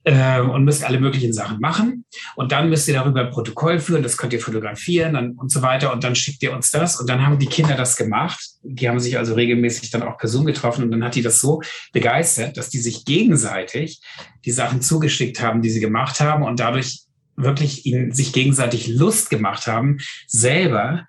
äh, 0.03 0.39
und 0.39 0.65
müsst 0.65 0.83
alle 0.83 0.99
möglichen 0.99 1.33
Sachen 1.33 1.59
machen. 1.59 2.05
Und 2.35 2.51
dann 2.51 2.69
müsst 2.69 2.87
ihr 2.87 2.93
darüber 2.93 3.21
ein 3.21 3.31
Protokoll 3.31 3.79
führen, 3.79 4.03
das 4.03 4.17
könnt 4.17 4.33
ihr 4.33 4.39
fotografieren 4.39 5.13
dann, 5.13 5.31
und 5.31 5.51
so 5.51 5.61
weiter. 5.61 5.93
Und 5.93 6.03
dann 6.03 6.15
schickt 6.15 6.43
ihr 6.43 6.53
uns 6.53 6.71
das. 6.71 6.99
Und 6.99 7.09
dann 7.09 7.25
haben 7.25 7.39
die 7.39 7.47
Kinder 7.47 7.75
das 7.75 7.95
gemacht. 7.95 8.39
Die 8.63 8.87
haben 8.89 8.99
sich 8.99 9.17
also 9.17 9.33
regelmäßig 9.33 9.91
dann 9.91 10.03
auch 10.03 10.17
per 10.17 10.29
Zoom 10.29 10.45
getroffen. 10.45 10.83
Und 10.83 10.91
dann 10.91 11.03
hat 11.03 11.15
die 11.15 11.21
das 11.21 11.39
so 11.39 11.61
begeistert, 11.91 12.57
dass 12.57 12.69
die 12.69 12.79
sich 12.79 13.05
gegenseitig 13.05 14.01
die 14.45 14.51
Sachen 14.51 14.81
zugeschickt 14.81 15.41
haben, 15.41 15.61
die 15.61 15.69
sie 15.69 15.79
gemacht 15.79 16.19
haben 16.19 16.43
und 16.43 16.59
dadurch 16.59 17.03
wirklich 17.35 17.85
ihnen 17.85 18.11
sich 18.11 18.31
gegenseitig 18.31 18.87
Lust 18.87 19.29
gemacht 19.29 19.67
haben, 19.67 19.97
selber 20.27 21.07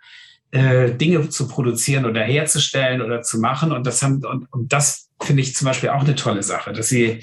äh, 0.53 0.93
Dinge 0.93 1.29
zu 1.29 1.49
produzieren 1.49 2.07
oder 2.07 2.23
herzustellen 2.23 3.03
oder 3.03 3.23
zu 3.23 3.39
machen. 3.39 3.73
Und 3.73 3.87
das 3.87 4.03
haben, 4.03 4.25
und, 4.25 4.51
und 4.53 4.73
das 4.73 5.09
finde 5.21 5.43
ich 5.43 5.55
zum 5.55 5.67
Beispiel 5.67 5.91
auch 5.91 6.03
eine 6.03 6.15
tolle 6.15 6.43
Sache, 6.43 6.73
dass 6.73 6.89
sie 6.89 7.23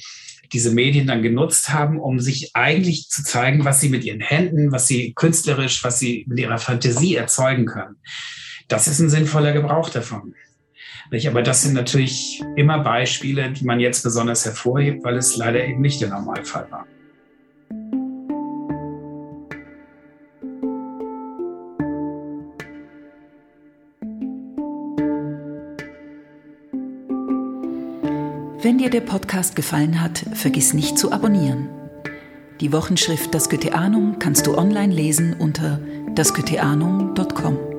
diese 0.53 0.71
Medien 0.71 1.07
dann 1.07 1.21
genutzt 1.21 1.69
haben, 1.73 1.99
um 1.99 2.19
sich 2.19 2.55
eigentlich 2.55 3.09
zu 3.09 3.23
zeigen, 3.23 3.63
was 3.65 3.79
sie 3.79 3.89
mit 3.89 4.03
ihren 4.03 4.19
Händen, 4.19 4.71
was 4.71 4.87
sie 4.87 5.13
künstlerisch, 5.13 5.83
was 5.83 5.99
sie 5.99 6.25
mit 6.27 6.39
ihrer 6.39 6.57
Fantasie 6.57 7.15
erzeugen 7.15 7.65
können. 7.65 7.95
Das 8.67 8.87
ist 8.87 8.99
ein 8.99 9.09
sinnvoller 9.09 9.53
Gebrauch 9.53 9.89
davon. 9.89 10.33
Aber 11.27 11.41
das 11.41 11.63
sind 11.63 11.73
natürlich 11.73 12.41
immer 12.55 12.79
Beispiele, 12.79 13.51
die 13.51 13.65
man 13.65 13.81
jetzt 13.81 14.01
besonders 14.01 14.45
hervorhebt, 14.45 15.03
weil 15.03 15.17
es 15.17 15.35
leider 15.35 15.65
eben 15.65 15.81
nicht 15.81 15.99
der 15.99 16.09
Normalfall 16.09 16.71
war. 16.71 16.87
Wenn 28.71 28.77
dir 28.77 28.89
der 28.89 29.01
Podcast 29.01 29.57
gefallen 29.57 30.01
hat, 30.01 30.23
vergiss 30.31 30.73
nicht 30.73 30.97
zu 30.97 31.11
abonnieren. 31.11 31.67
Die 32.61 32.71
Wochenschrift 32.71 33.35
Das 33.35 33.49
Goetheanum 33.49 34.17
kannst 34.17 34.47
du 34.47 34.57
online 34.57 34.93
lesen 34.93 35.35
unter 35.37 35.81
dasgoetheanum.com. 36.15 37.70